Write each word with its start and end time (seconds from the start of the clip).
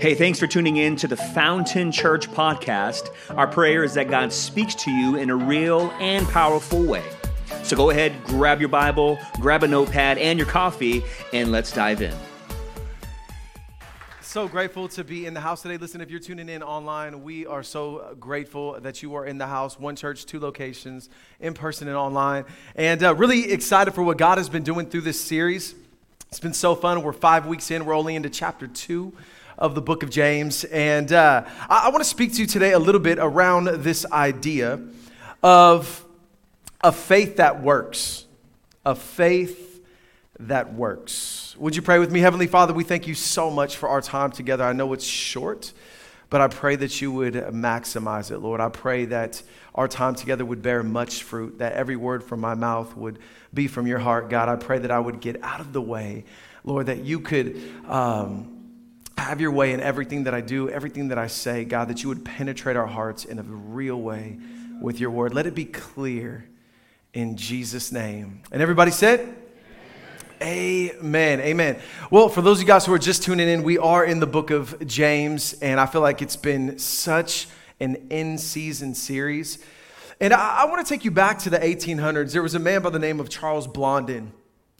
Hey, 0.00 0.14
thanks 0.14 0.38
for 0.38 0.46
tuning 0.46 0.76
in 0.76 0.94
to 0.94 1.08
the 1.08 1.16
Fountain 1.16 1.90
Church 1.90 2.30
podcast. 2.30 3.12
Our 3.30 3.48
prayer 3.48 3.82
is 3.82 3.94
that 3.94 4.08
God 4.08 4.32
speaks 4.32 4.76
to 4.76 4.92
you 4.92 5.16
in 5.16 5.28
a 5.28 5.34
real 5.34 5.90
and 5.98 6.24
powerful 6.28 6.84
way. 6.84 7.02
So 7.64 7.74
go 7.74 7.90
ahead, 7.90 8.14
grab 8.26 8.60
your 8.60 8.68
Bible, 8.68 9.18
grab 9.40 9.64
a 9.64 9.66
notepad 9.66 10.18
and 10.18 10.38
your 10.38 10.46
coffee, 10.46 11.02
and 11.32 11.50
let's 11.50 11.72
dive 11.72 12.00
in. 12.00 12.14
So 14.20 14.46
grateful 14.46 14.86
to 14.86 15.02
be 15.02 15.26
in 15.26 15.34
the 15.34 15.40
house 15.40 15.62
today. 15.62 15.78
Listen, 15.78 16.00
if 16.00 16.12
you're 16.12 16.20
tuning 16.20 16.48
in 16.48 16.62
online, 16.62 17.24
we 17.24 17.44
are 17.46 17.64
so 17.64 18.14
grateful 18.20 18.78
that 18.78 19.02
you 19.02 19.16
are 19.16 19.26
in 19.26 19.36
the 19.36 19.48
house. 19.48 19.80
One 19.80 19.96
church, 19.96 20.26
two 20.26 20.38
locations, 20.38 21.08
in 21.40 21.54
person 21.54 21.88
and 21.88 21.96
online. 21.96 22.44
And 22.76 23.02
uh, 23.02 23.16
really 23.16 23.50
excited 23.50 23.94
for 23.94 24.04
what 24.04 24.16
God 24.16 24.38
has 24.38 24.48
been 24.48 24.62
doing 24.62 24.86
through 24.90 25.00
this 25.00 25.20
series. 25.20 25.74
It's 26.28 26.38
been 26.38 26.54
so 26.54 26.76
fun. 26.76 27.02
We're 27.02 27.12
five 27.12 27.46
weeks 27.46 27.72
in, 27.72 27.84
we're 27.84 27.96
only 27.96 28.14
into 28.14 28.30
chapter 28.30 28.68
two 28.68 29.12
of 29.58 29.74
the 29.74 29.82
book 29.82 30.02
of 30.02 30.10
James. 30.10 30.64
And 30.64 31.12
uh, 31.12 31.44
I, 31.68 31.86
I 31.86 31.88
want 31.88 31.98
to 31.98 32.08
speak 32.08 32.32
to 32.34 32.40
you 32.40 32.46
today 32.46 32.72
a 32.72 32.78
little 32.78 33.00
bit 33.00 33.18
around 33.18 33.82
this 33.82 34.06
idea 34.10 34.80
of 35.42 36.04
a 36.80 36.92
faith 36.92 37.36
that 37.36 37.62
works. 37.62 38.24
A 38.86 38.94
faith 38.94 39.84
that 40.38 40.72
works. 40.72 41.56
Would 41.58 41.74
you 41.74 41.82
pray 41.82 41.98
with 41.98 42.12
me? 42.12 42.20
Heavenly 42.20 42.46
Father, 42.46 42.72
we 42.72 42.84
thank 42.84 43.08
you 43.08 43.14
so 43.14 43.50
much 43.50 43.76
for 43.76 43.88
our 43.88 44.00
time 44.00 44.30
together. 44.30 44.62
I 44.62 44.72
know 44.72 44.92
it's 44.92 45.04
short, 45.04 45.72
but 46.30 46.40
I 46.40 46.46
pray 46.46 46.76
that 46.76 47.00
you 47.00 47.10
would 47.10 47.34
maximize 47.34 48.30
it, 48.30 48.38
Lord. 48.38 48.60
I 48.60 48.68
pray 48.68 49.06
that 49.06 49.42
our 49.74 49.88
time 49.88 50.14
together 50.14 50.44
would 50.44 50.62
bear 50.62 50.84
much 50.84 51.24
fruit, 51.24 51.58
that 51.58 51.72
every 51.72 51.96
word 51.96 52.22
from 52.22 52.40
my 52.40 52.54
mouth 52.54 52.96
would 52.96 53.18
be 53.52 53.66
from 53.66 53.88
your 53.88 53.98
heart, 53.98 54.30
God. 54.30 54.48
I 54.48 54.54
pray 54.54 54.78
that 54.78 54.92
I 54.92 55.00
would 55.00 55.20
get 55.20 55.42
out 55.42 55.60
of 55.60 55.72
the 55.72 55.82
way, 55.82 56.24
Lord, 56.62 56.86
that 56.86 56.98
you 56.98 57.18
could. 57.18 57.60
Um, 57.86 58.57
have 59.18 59.40
your 59.40 59.50
way 59.50 59.72
in 59.72 59.80
everything 59.80 60.24
that 60.24 60.34
I 60.34 60.40
do, 60.40 60.68
everything 60.70 61.08
that 61.08 61.18
I 61.18 61.26
say, 61.26 61.64
God, 61.64 61.88
that 61.88 62.02
you 62.02 62.08
would 62.08 62.24
penetrate 62.24 62.76
our 62.76 62.86
hearts 62.86 63.24
in 63.24 63.38
a 63.38 63.42
real 63.42 64.00
way 64.00 64.38
with 64.80 65.00
your 65.00 65.10
word. 65.10 65.34
Let 65.34 65.46
it 65.46 65.54
be 65.54 65.64
clear 65.64 66.48
in 67.12 67.36
Jesus' 67.36 67.92
name. 67.92 68.42
And 68.52 68.62
everybody 68.62 68.90
said, 68.90 69.34
Amen. 70.40 71.40
Amen. 71.40 71.80
Well, 72.12 72.28
for 72.28 72.42
those 72.42 72.58
of 72.58 72.62
you 72.62 72.66
guys 72.68 72.86
who 72.86 72.92
are 72.92 72.98
just 72.98 73.24
tuning 73.24 73.48
in, 73.48 73.64
we 73.64 73.76
are 73.76 74.04
in 74.04 74.20
the 74.20 74.26
book 74.26 74.50
of 74.50 74.86
James, 74.86 75.54
and 75.54 75.80
I 75.80 75.86
feel 75.86 76.00
like 76.00 76.22
it's 76.22 76.36
been 76.36 76.78
such 76.78 77.48
an 77.80 78.06
in 78.10 78.38
season 78.38 78.94
series. 78.94 79.58
And 80.20 80.32
I, 80.32 80.62
I 80.62 80.64
want 80.66 80.86
to 80.86 80.88
take 80.88 81.04
you 81.04 81.10
back 81.10 81.40
to 81.40 81.50
the 81.50 81.58
1800s. 81.58 82.32
There 82.32 82.42
was 82.42 82.54
a 82.54 82.60
man 82.60 82.82
by 82.82 82.90
the 82.90 83.00
name 83.00 83.18
of 83.18 83.28
Charles 83.28 83.66
Blondin. 83.66 84.32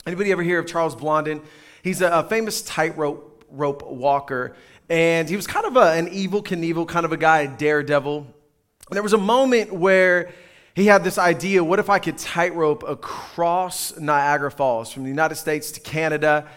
Anybody 0.06 0.30
ever 0.30 0.44
hear 0.44 0.60
of 0.60 0.66
Charles 0.66 0.94
Blondin? 0.94 1.42
He's 1.82 2.02
a, 2.02 2.08
a 2.08 2.22
famous 2.22 2.62
tightrope 2.62 3.37
rope 3.50 3.86
walker. 3.86 4.54
And 4.88 5.28
he 5.28 5.36
was 5.36 5.46
kind 5.46 5.66
of 5.66 5.76
a, 5.76 5.92
an 5.92 6.08
Evel 6.08 6.42
Knievel 6.42 6.88
kind 6.88 7.04
of 7.04 7.12
a 7.12 7.16
guy, 7.16 7.40
a 7.40 7.48
daredevil. 7.48 8.18
And 8.18 8.96
there 8.96 9.02
was 9.02 9.12
a 9.12 9.18
moment 9.18 9.72
where 9.72 10.30
he 10.74 10.86
had 10.86 11.04
this 11.04 11.18
idea 11.18 11.62
what 11.62 11.78
if 11.78 11.90
I 11.90 11.98
could 11.98 12.18
tightrope 12.18 12.84
across 12.88 13.98
Niagara 13.98 14.50
Falls 14.50 14.92
from 14.92 15.02
the 15.02 15.08
United 15.10 15.34
States 15.34 15.72
to 15.72 15.80
Canada? 15.80 16.48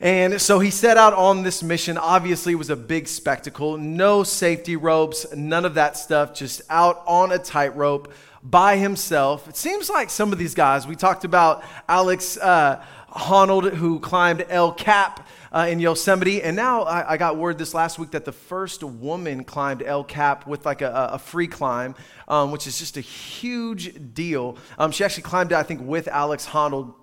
And 0.00 0.40
so 0.40 0.58
he 0.58 0.70
set 0.70 0.96
out 0.96 1.12
on 1.12 1.44
this 1.44 1.62
mission. 1.62 1.96
Obviously, 1.96 2.54
it 2.54 2.56
was 2.56 2.70
a 2.70 2.76
big 2.76 3.06
spectacle. 3.06 3.78
No 3.78 4.24
safety 4.24 4.74
ropes, 4.74 5.26
none 5.32 5.64
of 5.64 5.74
that 5.74 5.96
stuff, 5.96 6.34
just 6.34 6.62
out 6.68 7.04
on 7.06 7.30
a 7.30 7.38
tightrope 7.38 8.12
by 8.42 8.78
himself. 8.78 9.46
It 9.48 9.56
seems 9.56 9.88
like 9.88 10.10
some 10.10 10.32
of 10.32 10.38
these 10.38 10.54
guys, 10.54 10.88
we 10.88 10.96
talked 10.96 11.24
about 11.24 11.62
Alex 11.88 12.36
uh, 12.36 12.82
Honnold, 13.10 13.74
who 13.74 14.00
climbed 14.00 14.44
El 14.48 14.72
Cap 14.72 15.26
uh, 15.52 15.66
in 15.68 15.78
Yosemite. 15.78 16.42
And 16.42 16.56
now 16.56 16.82
I, 16.82 17.12
I, 17.12 17.16
got 17.18 17.36
word 17.36 17.58
this 17.58 17.74
last 17.74 17.98
week 17.98 18.12
that 18.12 18.24
the 18.24 18.32
first 18.32 18.82
woman 18.82 19.44
climbed 19.44 19.82
El 19.82 20.02
Cap 20.02 20.46
with 20.46 20.64
like 20.64 20.80
a, 20.80 21.10
a 21.12 21.18
free 21.18 21.46
climb, 21.46 21.94
um, 22.26 22.50
which 22.50 22.66
is 22.66 22.78
just 22.78 22.96
a 22.96 23.02
huge 23.02 24.14
deal. 24.14 24.56
Um, 24.78 24.90
she 24.90 25.04
actually 25.04 25.24
climbed 25.24 25.52
it, 25.52 25.56
I 25.56 25.62
think, 25.62 25.82
with 25.82 26.08
Alex 26.08 26.46
Honnold 26.46 26.94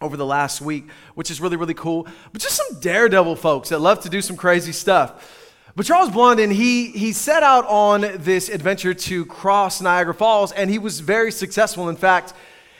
over 0.00 0.16
the 0.16 0.26
last 0.26 0.60
week, 0.60 0.88
which 1.14 1.30
is 1.30 1.40
really, 1.40 1.56
really 1.56 1.74
cool. 1.74 2.06
But 2.32 2.40
just 2.40 2.56
some 2.56 2.80
daredevil 2.80 3.36
folks 3.36 3.70
that 3.70 3.80
love 3.80 4.00
to 4.00 4.08
do 4.08 4.22
some 4.22 4.36
crazy 4.36 4.72
stuff. 4.72 5.42
But 5.74 5.84
Charles 5.84 6.10
Blondin, 6.10 6.50
he, 6.50 6.90
he 6.90 7.12
set 7.12 7.42
out 7.42 7.66
on 7.66 8.00
this 8.16 8.48
adventure 8.48 8.94
to 8.94 9.26
cross 9.26 9.82
Niagara 9.82 10.14
Falls, 10.14 10.52
and 10.52 10.70
he 10.70 10.78
was 10.78 11.00
very 11.00 11.30
successful. 11.30 11.90
In 11.90 11.96
fact, 11.96 12.32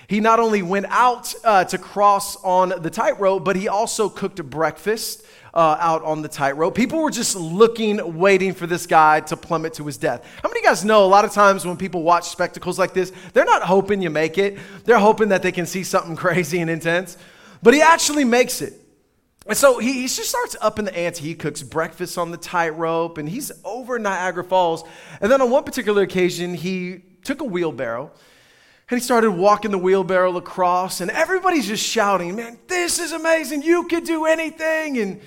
he 0.09 0.21
not 0.21 0.39
only 0.39 0.62
went 0.62 0.87
out 0.89 1.34
uh, 1.44 1.65
to 1.65 1.78
cross 1.78 2.37
on 2.44 2.72
the 2.81 2.91
tightrope, 2.91 3.44
but 3.44 3.56
he 3.56 3.69
also 3.69 4.09
cooked 4.09 4.43
breakfast 4.44 5.25
uh, 5.53 5.77
out 5.81 6.03
on 6.03 6.22
the 6.22 6.28
tightrope. 6.28 6.75
People 6.75 7.00
were 7.00 7.11
just 7.11 7.34
looking, 7.34 8.19
waiting 8.19 8.53
for 8.53 8.67
this 8.67 8.87
guy 8.87 9.21
to 9.21 9.37
plummet 9.37 9.75
to 9.75 9.87
his 9.87 9.97
death. 9.97 10.25
How 10.43 10.49
many 10.49 10.61
of 10.61 10.65
you 10.65 10.71
guys 10.71 10.84
know 10.84 11.05
a 11.05 11.06
lot 11.06 11.25
of 11.25 11.33
times 11.33 11.65
when 11.65 11.77
people 11.77 12.03
watch 12.03 12.28
spectacles 12.28 12.78
like 12.78 12.93
this, 12.93 13.12
they're 13.33 13.47
not 13.47 13.62
hoping 13.62 14.03
you 14.03 14.11
make 14.11 14.39
it, 14.39 14.59
they're 14.84 14.99
hoping 14.99 15.31
that 15.31 15.43
they 15.43 15.53
can 15.53 15.67
see 15.67 15.83
something 15.83 16.15
crazy 16.25 16.61
and 16.61 16.71
intense. 16.71 17.17
But 17.62 17.75
he 17.75 17.81
actually 17.81 18.25
makes 18.25 18.61
it. 18.61 18.75
And 19.47 19.56
so 19.56 19.78
he, 19.78 19.93
he 19.93 20.03
just 20.03 20.28
starts 20.28 20.56
up 20.61 20.78
in 20.78 20.84
the 20.84 20.97
ante. 20.97 21.23
He 21.23 21.34
cooks 21.34 21.62
breakfast 21.62 22.19
on 22.19 22.33
the 22.33 22.37
tightrope 22.37 23.17
and 23.17 23.28
he's 23.28 23.50
over 23.65 23.99
Niagara 23.99 24.44
Falls. 24.44 24.84
And 25.21 25.33
then 25.33 25.41
on 25.41 25.50
one 25.50 25.65
particular 25.65 26.03
occasion, 26.03 26.55
he 26.55 27.03
took 27.23 27.41
a 27.41 27.44
wheelbarrow 27.44 28.12
and 28.89 29.01
he 29.01 29.05
started 29.05 29.33
walking 29.33 29.73
the 29.73 29.79
wheelbarrow 29.79 30.37
across, 30.37 31.01
and 31.01 31.11
everybody's 31.11 31.67
just 31.67 31.85
shouting, 31.85 32.37
Man, 32.37 32.59
this 32.69 32.99
is 32.99 33.13
amazing. 33.13 33.63
You 33.63 33.85
could 33.89 34.05
do 34.05 34.27
anything. 34.27 34.99
And 34.99 35.21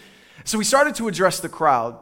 so 0.45 0.57
he 0.57 0.63
started 0.63 0.95
to 0.95 1.07
address 1.07 1.41
the 1.41 1.49
crowd. 1.49 1.99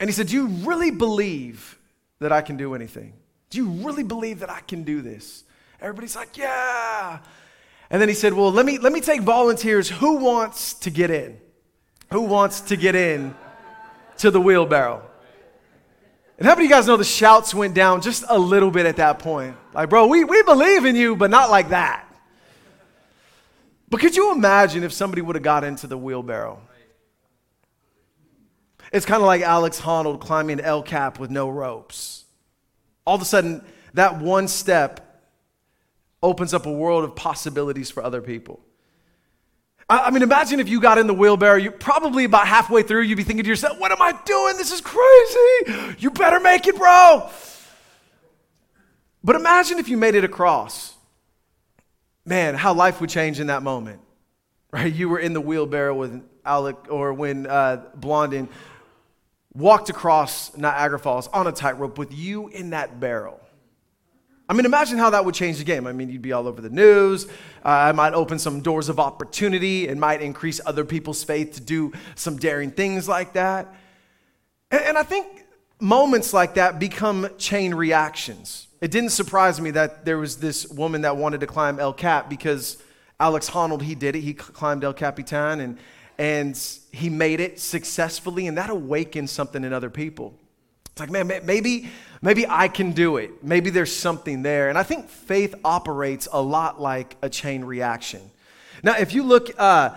And 0.00 0.10
he 0.10 0.12
said, 0.12 0.26
Do 0.26 0.34
you 0.34 0.46
really 0.46 0.90
believe 0.90 1.78
that 2.18 2.32
I 2.32 2.40
can 2.40 2.56
do 2.56 2.74
anything? 2.74 3.12
Do 3.50 3.58
you 3.58 3.70
really 3.86 4.02
believe 4.02 4.40
that 4.40 4.50
I 4.50 4.60
can 4.60 4.82
do 4.82 5.02
this? 5.02 5.44
Everybody's 5.80 6.16
like, 6.16 6.36
Yeah. 6.36 7.20
And 7.88 8.00
then 8.00 8.08
he 8.08 8.14
said, 8.14 8.32
Well, 8.32 8.50
let 8.50 8.66
me, 8.66 8.78
let 8.78 8.92
me 8.92 9.00
take 9.00 9.20
volunteers. 9.20 9.88
Who 9.88 10.16
wants 10.16 10.74
to 10.74 10.90
get 10.90 11.12
in? 11.12 11.38
Who 12.10 12.22
wants 12.22 12.60
to 12.62 12.76
get 12.76 12.96
in 12.96 13.36
to 14.18 14.32
the 14.32 14.40
wheelbarrow? 14.40 15.08
And 16.42 16.48
how 16.48 16.56
many 16.56 16.66
of 16.66 16.70
you 16.70 16.76
guys 16.76 16.88
know 16.88 16.96
the 16.96 17.04
shouts 17.04 17.54
went 17.54 17.72
down 17.72 18.00
just 18.00 18.24
a 18.28 18.36
little 18.36 18.72
bit 18.72 18.84
at 18.84 18.96
that 18.96 19.20
point? 19.20 19.54
Like, 19.72 19.88
bro, 19.88 20.08
we, 20.08 20.24
we 20.24 20.42
believe 20.42 20.84
in 20.84 20.96
you, 20.96 21.14
but 21.14 21.30
not 21.30 21.50
like 21.50 21.68
that. 21.68 22.04
But 23.88 24.00
could 24.00 24.16
you 24.16 24.32
imagine 24.32 24.82
if 24.82 24.92
somebody 24.92 25.22
would 25.22 25.36
have 25.36 25.44
got 25.44 25.62
into 25.62 25.86
the 25.86 25.96
wheelbarrow? 25.96 26.60
It's 28.92 29.06
kind 29.06 29.22
of 29.22 29.26
like 29.28 29.42
Alex 29.42 29.80
Honnold 29.80 30.18
climbing 30.18 30.58
El 30.58 30.82
Cap 30.82 31.20
with 31.20 31.30
no 31.30 31.48
ropes. 31.48 32.24
All 33.06 33.14
of 33.14 33.22
a 33.22 33.24
sudden, 33.24 33.64
that 33.94 34.18
one 34.18 34.48
step 34.48 35.22
opens 36.24 36.52
up 36.52 36.66
a 36.66 36.72
world 36.72 37.04
of 37.04 37.14
possibilities 37.14 37.88
for 37.88 38.02
other 38.02 38.20
people. 38.20 38.58
I, 39.88 40.10
mean, 40.10 40.22
imagine 40.22 40.60
if 40.60 40.68
you 40.68 40.80
got 40.80 40.98
in 40.98 41.06
the 41.06 41.14
wheelbarrow, 41.14 41.56
you 41.56 41.70
probably 41.70 42.24
about 42.24 42.46
halfway 42.46 42.82
through, 42.82 43.02
you'd 43.02 43.16
be 43.16 43.24
thinking 43.24 43.44
to 43.44 43.48
yourself, 43.48 43.78
what 43.78 43.92
am 43.92 44.00
I 44.00 44.12
doing? 44.24 44.56
This 44.56 44.72
is 44.72 44.80
crazy. 44.80 45.96
You 45.98 46.10
better 46.10 46.40
make 46.40 46.66
it, 46.66 46.76
bro. 46.76 47.28
But 49.24 49.36
imagine 49.36 49.78
if 49.78 49.88
you 49.88 49.96
made 49.96 50.14
it 50.14 50.24
across. 50.24 50.94
Man, 52.24 52.54
how 52.54 52.72
life 52.72 53.00
would 53.00 53.10
change 53.10 53.40
in 53.40 53.48
that 53.48 53.62
moment. 53.62 54.00
Right? 54.70 54.92
You 54.92 55.10
were 55.10 55.18
in 55.18 55.34
the 55.34 55.40
wheelbarrow 55.40 55.94
with 55.94 56.22
Alec, 56.46 56.76
or 56.88 57.12
when 57.12 57.46
uh, 57.46 57.84
Blondin 57.94 58.48
walked 59.52 59.90
across 59.90 60.56
Niagara 60.56 60.98
Falls 60.98 61.28
on 61.28 61.46
a 61.46 61.52
tightrope 61.52 61.98
with 61.98 62.14
you 62.14 62.48
in 62.48 62.70
that 62.70 62.98
barrel. 62.98 63.38
I 64.52 64.54
mean, 64.54 64.66
imagine 64.66 64.98
how 64.98 65.08
that 65.08 65.24
would 65.24 65.34
change 65.34 65.56
the 65.56 65.64
game. 65.64 65.86
I 65.86 65.92
mean, 65.92 66.10
you'd 66.10 66.20
be 66.20 66.34
all 66.34 66.46
over 66.46 66.60
the 66.60 66.68
news. 66.68 67.26
Uh, 67.64 67.90
might 67.96 68.12
open 68.12 68.38
some 68.38 68.60
doors 68.60 68.90
of 68.90 69.00
opportunity. 69.00 69.88
It 69.88 69.96
might 69.96 70.20
increase 70.20 70.60
other 70.66 70.84
people's 70.84 71.24
faith 71.24 71.54
to 71.54 71.62
do 71.62 71.94
some 72.16 72.36
daring 72.36 72.70
things 72.70 73.08
like 73.08 73.32
that. 73.32 73.74
And, 74.70 74.82
and 74.82 74.98
I 74.98 75.04
think 75.04 75.46
moments 75.80 76.34
like 76.34 76.52
that 76.56 76.78
become 76.78 77.30
chain 77.38 77.72
reactions. 77.72 78.66
It 78.82 78.90
didn't 78.90 79.12
surprise 79.12 79.58
me 79.58 79.70
that 79.70 80.04
there 80.04 80.18
was 80.18 80.36
this 80.36 80.68
woman 80.68 81.00
that 81.00 81.16
wanted 81.16 81.40
to 81.40 81.46
climb 81.46 81.80
El 81.80 81.94
Cap 81.94 82.28
because 82.28 82.76
Alex 83.18 83.48
Honnold, 83.48 83.80
he 83.80 83.94
did 83.94 84.16
it. 84.16 84.20
He 84.20 84.34
climbed 84.34 84.84
El 84.84 84.92
Capitan 84.92 85.60
and, 85.60 85.78
and 86.18 86.62
he 86.90 87.08
made 87.08 87.40
it 87.40 87.58
successfully, 87.58 88.46
and 88.46 88.58
that 88.58 88.68
awakened 88.68 89.30
something 89.30 89.64
in 89.64 89.72
other 89.72 89.88
people. 89.88 90.38
It's 90.92 91.00
like, 91.00 91.10
man, 91.10 91.26
maybe, 91.44 91.88
maybe 92.20 92.46
I 92.46 92.68
can 92.68 92.92
do 92.92 93.16
it. 93.16 93.42
Maybe 93.42 93.70
there's 93.70 93.94
something 93.94 94.42
there. 94.42 94.68
And 94.68 94.76
I 94.76 94.82
think 94.82 95.08
faith 95.08 95.54
operates 95.64 96.28
a 96.30 96.40
lot 96.40 96.80
like 96.80 97.16
a 97.22 97.30
chain 97.30 97.64
reaction. 97.64 98.20
Now, 98.82 98.98
if 98.98 99.14
you 99.14 99.22
look, 99.22 99.50
uh, 99.58 99.94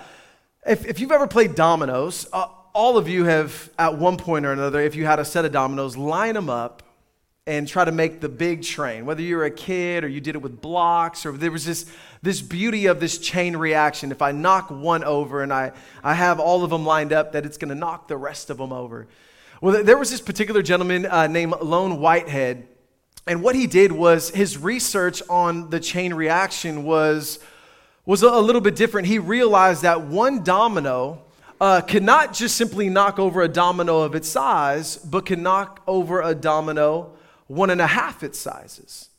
if, 0.65 0.85
if 0.85 0.99
you've 0.99 1.11
ever 1.11 1.27
played 1.27 1.53
dominoes, 1.53 2.27
uh, 2.31 2.47
all 2.73 2.97
of 2.97 3.09
you 3.09 3.25
have, 3.25 3.69
at 3.77 3.97
one 3.97 4.17
point 4.17 4.45
or 4.45 4.53
another, 4.53 4.79
if 4.79 4.95
you 4.95 5.05
had 5.05 5.19
a 5.19 5.25
set 5.25 5.43
of 5.43 5.51
dominoes, 5.51 5.97
line 5.97 6.33
them 6.33 6.49
up 6.49 6.81
and 7.47 7.67
try 7.67 7.85
to 7.85 7.91
make 7.91 8.21
the 8.21 8.29
big 8.29 8.63
train, 8.63 9.05
whether 9.05 9.21
you 9.21 9.35
were 9.35 9.45
a 9.45 9.51
kid 9.51 10.03
or 10.03 10.07
you 10.07 10.19
did 10.19 10.35
it 10.35 10.41
with 10.41 10.61
blocks, 10.61 11.25
or 11.25 11.33
there 11.33 11.51
was 11.51 11.65
this, 11.65 11.85
this 12.21 12.41
beauty 12.41 12.87
of 12.87 12.99
this 12.99 13.17
chain 13.17 13.55
reaction. 13.55 14.11
If 14.11 14.21
I 14.21 14.31
knock 14.31 14.71
one 14.71 15.03
over 15.03 15.43
and 15.43 15.53
I, 15.53 15.73
I 16.03 16.15
have 16.15 16.39
all 16.39 16.63
of 16.63 16.69
them 16.69 16.85
lined 16.85 17.13
up, 17.13 17.33
that 17.33 17.45
it's 17.45 17.57
going 17.57 17.69
to 17.69 17.75
knock 17.75 18.07
the 18.07 18.17
rest 18.17 18.49
of 18.49 18.57
them 18.57 18.71
over. 18.71 19.07
Well, 19.65 19.83
there 19.83 19.97
was 19.97 20.11
this 20.11 20.21
particular 20.21 20.61
gentleman 20.61 21.07
uh, 21.07 21.25
named 21.25 21.55
Lorne 21.59 21.97
Whitehead, 21.97 22.67
and 23.25 23.41
what 23.41 23.55
he 23.55 23.65
did 23.65 23.91
was 23.91 24.29
his 24.29 24.59
research 24.59 25.23
on 25.27 25.71
the 25.71 25.79
chain 25.79 26.13
reaction 26.13 26.83
was, 26.83 27.39
was 28.05 28.21
a, 28.21 28.29
little 28.29 28.61
bit 28.61 28.75
different. 28.75 29.07
He 29.07 29.17
realized 29.17 29.81
that 29.81 30.03
one 30.03 30.43
domino 30.43 31.23
uh, 31.59 31.81
could 31.81 32.03
not 32.03 32.31
just 32.31 32.57
simply 32.57 32.89
knock 32.89 33.17
over 33.17 33.41
a 33.41 33.47
domino 33.47 34.01
of 34.01 34.13
its 34.13 34.29
size, 34.29 34.97
but 34.97 35.25
can 35.25 35.41
knock 35.41 35.81
over 35.87 36.21
a 36.21 36.35
domino 36.35 37.13
one 37.47 37.71
and 37.71 37.81
a 37.81 37.87
half 37.87 38.21
its 38.21 38.37
sizes. 38.37 39.09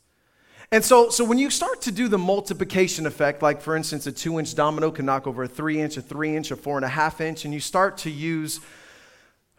And 0.71 0.81
so, 0.81 1.09
so 1.09 1.25
when 1.25 1.39
you 1.39 1.49
start 1.49 1.81
to 1.81 1.91
do 1.91 2.07
the 2.07 2.17
multiplication 2.17 3.05
effect, 3.05 3.41
like 3.41 3.59
for 3.59 3.75
instance, 3.75 4.07
a 4.07 4.13
two 4.13 4.39
inch 4.39 4.55
domino 4.55 4.91
can 4.91 5.05
knock 5.05 5.27
over 5.27 5.43
a 5.43 5.47
three 5.49 5.81
inch, 5.81 5.97
a 5.97 6.01
three 6.01 6.37
inch, 6.37 6.51
a 6.51 6.55
four 6.55 6.77
and 6.77 6.85
a 6.85 6.89
half 6.89 7.19
inch, 7.19 7.43
and 7.43 7.53
you 7.53 7.59
start 7.59 7.97
to 7.97 8.09
use 8.09 8.61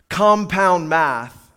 compound 0.08 0.88
math, 0.88 1.50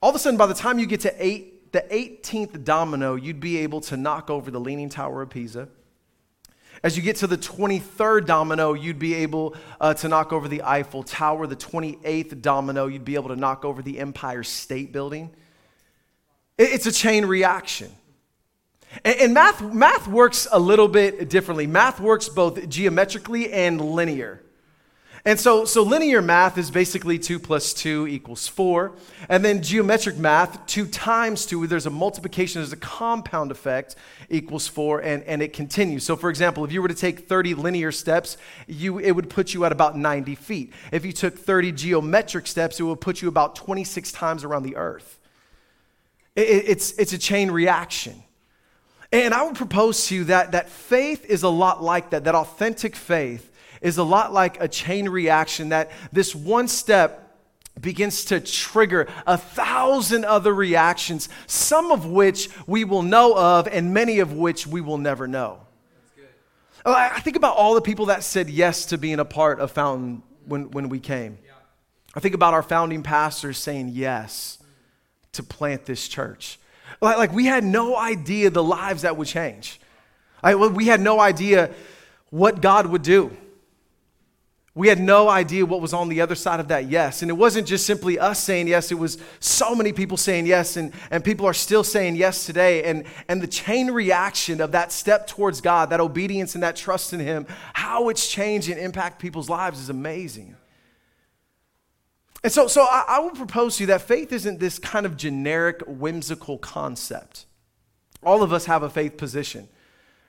all 0.00 0.10
of 0.10 0.16
a 0.16 0.18
sudden, 0.18 0.36
by 0.36 0.46
the 0.46 0.54
time 0.54 0.78
you 0.78 0.86
get 0.86 1.00
to 1.02 1.14
eight, 1.24 1.72
the 1.72 1.80
18th 1.90 2.64
domino, 2.64 3.14
you'd 3.14 3.40
be 3.40 3.58
able 3.58 3.80
to 3.82 3.96
knock 3.96 4.28
over 4.30 4.50
the 4.50 4.60
Leaning 4.60 4.88
Tower 4.88 5.22
of 5.22 5.30
Pisa. 5.30 5.68
As 6.82 6.96
you 6.96 7.02
get 7.02 7.16
to 7.16 7.28
the 7.28 7.38
23rd 7.38 8.26
domino, 8.26 8.72
you'd 8.72 8.98
be 8.98 9.14
able 9.14 9.54
uh, 9.80 9.94
to 9.94 10.08
knock 10.08 10.32
over 10.32 10.48
the 10.48 10.62
Eiffel 10.62 11.04
Tower. 11.04 11.46
The 11.46 11.56
28th 11.56 12.42
domino, 12.42 12.88
you'd 12.88 13.04
be 13.04 13.14
able 13.14 13.28
to 13.28 13.36
knock 13.36 13.64
over 13.64 13.82
the 13.82 14.00
Empire 14.00 14.42
State 14.42 14.92
Building. 14.92 15.30
It's 16.58 16.86
a 16.86 16.92
chain 16.92 17.24
reaction. 17.24 17.90
And, 19.04 19.32
math, 19.32 19.62
math 19.62 20.06
works 20.08 20.46
a 20.50 20.58
little 20.58 20.88
bit 20.88 21.30
differently. 21.30 21.66
Math 21.66 22.00
works 22.00 22.28
both 22.28 22.68
geometrically 22.68 23.50
and 23.52 23.80
linear. 23.80 24.42
And 25.24 25.38
so, 25.38 25.64
so 25.64 25.84
linear 25.84 26.20
math 26.20 26.58
is 26.58 26.72
basically 26.72 27.16
2 27.16 27.38
plus 27.38 27.72
2 27.74 28.08
equals 28.08 28.48
4. 28.48 28.90
And 29.28 29.44
then 29.44 29.62
geometric 29.62 30.18
math, 30.18 30.66
2 30.66 30.86
times 30.86 31.46
2, 31.46 31.68
there's 31.68 31.86
a 31.86 31.90
multiplication, 31.90 32.60
there's 32.60 32.72
a 32.72 32.76
compound 32.76 33.52
effect, 33.52 33.94
equals 34.30 34.66
4, 34.66 35.00
and, 35.00 35.22
and 35.22 35.40
it 35.40 35.52
continues. 35.52 36.02
So, 36.02 36.16
for 36.16 36.28
example, 36.28 36.64
if 36.64 36.72
you 36.72 36.82
were 36.82 36.88
to 36.88 36.94
take 36.94 37.28
30 37.28 37.54
linear 37.54 37.92
steps, 37.92 38.36
you, 38.66 38.98
it 38.98 39.12
would 39.12 39.30
put 39.30 39.54
you 39.54 39.64
at 39.64 39.70
about 39.70 39.96
90 39.96 40.34
feet. 40.34 40.72
If 40.90 41.04
you 41.04 41.12
took 41.12 41.38
30 41.38 41.70
geometric 41.70 42.48
steps, 42.48 42.80
it 42.80 42.82
would 42.82 43.00
put 43.00 43.22
you 43.22 43.28
about 43.28 43.54
26 43.54 44.10
times 44.10 44.42
around 44.42 44.64
the 44.64 44.74
earth. 44.74 45.20
It, 46.34 46.64
it's, 46.66 46.98
it's 46.98 47.12
a 47.12 47.18
chain 47.18 47.52
reaction. 47.52 48.24
And 49.12 49.34
I 49.34 49.44
would 49.44 49.56
propose 49.56 50.08
to 50.08 50.16
you 50.16 50.24
that, 50.24 50.50
that 50.50 50.68
faith 50.68 51.26
is 51.26 51.44
a 51.44 51.48
lot 51.48 51.80
like 51.80 52.10
that, 52.10 52.24
that 52.24 52.34
authentic 52.34 52.96
faith 52.96 53.51
is 53.82 53.98
a 53.98 54.04
lot 54.04 54.32
like 54.32 54.62
a 54.62 54.68
chain 54.68 55.08
reaction 55.08 55.70
that 55.70 55.90
this 56.12 56.34
one 56.34 56.68
step 56.68 57.18
begins 57.80 58.26
to 58.26 58.40
trigger 58.40 59.08
a 59.26 59.36
thousand 59.36 60.24
other 60.24 60.54
reactions, 60.54 61.28
some 61.46 61.90
of 61.90 62.06
which 62.06 62.48
we 62.66 62.84
will 62.84 63.02
know 63.02 63.36
of, 63.36 63.66
and 63.66 63.92
many 63.92 64.20
of 64.20 64.32
which 64.32 64.66
we 64.66 64.80
will 64.80 64.98
never 64.98 65.26
know. 65.26 65.60
Oh, 66.84 66.92
I 66.92 67.20
think 67.20 67.36
about 67.36 67.56
all 67.56 67.74
the 67.74 67.80
people 67.80 68.06
that 68.06 68.24
said 68.24 68.50
yes 68.50 68.86
to 68.86 68.98
being 68.98 69.20
a 69.20 69.24
part 69.24 69.60
of 69.60 69.70
Fountain 69.70 70.22
when, 70.46 70.70
when 70.70 70.88
we 70.88 70.98
came. 70.98 71.38
I 72.14 72.20
think 72.20 72.34
about 72.34 72.54
our 72.54 72.62
founding 72.62 73.02
pastors 73.02 73.56
saying 73.56 73.90
yes 73.92 74.58
to 75.32 75.42
plant 75.42 75.86
this 75.86 76.08
church. 76.08 76.58
Like, 77.00 77.16
like 77.16 77.32
we 77.32 77.46
had 77.46 77.64
no 77.64 77.96
idea 77.96 78.50
the 78.50 78.62
lives 78.62 79.02
that 79.02 79.16
would 79.16 79.28
change. 79.28 79.80
I, 80.42 80.54
we 80.54 80.86
had 80.86 81.00
no 81.00 81.20
idea 81.20 81.70
what 82.30 82.60
God 82.60 82.86
would 82.86 83.02
do. 83.02 83.34
We 84.74 84.88
had 84.88 84.98
no 84.98 85.28
idea 85.28 85.66
what 85.66 85.82
was 85.82 85.92
on 85.92 86.08
the 86.08 86.22
other 86.22 86.34
side 86.34 86.58
of 86.58 86.68
that 86.68 86.88
yes. 86.88 87.20
And 87.20 87.30
it 87.30 87.34
wasn't 87.34 87.66
just 87.66 87.84
simply 87.84 88.18
us 88.18 88.42
saying 88.42 88.68
yes, 88.68 88.90
it 88.90 88.98
was 88.98 89.18
so 89.38 89.74
many 89.74 89.92
people 89.92 90.16
saying 90.16 90.46
yes, 90.46 90.78
and, 90.78 90.94
and 91.10 91.22
people 91.22 91.44
are 91.44 91.52
still 91.52 91.84
saying 91.84 92.16
yes 92.16 92.46
today. 92.46 92.84
And, 92.84 93.04
and 93.28 93.42
the 93.42 93.46
chain 93.46 93.90
reaction 93.90 94.62
of 94.62 94.72
that 94.72 94.90
step 94.90 95.26
towards 95.26 95.60
God, 95.60 95.90
that 95.90 96.00
obedience 96.00 96.54
and 96.54 96.62
that 96.62 96.76
trust 96.76 97.12
in 97.12 97.20
Him, 97.20 97.46
how 97.74 98.08
it's 98.08 98.26
changed 98.26 98.70
and 98.70 98.80
impact 98.80 99.18
people's 99.20 99.50
lives 99.50 99.78
is 99.78 99.90
amazing. 99.90 100.56
And 102.42 102.50
so, 102.50 102.66
so 102.66 102.82
I, 102.82 103.04
I 103.06 103.20
would 103.20 103.34
propose 103.34 103.76
to 103.76 103.82
you 103.82 103.88
that 103.88 104.00
faith 104.02 104.32
isn't 104.32 104.58
this 104.58 104.78
kind 104.78 105.04
of 105.04 105.18
generic, 105.18 105.82
whimsical 105.86 106.56
concept. 106.56 107.44
All 108.22 108.42
of 108.42 108.54
us 108.54 108.64
have 108.64 108.82
a 108.82 108.88
faith 108.88 109.18
position. 109.18 109.68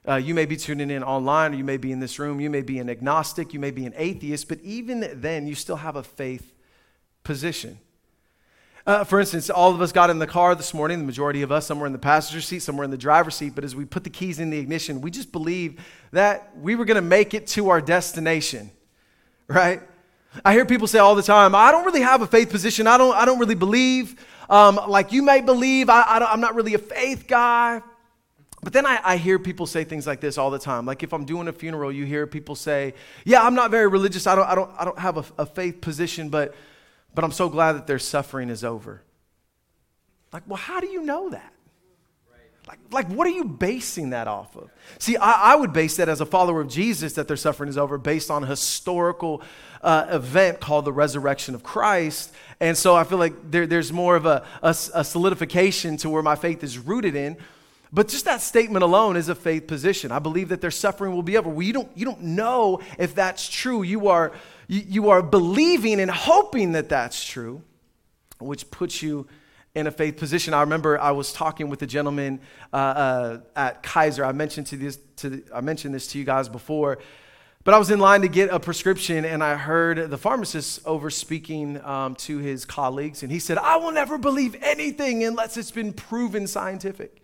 Uh, 0.05 0.15
you 0.15 0.33
may 0.33 0.45
be 0.45 0.57
tuning 0.57 0.91
in 0.91 1.01
online, 1.01 1.53
or 1.53 1.57
you 1.57 1.63
may 1.63 1.77
be 1.77 1.91
in 1.91 1.99
this 2.01 2.19
room, 2.19 2.41
you 2.41 2.49
may 2.49 2.61
be 2.61 2.77
an 2.79 2.89
agnostic, 2.89 3.53
you 3.53 3.59
may 3.59 3.71
be 3.71 3.85
an 3.85 3.93
atheist, 3.95 4.49
but 4.49 4.59
even 4.61 5.09
then, 5.21 5.47
you 5.47 5.55
still 5.55 5.77
have 5.77 5.95
a 5.95 6.03
faith 6.03 6.53
position. 7.23 7.79
Uh, 8.85 9.05
for 9.05 9.21
instance, 9.21 9.49
all 9.49 9.73
of 9.73 9.81
us 9.81 9.93
got 9.93 10.09
in 10.09 10.19
the 10.19 10.27
car 10.27 10.55
this 10.55 10.73
morning, 10.73 10.99
the 10.99 11.05
majority 11.05 11.41
of 11.41 11.53
us, 11.53 11.65
somewhere 11.65 11.87
in 11.87 11.93
the 11.93 11.99
passenger 11.99 12.41
seat, 12.41 12.59
somewhere 12.59 12.83
in 12.83 12.91
the 12.91 12.97
driver's 12.97 13.35
seat, 13.35 13.55
but 13.55 13.63
as 13.63 13.77
we 13.77 13.85
put 13.85 14.03
the 14.03 14.09
keys 14.09 14.39
in 14.41 14.49
the 14.49 14.57
ignition, 14.57 14.99
we 14.99 15.09
just 15.09 15.31
believed 15.31 15.79
that 16.11 16.51
we 16.57 16.75
were 16.75 16.83
going 16.83 16.95
to 16.95 17.01
make 17.01 17.33
it 17.33 17.47
to 17.47 17.69
our 17.69 17.79
destination, 17.79 18.69
right? 19.47 19.81
I 20.43 20.51
hear 20.51 20.65
people 20.65 20.87
say 20.87 20.99
all 20.99 21.15
the 21.15 21.23
time, 21.23 21.55
I 21.55 21.71
don't 21.71 21.85
really 21.85 22.01
have 22.01 22.21
a 22.21 22.27
faith 22.27 22.49
position. 22.49 22.87
I 22.87 22.97
don't, 22.97 23.15
I 23.15 23.23
don't 23.23 23.39
really 23.39 23.55
believe. 23.55 24.19
Um, 24.49 24.77
like 24.87 25.13
you 25.13 25.21
may 25.21 25.39
believe, 25.39 25.89
I, 25.89 26.01
I 26.01 26.33
am 26.33 26.41
not 26.41 26.55
really 26.55 26.73
a 26.73 26.79
faith 26.79 27.25
guy. 27.25 27.81
But 28.63 28.73
then 28.73 28.85
I, 28.85 28.99
I, 29.03 29.17
hear 29.17 29.37
people 29.39 29.65
say 29.65 29.83
things 29.83 30.07
like 30.07 30.21
this 30.21 30.37
all 30.37 30.49
the 30.49 30.59
time. 30.59 30.85
Like 30.85 31.03
if 31.03 31.13
I'm 31.13 31.25
doing 31.25 31.47
a 31.47 31.53
funeral, 31.53 31.91
you 31.91 32.05
hear 32.05 32.25
people 32.25 32.55
say, 32.55 32.93
"Yeah, 33.25 33.41
I'm 33.41 33.55
not 33.55 33.71
very 33.71 33.87
religious. 33.87 34.25
I 34.25 34.35
don't, 34.35 34.47
I 34.47 34.55
don't, 34.55 34.71
I 34.77 34.85
don't 34.85 34.99
have 34.99 35.17
a, 35.17 35.25
a 35.43 35.45
faith 35.45 35.81
position, 35.81 36.29
but, 36.29 36.55
but 37.13 37.23
I'm 37.23 37.31
so 37.31 37.49
glad 37.49 37.73
that 37.73 37.87
their 37.87 37.99
suffering 37.99 38.49
is 38.49 38.63
over." 38.63 39.01
Like, 40.31 40.43
well, 40.47 40.57
how 40.57 40.79
do 40.79 40.87
you 40.87 41.03
know 41.03 41.29
that? 41.29 41.53
Like, 42.67 42.79
like, 42.91 43.07
what 43.07 43.27
are 43.27 43.31
you 43.31 43.43
basing 43.43 44.11
that 44.11 44.27
off 44.27 44.55
of? 44.55 44.69
See, 44.97 45.17
I, 45.17 45.53
I, 45.53 45.55
would 45.55 45.73
base 45.73 45.97
that 45.97 46.07
as 46.07 46.21
a 46.21 46.25
follower 46.25 46.61
of 46.61 46.69
Jesus 46.69 47.13
that 47.13 47.27
their 47.27 47.35
suffering 47.35 47.69
is 47.69 47.77
over 47.77 47.97
based 47.97 48.31
on 48.31 48.43
a 48.43 48.47
historical 48.47 49.41
uh, 49.81 50.05
event 50.09 50.61
called 50.61 50.85
the 50.85 50.93
resurrection 50.93 51.55
of 51.55 51.63
Christ. 51.63 52.31
And 52.61 52.77
so 52.77 52.95
I 52.95 53.03
feel 53.03 53.17
like 53.17 53.51
there, 53.51 53.67
there's 53.67 53.91
more 53.91 54.15
of 54.15 54.25
a, 54.25 54.45
a, 54.61 54.69
a 54.69 55.03
solidification 55.03 55.97
to 55.97 56.09
where 56.09 56.23
my 56.23 56.35
faith 56.35 56.63
is 56.63 56.77
rooted 56.77 57.15
in. 57.15 57.35
But 57.93 58.07
just 58.07 58.25
that 58.25 58.41
statement 58.41 58.81
alone 58.81 59.15
is 59.15 59.29
a 59.29 59.35
faith 59.35 59.67
position. 59.67 60.11
I 60.11 60.17
believe 60.17 60.49
that 60.49 60.61
their 60.61 60.71
suffering 60.71 61.13
will 61.13 61.21
be 61.21 61.37
over. 61.37 61.47
Well, 61.47 61.61
you 61.61 61.73
don't, 61.73 61.95
you 61.95 62.05
don't 62.05 62.23
know 62.23 62.81
if 62.97 63.13
that's 63.13 63.47
true. 63.47 63.83
You 63.83 64.07
are, 64.07 64.31
you, 64.67 64.81
you 64.87 65.09
are 65.11 65.21
believing 65.21 65.99
and 65.99 66.09
hoping 66.09 66.71
that 66.71 66.89
that's 66.89 67.23
true, 67.23 67.61
which 68.39 68.71
puts 68.71 69.03
you 69.03 69.27
in 69.75 69.85
a 69.85 69.91
faith 69.91 70.17
position. 70.17 70.55
I 70.55 70.61
remember 70.61 70.99
I 70.99 71.11
was 71.11 71.33
talking 71.33 71.69
with 71.69 71.83
a 71.83 71.87
gentleman 71.87 72.39
uh, 72.73 72.75
uh, 72.75 73.37
at 73.55 73.83
Kaiser. 73.83 74.25
I 74.25 74.31
mentioned, 74.31 74.65
to 74.67 74.75
this, 74.75 74.97
to 75.17 75.29
the, 75.29 75.43
I 75.53 75.61
mentioned 75.61 75.93
this 75.93 76.07
to 76.07 76.17
you 76.17 76.25
guys 76.25 76.49
before. 76.49 76.97
But 77.63 77.75
I 77.75 77.77
was 77.77 77.91
in 77.91 77.99
line 77.99 78.21
to 78.21 78.27
get 78.27 78.49
a 78.49 78.59
prescription, 78.59 79.23
and 79.23 79.43
I 79.43 79.55
heard 79.55 80.09
the 80.09 80.17
pharmacist 80.17 80.85
over 80.85 81.11
speaking 81.11 81.79
um, 81.85 82.15
to 82.15 82.39
his 82.39 82.65
colleagues, 82.65 83.21
and 83.21 83.31
he 83.31 83.39
said, 83.39 83.59
I 83.59 83.77
will 83.77 83.91
never 83.91 84.17
believe 84.17 84.55
anything 84.61 85.23
unless 85.23 85.57
it's 85.57 85.71
been 85.71 85.93
proven 85.93 86.47
scientific. 86.47 87.22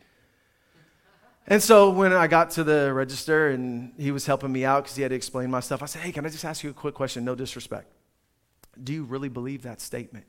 And 1.49 1.63
so 1.63 1.89
when 1.89 2.13
I 2.13 2.27
got 2.27 2.51
to 2.51 2.63
the 2.63 2.93
register 2.93 3.49
and 3.49 3.91
he 3.97 4.11
was 4.11 4.27
helping 4.27 4.51
me 4.51 4.63
out 4.63 4.83
because 4.83 4.95
he 4.95 5.01
had 5.01 5.09
to 5.09 5.15
explain 5.15 5.49
my 5.49 5.59
stuff, 5.59 5.81
I 5.81 5.87
said, 5.87 6.03
Hey, 6.03 6.11
can 6.11 6.23
I 6.25 6.29
just 6.29 6.45
ask 6.45 6.63
you 6.63 6.69
a 6.69 6.73
quick 6.73 6.93
question? 6.93 7.25
No 7.25 7.33
disrespect. 7.33 7.91
Do 8.81 8.93
you 8.93 9.03
really 9.03 9.29
believe 9.29 9.63
that 9.63 9.81
statement? 9.81 10.27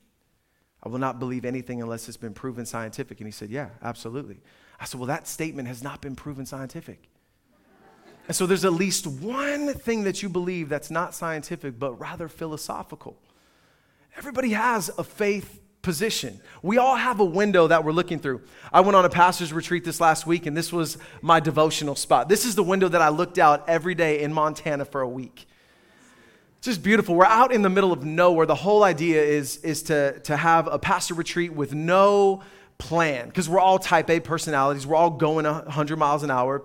I 0.83 0.89
will 0.89 0.99
not 0.99 1.19
believe 1.19 1.45
anything 1.45 1.83
unless 1.83 2.09
it's 2.09 2.17
been 2.17 2.33
proven 2.33 2.65
scientific. 2.65 3.21
And 3.21 3.29
he 3.29 3.33
said, 3.33 3.51
Yeah, 3.51 3.69
absolutely. 3.83 4.41
I 4.81 4.87
said, 4.87 4.99
Well, 4.99 5.09
that 5.09 5.29
statement 5.29 5.69
has 5.69 5.83
not 5.83 6.01
been 6.01 6.17
proven 6.17 6.47
scientific. 6.47 7.11
And 8.27 8.35
so 8.35 8.47
there's 8.47 8.65
at 8.65 8.73
least 8.73 9.07
one 9.07 9.75
thing 9.75 10.05
that 10.05 10.23
you 10.23 10.29
believe 10.31 10.69
that's 10.71 10.91
not 10.91 11.15
scientific, 11.15 11.79
but 11.79 12.01
rather 12.01 12.29
philosophical. 12.29 13.19
Everybody 14.17 14.51
has 14.51 14.91
a 14.97 15.05
faith 15.05 15.60
position. 15.83 16.41
We 16.63 16.79
all 16.79 16.97
have 16.97 17.21
a 17.21 17.25
window 17.25 17.67
that 17.69 17.85
we're 17.85 17.93
looking 17.93 18.19
through. 18.19 18.43
I 18.73 18.81
went 18.81 18.97
on 18.97 19.05
a 19.05 19.09
pastor's 19.09 19.53
retreat 19.53 19.85
this 19.85 20.01
last 20.01 20.27
week, 20.27 20.47
and 20.47 20.57
this 20.57 20.73
was 20.73 20.99
my 21.23 21.41
devotional 21.41 21.95
spot. 21.95 22.29
This 22.29 22.45
is 22.45 22.55
the 22.55 22.63
window 22.63 22.89
that 22.89 23.01
I 23.01 23.09
looked 23.09 23.39
out 23.39 23.69
every 23.69 23.95
day 23.95 24.21
in 24.21 24.33
Montana 24.33 24.85
for 24.85 25.01
a 25.01 25.09
week. 25.09 25.47
It's 26.59 26.67
just 26.67 26.83
beautiful. 26.83 27.15
We're 27.15 27.25
out 27.25 27.53
in 27.53 27.63
the 27.63 27.71
middle 27.71 27.93
of 27.93 28.05
nowhere. 28.05 28.45
The 28.45 28.55
whole 28.55 28.85
idea 28.85 29.23
is, 29.23 29.57
is 29.59 29.83
to, 29.85 30.21
to 30.21 30.37
have 30.37 30.67
a 30.67 30.79
pastor 30.79 31.15
retreat 31.15 31.55
with 31.55 31.73
no 31.73 32.43
plan, 32.77 33.29
because 33.29 33.49
we're 33.49 33.61
all 33.61 33.79
type 33.79 34.11
A 34.11 34.21
personalities. 34.21 34.87
We're 34.87 34.97
all 34.97 35.11
going 35.11 35.47
100 35.47 35.97
miles 35.97 36.23
an 36.23 36.31
hour, 36.31 36.63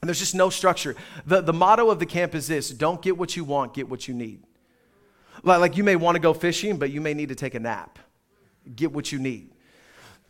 and 0.00 0.08
there's 0.08 0.20
just 0.20 0.36
no 0.36 0.50
structure. 0.50 0.94
The, 1.26 1.40
the 1.40 1.52
motto 1.52 1.90
of 1.90 1.98
the 1.98 2.06
camp 2.06 2.36
is 2.36 2.46
this 2.46 2.70
don't 2.70 3.02
get 3.02 3.18
what 3.18 3.36
you 3.36 3.42
want, 3.42 3.74
get 3.74 3.88
what 3.88 4.06
you 4.06 4.14
need. 4.14 4.44
Like, 5.42 5.58
like 5.58 5.76
you 5.76 5.82
may 5.82 5.96
want 5.96 6.14
to 6.14 6.20
go 6.20 6.32
fishing, 6.32 6.76
but 6.76 6.90
you 6.90 7.00
may 7.00 7.14
need 7.14 7.30
to 7.30 7.34
take 7.34 7.54
a 7.56 7.60
nap 7.60 7.98
get 8.74 8.92
what 8.92 9.12
you 9.12 9.18
need. 9.18 9.52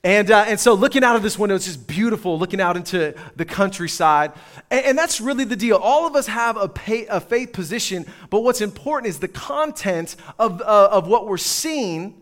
And, 0.04 0.32
uh, 0.32 0.44
and 0.48 0.58
so 0.58 0.74
looking 0.74 1.04
out 1.04 1.14
of 1.14 1.22
this 1.22 1.38
window, 1.38 1.54
it's 1.54 1.66
just 1.66 1.86
beautiful 1.86 2.36
looking 2.36 2.60
out 2.60 2.76
into 2.76 3.14
the 3.36 3.44
countryside. 3.44 4.32
And, 4.68 4.86
and 4.86 4.98
that's 4.98 5.20
really 5.20 5.44
the 5.44 5.54
deal. 5.54 5.76
All 5.76 6.08
of 6.08 6.16
us 6.16 6.26
have 6.26 6.56
a, 6.56 6.68
pay, 6.68 7.06
a, 7.06 7.20
faith 7.20 7.52
position, 7.52 8.06
but 8.28 8.40
what's 8.40 8.60
important 8.60 9.10
is 9.10 9.20
the 9.20 9.28
content 9.28 10.16
of, 10.40 10.60
uh, 10.60 10.88
of 10.90 11.06
what 11.06 11.28
we're 11.28 11.36
seeing 11.36 12.20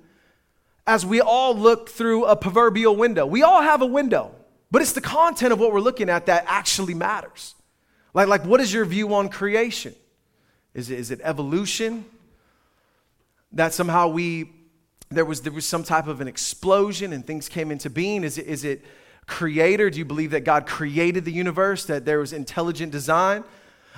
as 0.87 1.07
we 1.07 1.23
all 1.23 1.57
look 1.57 1.89
through 1.89 2.27
a 2.27 2.37
proverbial 2.37 2.97
window. 2.97 3.25
We 3.25 3.43
all 3.43 3.63
have 3.63 3.81
a 3.81 3.87
window, 3.87 4.35
but 4.71 4.83
it's 4.83 4.93
the 4.93 5.01
content 5.01 5.53
of 5.53 5.59
what 5.59 5.73
we're 5.73 5.81
looking 5.81 6.11
at 6.11 6.27
that 6.27 6.45
actually 6.49 6.95
matters. 6.95 7.55
Like, 8.13 8.29
like 8.29 8.45
what 8.45 8.61
is 8.61 8.73
your 8.73 8.85
view 8.85 9.15
on 9.15 9.31
creation? 9.31 9.95
Is 10.75 10.91
it, 10.91 10.99
is 10.99 11.11
it 11.11 11.21
evolution? 11.23 12.05
That 13.53 13.73
somehow 13.73 14.09
we, 14.09 14.51
there 15.13 15.25
was, 15.25 15.41
there 15.43 15.53
was 15.53 15.67
some 15.67 15.83
type 15.83 16.07
of 16.07 16.21
an 16.21 16.29
explosion 16.29 17.13
and 17.13 17.27
things 17.27 17.49
came 17.49 17.73
into 17.73 17.91
being? 17.91 18.23
Is 18.23 18.39
it, 18.39 18.47
is 18.47 18.65
it 18.65 18.85
creator? 19.27 19.91
Do 19.91 19.99
you 19.99 20.05
believe 20.05 20.31
that 20.31 20.45
God 20.45 20.67
created 20.67 21.25
the 21.25 21.33
universe, 21.33 21.85
that 21.87 22.05
there 22.05 22.21
was 22.21 22.33
intelligent 22.33 22.93
design? 22.93 23.43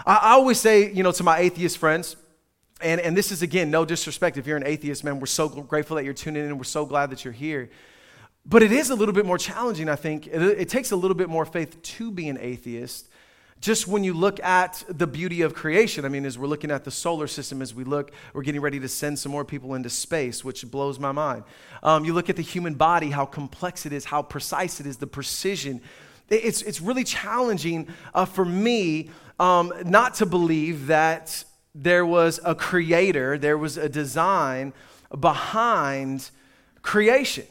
I, 0.07 0.14
I 0.14 0.31
always 0.31 0.59
say, 0.59 0.90
you 0.90 1.02
know, 1.02 1.12
to 1.12 1.23
my 1.23 1.40
atheist 1.40 1.76
friends, 1.76 2.16
and, 2.81 2.99
and 2.99 3.14
this 3.14 3.31
is 3.31 3.42
again, 3.42 3.71
no 3.71 3.85
disrespect. 3.85 4.38
If 4.38 4.47
you're 4.47 4.57
an 4.57 4.66
atheist, 4.66 5.04
man, 5.04 5.21
we're 5.21 5.26
so 5.26 5.50
grateful 5.50 5.97
that 5.97 6.04
you're 6.04 6.14
tuning 6.14 6.47
in 6.47 6.57
we're 6.57 6.64
so 6.64 6.87
glad 6.87 7.11
that 7.11 7.26
you're 7.26 7.33
here. 7.35 7.69
But 8.47 8.62
it 8.62 8.73
is 8.73 8.88
a 8.88 8.95
little 8.95 9.14
bit 9.14 9.26
more 9.26 9.38
challenging, 9.38 9.90
I 9.90 9.97
think. 9.97 10.26
It, 10.26 10.42
it 10.42 10.69
takes 10.71 10.92
a 10.92 10.97
little 10.97 11.14
bit 11.14 11.28
more 11.28 11.45
faith 11.45 11.81
to 11.83 12.11
be 12.11 12.31
an 12.31 12.38
atheist 12.40 13.11
just 13.62 13.87
when 13.87 14.02
you 14.02 14.12
look 14.12 14.40
at 14.40 14.83
the 14.88 15.07
beauty 15.07 15.42
of 15.42 15.54
creation, 15.54 16.04
I 16.04 16.09
mean, 16.09 16.25
as 16.25 16.37
we're 16.37 16.49
looking 16.49 16.73
at 16.73 16.83
the 16.83 16.90
solar 16.90 17.28
system, 17.28 17.62
as 17.62 17.73
we 17.73 17.85
look, 17.85 18.11
we're 18.35 18.42
getting 18.42 18.61
ready 18.61 18.81
to 18.81 18.88
send 18.88 19.21
some 19.21 19.31
more 19.31 19.45
people 19.45 19.75
into 19.75 19.88
space, 19.88 20.45
which 20.45 20.69
blows 20.69 20.99
my 20.99 21.12
mind. 21.12 21.45
Um, 21.85 22.04
you 22.04 22.12
look 22.12 22.28
at 22.28 22.35
the 22.35 22.42
human 22.42 22.75
body, 22.75 23.11
how 23.11 23.25
complex 23.25 23.87
it 23.87 23.92
is, 23.92 24.04
how 24.04 24.21
precise 24.21 24.81
it 24.81 24.87
is, 24.87 24.97
the 24.97 25.07
precision. 25.07 25.81
It's, 26.28 26.62
it's 26.62 26.81
really 26.81 27.04
challenging 27.04 27.87
uh, 28.14 28.25
for 28.25 28.45
me 28.45 29.11
um, 29.38 29.73
not 29.85 30.14
to 30.14 30.26
believe 30.26 30.88
that 30.88 31.45
there 31.73 32.04
was 32.04 32.40
a 32.45 32.57
creator, 32.57 33.38
there 33.38 33.57
was 33.57 33.76
a 33.76 33.88
design 33.88 34.73
behind 35.19 36.31
creation. 36.83 37.47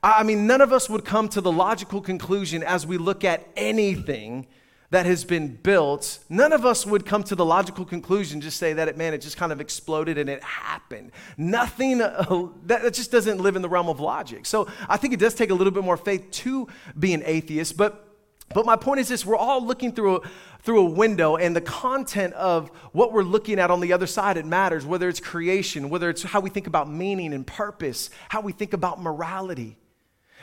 I 0.00 0.22
mean, 0.22 0.46
none 0.46 0.60
of 0.60 0.72
us 0.72 0.88
would 0.88 1.04
come 1.04 1.28
to 1.30 1.40
the 1.40 1.50
logical 1.50 2.00
conclusion 2.00 2.62
as 2.62 2.86
we 2.86 2.98
look 2.98 3.24
at 3.24 3.48
anything 3.56 4.46
that 4.90 5.06
has 5.06 5.24
been 5.24 5.56
built, 5.56 6.20
none 6.28 6.52
of 6.52 6.64
us 6.64 6.86
would 6.86 7.04
come 7.04 7.22
to 7.24 7.34
the 7.34 7.44
logical 7.44 7.84
conclusion, 7.84 8.40
just 8.40 8.58
say 8.58 8.72
that, 8.72 8.88
it, 8.88 8.96
man, 8.96 9.14
it 9.14 9.20
just 9.20 9.36
kind 9.36 9.52
of 9.52 9.60
exploded 9.60 10.16
and 10.18 10.30
it 10.30 10.42
happened. 10.42 11.10
Nothing, 11.36 12.00
uh, 12.00 12.48
that, 12.66 12.82
that 12.82 12.94
just 12.94 13.10
doesn't 13.10 13.38
live 13.38 13.56
in 13.56 13.62
the 13.62 13.68
realm 13.68 13.88
of 13.88 14.00
logic. 14.00 14.46
So 14.46 14.68
I 14.88 14.96
think 14.96 15.12
it 15.12 15.20
does 15.20 15.34
take 15.34 15.50
a 15.50 15.54
little 15.54 15.72
bit 15.72 15.84
more 15.84 15.96
faith 15.96 16.30
to 16.30 16.68
be 16.98 17.14
an 17.14 17.22
atheist. 17.24 17.76
But, 17.76 18.06
but 18.54 18.64
my 18.64 18.76
point 18.76 19.00
is 19.00 19.08
this 19.08 19.26
we're 19.26 19.36
all 19.36 19.64
looking 19.64 19.92
through 19.92 20.16
a, 20.18 20.20
through 20.62 20.80
a 20.86 20.90
window, 20.90 21.36
and 21.36 21.54
the 21.54 21.60
content 21.60 22.34
of 22.34 22.68
what 22.92 23.12
we're 23.12 23.22
looking 23.22 23.58
at 23.58 23.70
on 23.70 23.80
the 23.80 23.92
other 23.92 24.06
side, 24.06 24.36
it 24.36 24.46
matters, 24.46 24.84
whether 24.86 25.08
it's 25.08 25.20
creation, 25.20 25.90
whether 25.90 26.10
it's 26.10 26.22
how 26.22 26.40
we 26.40 26.50
think 26.50 26.66
about 26.66 26.90
meaning 26.90 27.32
and 27.32 27.46
purpose, 27.46 28.10
how 28.28 28.40
we 28.40 28.52
think 28.52 28.72
about 28.72 29.00
morality. 29.00 29.76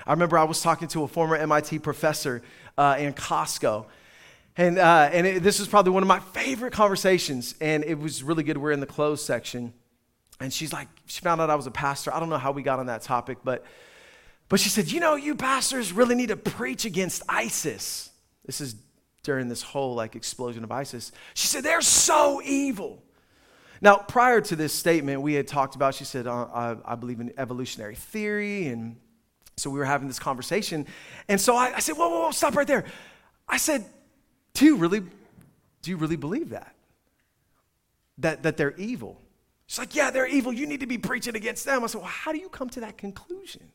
I 0.06 0.12
remember 0.12 0.38
I 0.38 0.44
was 0.44 0.62
talking 0.62 0.90
to 0.90 1.04
a 1.04 1.08
former 1.08 1.36
MIT 1.38 1.80
professor 1.80 2.42
uh, 2.78 2.98
in 3.00 3.14
Costco 3.14 3.86
and, 4.56 4.78
uh, 4.78 5.10
and 5.12 5.26
it, 5.26 5.44
this 5.44 5.60
was 5.60 5.68
probably 5.68 5.92
one 5.92 6.04
of 6.04 6.08
my 6.08 6.20
favorite 6.20 6.74
conversations. 6.74 7.56
And 7.60 7.84
it 7.84 7.98
was 7.98 8.24
really 8.24 8.44
good. 8.44 8.58
We're 8.58 8.72
in 8.72 8.80
the 8.80 8.86
closed 8.86 9.26
section. 9.26 9.74
And 10.40 10.54
she's 10.54 10.72
like, 10.72 10.88
she 11.06 11.22
found 11.22 11.42
out 11.42 11.50
I 11.50 11.56
was 11.56 11.68
a 11.68 11.72
pastor. 11.72 12.14
I 12.14 12.20
don't 12.20 12.30
know 12.30 12.38
how 12.38 12.52
we 12.52 12.64
got 12.64 12.80
on 12.80 12.88
that 12.88 13.02
topic, 13.02 13.40
but, 13.44 13.66
but 14.50 14.60
she 14.60 14.70
said, 14.70 14.92
You 14.92 15.00
know, 15.00 15.16
you 15.16 15.36
pastors 15.36 15.92
really 15.92 16.16
need 16.16 16.30
to 16.30 16.38
preach 16.38 16.86
against 16.86 17.24
ISIS. 17.28 18.10
This 18.46 18.62
is 18.62 18.76
during 19.24 19.48
this 19.48 19.62
whole 19.62 19.96
like 19.96 20.16
explosion 20.16 20.64
of 20.64 20.72
ISIS. 20.72 21.12
She 21.34 21.48
said, 21.48 21.64
They're 21.64 21.82
so 21.82 22.42
evil. 22.44 23.02
Now, 23.82 23.98
prior 23.98 24.40
to 24.40 24.56
this 24.56 24.72
statement, 24.72 25.22
we 25.22 25.34
had 25.34 25.48
talked 25.48 25.76
about, 25.76 25.94
she 25.96 26.06
said, 26.06 26.26
uh, 26.26 26.46
I, 26.54 26.78
I, 26.86 26.96
believe 26.96 27.20
in 27.20 27.34
evolutionary 27.38 27.96
theory. 27.96 28.68
And 28.68 28.96
so 29.58 29.70
we 29.70 29.78
were 29.78 29.84
having 29.84 30.08
this 30.08 30.20
conversation. 30.20 30.88
And 31.28 31.40
so 31.40 31.58
I, 31.58 31.76
I 31.76 31.80
said, 31.80 31.98
whoa, 31.98 32.08
whoa, 32.08 32.22
whoa, 32.22 32.32
stop 32.32 32.56
right 32.56 32.66
there. 32.66 32.86
I 33.46 33.58
said, 33.58 33.84
do 34.54 34.66
you 34.66 34.76
really, 34.76 35.00
do 35.00 35.92
you 35.92 35.98
really 35.98 36.16
believe 36.16 36.50
that? 36.50 36.76
That, 38.20 38.44
that 38.44 38.58
they're 38.58 38.76
evil? 38.76 39.20
She's 39.68 39.80
like, 39.80 39.96
Yeah, 39.96 40.12
they're 40.12 40.28
evil. 40.28 40.54
You 40.54 40.68
need 40.68 40.82
to 40.82 40.86
be 40.86 40.98
preaching 40.98 41.36
against 41.36 41.66
them. 41.66 41.84
I 41.84 41.88
said, 41.88 42.02
Well, 42.02 42.10
how 42.10 42.32
do 42.32 42.38
you 42.38 42.50
come 42.50 42.70
to 42.72 42.80
that 42.82 42.98
conclusion? 42.98 43.72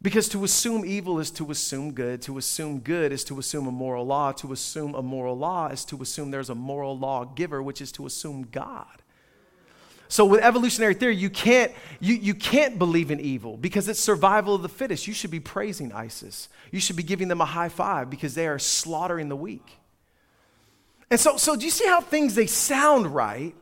Because 0.00 0.28
to 0.28 0.44
assume 0.44 0.84
evil 0.84 1.18
is 1.18 1.30
to 1.32 1.50
assume 1.50 1.92
good. 1.92 2.22
To 2.22 2.38
assume 2.38 2.78
good 2.78 3.12
is 3.12 3.24
to 3.24 3.38
assume 3.38 3.66
a 3.66 3.72
moral 3.72 4.06
law. 4.06 4.30
To 4.32 4.52
assume 4.52 4.94
a 4.94 5.02
moral 5.02 5.36
law 5.36 5.68
is 5.68 5.84
to 5.86 6.00
assume 6.00 6.30
there's 6.30 6.50
a 6.50 6.54
moral 6.54 6.96
law 6.96 7.24
giver, 7.24 7.62
which 7.62 7.80
is 7.80 7.90
to 7.92 8.06
assume 8.06 8.46
God. 8.50 9.02
So 10.08 10.24
with 10.24 10.42
evolutionary 10.42 10.94
theory, 10.94 11.16
you 11.16 11.28
can't, 11.28 11.70
you, 12.00 12.14
you 12.14 12.34
can't 12.34 12.78
believe 12.78 13.10
in 13.10 13.20
evil 13.20 13.58
because 13.58 13.88
it's 13.88 14.00
survival 14.00 14.54
of 14.54 14.62
the 14.62 14.68
fittest. 14.68 15.06
You 15.06 15.12
should 15.12 15.30
be 15.30 15.40
praising 15.40 15.92
ISIS. 15.92 16.48
You 16.72 16.80
should 16.80 16.96
be 16.96 17.02
giving 17.02 17.28
them 17.28 17.42
a 17.42 17.44
high 17.44 17.68
five 17.68 18.08
because 18.08 18.34
they 18.34 18.46
are 18.46 18.58
slaughtering 18.58 19.28
the 19.28 19.36
weak. 19.36 19.78
And 21.10 21.20
so, 21.20 21.36
so 21.36 21.56
do 21.56 21.64
you 21.64 21.70
see 21.70 21.86
how 21.86 22.00
things 22.00 22.34
they 22.34 22.46
sound 22.46 23.14
right? 23.14 23.54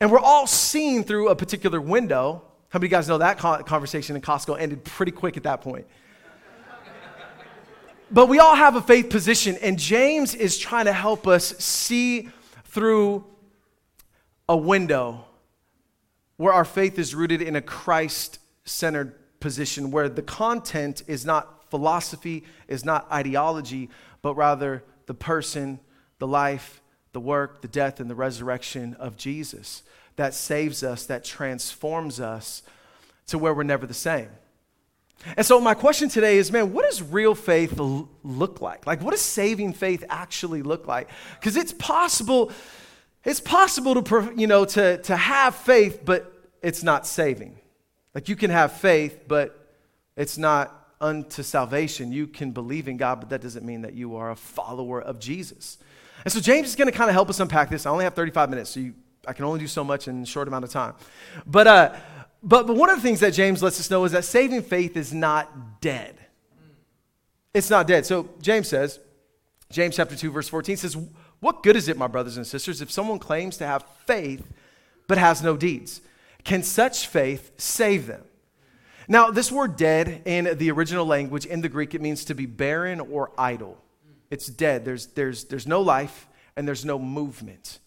And 0.00 0.10
we're 0.10 0.20
all 0.20 0.46
seen 0.46 1.04
through 1.04 1.28
a 1.28 1.36
particular 1.36 1.80
window. 1.80 2.42
How 2.70 2.78
many 2.78 2.86
of 2.86 2.92
you 2.92 2.96
guys 2.96 3.08
know 3.08 3.18
that 3.18 3.38
conversation 3.38 4.16
in 4.16 4.22
Costco 4.22 4.58
ended 4.58 4.84
pretty 4.84 5.12
quick 5.12 5.36
at 5.36 5.42
that 5.42 5.60
point? 5.60 5.86
but 8.10 8.28
we 8.28 8.38
all 8.38 8.54
have 8.54 8.74
a 8.74 8.82
faith 8.82 9.10
position, 9.10 9.56
and 9.60 9.78
James 9.78 10.34
is 10.34 10.58
trying 10.58 10.86
to 10.86 10.92
help 10.94 11.26
us 11.28 11.56
see 11.58 12.30
through 12.64 13.24
a 14.48 14.56
window 14.56 15.26
where 16.36 16.52
our 16.52 16.64
faith 16.64 16.98
is 16.98 17.14
rooted 17.14 17.42
in 17.42 17.56
a 17.56 17.60
Christ 17.60 18.38
centered 18.64 19.14
position, 19.40 19.90
where 19.90 20.08
the 20.08 20.22
content 20.22 21.02
is 21.06 21.24
not 21.24 21.70
philosophy, 21.70 22.44
is 22.68 22.84
not 22.84 23.10
ideology, 23.10 23.90
but 24.20 24.34
rather 24.34 24.84
the 25.06 25.14
person, 25.14 25.80
the 26.18 26.26
life, 26.26 26.80
the 27.12 27.20
work, 27.20 27.62
the 27.62 27.68
death, 27.68 28.00
and 28.00 28.08
the 28.08 28.14
resurrection 28.14 28.94
of 28.94 29.16
Jesus 29.16 29.82
that 30.16 30.34
saves 30.34 30.82
us, 30.82 31.06
that 31.06 31.24
transforms 31.24 32.20
us 32.20 32.62
to 33.26 33.38
where 33.38 33.54
we're 33.54 33.62
never 33.62 33.86
the 33.86 33.94
same. 33.94 34.28
And 35.36 35.46
so, 35.46 35.60
my 35.60 35.74
question 35.74 36.08
today 36.08 36.38
is 36.38 36.50
man, 36.50 36.72
what 36.72 36.84
does 36.84 37.00
real 37.00 37.34
faith 37.34 37.78
look 37.78 38.60
like? 38.60 38.86
Like, 38.86 39.02
what 39.02 39.12
does 39.12 39.20
saving 39.20 39.72
faith 39.72 40.04
actually 40.08 40.62
look 40.62 40.86
like? 40.86 41.08
Because 41.38 41.56
it's 41.56 41.72
possible. 41.72 42.50
It's 43.24 43.40
possible 43.40 44.02
to, 44.02 44.32
you 44.36 44.46
know, 44.46 44.64
to, 44.64 44.98
to 44.98 45.16
have 45.16 45.54
faith, 45.54 46.00
but 46.04 46.32
it's 46.62 46.82
not 46.82 47.06
saving. 47.06 47.58
Like 48.14 48.28
you 48.28 48.36
can 48.36 48.50
have 48.50 48.72
faith, 48.72 49.24
but 49.28 49.74
it's 50.16 50.36
not 50.36 50.78
unto 51.00 51.42
salvation. 51.42 52.12
You 52.12 52.26
can 52.26 52.52
believe 52.52 52.88
in 52.88 52.96
God, 52.96 53.20
but 53.20 53.30
that 53.30 53.40
doesn't 53.40 53.64
mean 53.64 53.82
that 53.82 53.94
you 53.94 54.16
are 54.16 54.30
a 54.30 54.36
follower 54.36 55.00
of 55.00 55.18
Jesus. 55.18 55.78
And 56.24 56.32
so 56.32 56.40
James 56.40 56.68
is 56.68 56.76
going 56.76 56.90
to 56.90 56.96
kind 56.96 57.10
of 57.10 57.14
help 57.14 57.28
us 57.28 57.40
unpack 57.40 57.70
this. 57.70 57.86
I 57.86 57.90
only 57.90 58.04
have 58.04 58.14
35 58.14 58.50
minutes, 58.50 58.70
so 58.70 58.80
you, 58.80 58.94
I 59.26 59.32
can 59.32 59.44
only 59.44 59.60
do 59.60 59.66
so 59.66 59.82
much 59.82 60.08
in 60.08 60.22
a 60.22 60.26
short 60.26 60.48
amount 60.48 60.64
of 60.64 60.70
time. 60.70 60.94
But, 61.46 61.66
uh, 61.66 61.96
but, 62.42 62.66
but 62.66 62.76
one 62.76 62.90
of 62.90 62.96
the 62.96 63.02
things 63.02 63.20
that 63.20 63.32
James 63.32 63.62
lets 63.62 63.80
us 63.80 63.90
know 63.90 64.04
is 64.04 64.12
that 64.12 64.24
saving 64.24 64.62
faith 64.62 64.96
is 64.96 65.12
not 65.12 65.80
dead. 65.80 66.16
It's 67.54 67.70
not 67.70 67.86
dead. 67.86 68.06
So 68.06 68.30
James 68.40 68.68
says, 68.68 68.98
James 69.70 69.96
chapter 69.96 70.16
2, 70.16 70.30
verse 70.30 70.48
14 70.48 70.76
says, 70.76 70.96
What 71.42 71.64
good 71.64 71.74
is 71.74 71.88
it, 71.88 71.96
my 71.96 72.06
brothers 72.06 72.36
and 72.36 72.46
sisters, 72.46 72.80
if 72.80 72.92
someone 72.92 73.18
claims 73.18 73.56
to 73.56 73.66
have 73.66 73.84
faith 74.06 74.46
but 75.08 75.18
has 75.18 75.42
no 75.42 75.56
deeds? 75.56 76.00
Can 76.44 76.62
such 76.62 77.08
faith 77.08 77.50
save 77.56 78.06
them? 78.06 78.22
Now, 79.08 79.32
this 79.32 79.50
word 79.50 79.74
dead 79.74 80.22
in 80.24 80.56
the 80.56 80.70
original 80.70 81.04
language, 81.04 81.44
in 81.44 81.60
the 81.60 81.68
Greek, 81.68 81.96
it 81.96 82.00
means 82.00 82.24
to 82.26 82.36
be 82.36 82.46
barren 82.46 83.00
or 83.00 83.32
idle. 83.36 83.76
It's 84.30 84.46
dead. 84.46 84.84
There's, 84.84 85.08
there's, 85.08 85.42
there's 85.42 85.66
no 85.66 85.80
life 85.80 86.28
and 86.54 86.66
there's 86.66 86.84
no 86.84 86.96
movement. 86.96 87.80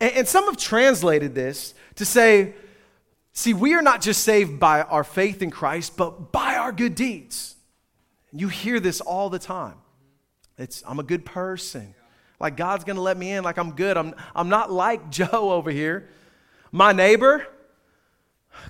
And, 0.00 0.12
and 0.14 0.26
some 0.26 0.46
have 0.46 0.56
translated 0.56 1.34
this 1.34 1.74
to 1.96 2.06
say, 2.06 2.54
see, 3.34 3.52
we 3.52 3.74
are 3.74 3.82
not 3.82 4.00
just 4.00 4.24
saved 4.24 4.58
by 4.58 4.80
our 4.80 5.04
faith 5.04 5.42
in 5.42 5.50
Christ, 5.50 5.94
but 5.98 6.32
by 6.32 6.56
our 6.56 6.72
good 6.72 6.94
deeds. 6.94 7.54
You 8.32 8.48
hear 8.48 8.80
this 8.80 9.02
all 9.02 9.28
the 9.28 9.38
time. 9.38 9.76
It's, 10.56 10.82
I'm 10.86 10.98
a 10.98 11.04
good 11.04 11.26
person. 11.26 11.94
Like 12.40 12.56
God's 12.56 12.84
gonna 12.84 13.00
let 13.00 13.16
me 13.16 13.32
in, 13.32 13.44
like 13.44 13.58
I'm 13.58 13.72
good. 13.72 13.96
I'm, 13.96 14.14
I'm 14.34 14.48
not 14.48 14.70
like 14.70 15.10
Joe 15.10 15.52
over 15.52 15.70
here. 15.70 16.08
My 16.70 16.92
neighbor, 16.92 17.46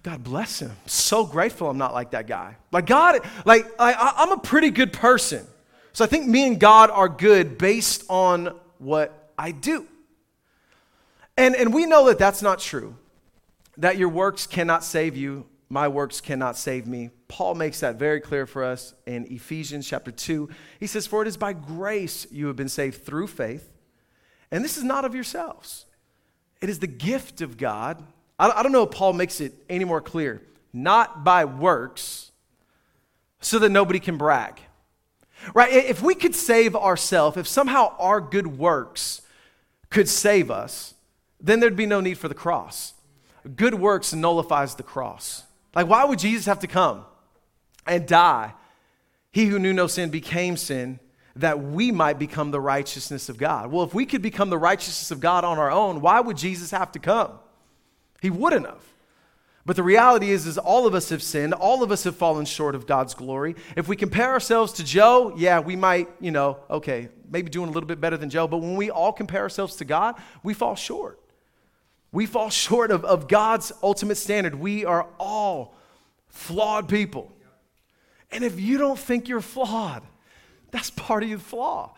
God 0.03 0.23
bless 0.23 0.61
him. 0.61 0.73
So 0.87 1.25
grateful 1.25 1.69
I'm 1.69 1.79
not 1.79 1.93
like 1.93 2.13
that 2.13 2.27
guy. 2.27 2.57
Like, 2.71 2.87
God, 2.87 3.21
like, 3.45 3.67
I, 3.79 4.15
I'm 4.17 4.33
a 4.33 4.39
pretty 4.39 4.71
good 4.71 4.93
person. 4.93 5.47
So 5.93 6.05
I 6.05 6.09
think 6.09 6.27
me 6.27 6.47
and 6.47 6.61
God 6.61 6.91
are 6.91 7.09
good 7.09 7.59
based 7.59 8.05
on 8.09 8.57
what 8.79 9.33
I 9.37 9.51
do. 9.51 9.87
And, 11.37 11.57
and 11.57 11.73
we 11.73 11.87
know 11.87 12.07
that 12.07 12.19
that's 12.19 12.43
not 12.43 12.59
true, 12.59 12.97
that 13.79 13.97
your 13.97 14.09
works 14.09 14.47
cannot 14.47 14.85
save 14.85 15.17
you. 15.17 15.47
My 15.69 15.89
works 15.89 16.21
cannot 16.21 16.57
save 16.57 16.87
me. 16.87 17.11
Paul 17.29 17.55
makes 17.55 17.81
that 17.81 17.97
very 17.97 18.21
clear 18.21 18.47
for 18.47 18.65
us 18.65 18.95
in 19.07 19.27
Ephesians 19.31 19.87
chapter 19.87 20.11
2. 20.11 20.49
He 20.81 20.87
says, 20.87 21.07
For 21.07 21.23
it 21.23 21.29
is 21.29 21.37
by 21.37 21.53
grace 21.53 22.27
you 22.31 22.47
have 22.47 22.57
been 22.57 22.69
saved 22.69 23.05
through 23.05 23.27
faith, 23.27 23.71
and 24.51 24.65
this 24.65 24.79
is 24.79 24.85
not 24.85 25.05
of 25.05 25.15
yourselves. 25.15 25.85
It 26.61 26.71
is 26.71 26.79
the 26.79 26.87
gift 26.87 27.41
of 27.41 27.59
God 27.59 28.03
I 28.39 28.63
don't 28.63 28.73
know 28.73 28.85
if 28.85 28.93
Paul 28.93 29.15
makes 29.15 29.41
it 29.41 29.53
any 29.69 29.85
more 29.85 30.01
clear. 30.01 30.43
not 30.71 31.25
by 31.25 31.47
works, 31.47 32.31
so 33.41 33.59
that 33.59 33.71
nobody 33.71 33.99
can 33.99 34.19
brag. 34.19 34.61
Right? 35.55 35.73
If 35.73 36.03
we 36.03 36.15
could 36.15 36.35
save 36.35 36.77
ourselves, 36.77 37.37
if 37.37 37.49
somehow 37.49 37.97
our 37.99 38.21
good 38.21 38.59
works 38.59 39.23
could 39.89 40.09
save 40.09 40.51
us, 40.51 40.95
then 41.41 41.59
there'd 41.59 41.75
be 41.75 41.87
no 41.87 42.01
need 42.01 42.19
for 42.19 42.29
the 42.29 42.35
cross. 42.35 42.93
Good 43.57 43.75
works 43.75 44.13
nullifies 44.13 44.75
the 44.75 44.83
cross. 44.83 45.45
Like, 45.79 45.87
why 45.87 46.05
would 46.05 46.19
Jesus 46.19 46.47
have 46.47 46.59
to 46.59 46.67
come 46.67 47.05
and 47.87 48.05
die? 48.05 48.53
He 49.31 49.47
who 49.47 49.61
knew 49.61 49.73
no 49.73 49.87
sin 49.87 50.11
became 50.11 50.57
sin 50.57 50.99
that 51.37 51.63
we 51.63 51.93
might 51.93 52.19
become 52.19 52.51
the 52.51 52.61
righteousness 52.61 53.29
of 53.29 53.39
God. 53.39 53.71
Well, 53.71 53.85
if 53.85 53.95
we 53.95 54.05
could 54.05 54.21
become 54.21 54.51
the 54.51 54.59
righteousness 54.59 55.13
of 55.13 55.21
God 55.21 55.45
on 55.45 55.57
our 55.57 55.71
own, 55.71 56.01
why 56.01 56.19
would 56.19 56.37
Jesus 56.37 56.73
have 56.73 56.91
to 56.91 56.99
come? 56.99 57.31
He 58.21 58.29
wouldn't 58.29 58.67
have. 58.67 58.83
But 59.65 59.77
the 59.77 59.85
reality 59.85 60.31
is, 60.31 60.49
is 60.49 60.59
all 60.59 60.85
of 60.85 60.97
us 60.97 61.11
have 61.11 61.23
sinned. 61.23 61.55
All 61.55 61.85
of 61.85 61.93
us 61.93 62.03
have 62.03 62.17
fallen 62.17 62.45
short 62.45 62.75
of 62.75 62.89
God's 62.89 63.15
glory. 63.15 63.55
If 63.77 63.87
we 63.87 63.95
compare 63.95 64.33
ourselves 64.33 64.73
to 64.73 64.85
Joe, 64.85 65.33
yeah, 65.37 65.61
we 65.61 65.77
might, 65.77 66.09
you 66.19 66.33
know, 66.33 66.59
okay, 66.69 67.09
maybe 67.31 67.51
doing 67.51 67.69
a 67.69 67.73
little 67.73 67.87
bit 67.87 68.01
better 68.01 68.17
than 68.17 68.31
Joe. 68.31 68.49
But 68.49 68.63
when 68.63 68.75
we 68.75 68.91
all 68.91 69.13
compare 69.13 69.43
ourselves 69.43 69.77
to 69.77 69.85
God, 69.85 70.17
we 70.43 70.55
fall 70.55 70.75
short. 70.75 71.21
We 72.13 72.27
fall 72.27 72.51
short 72.51 72.91
of, 72.91 73.05
of 73.05 73.29
God's 73.29 73.73
ultimate 73.83 74.17
standard. 74.17 74.55
We 74.55 74.85
are 74.85 75.07
all 75.19 75.75
flawed 76.29 76.89
people. 76.89 77.33
And 78.31 78.45
if 78.45 78.61
you 78.61 78.79
don't 78.79 78.99
think 78.99 79.29
you're 79.29 79.41
flawed, 79.41 80.03
that's 80.71 80.91
part 80.91 81.23
of 81.23 81.29
your 81.29 81.39
flaw. 81.39 81.95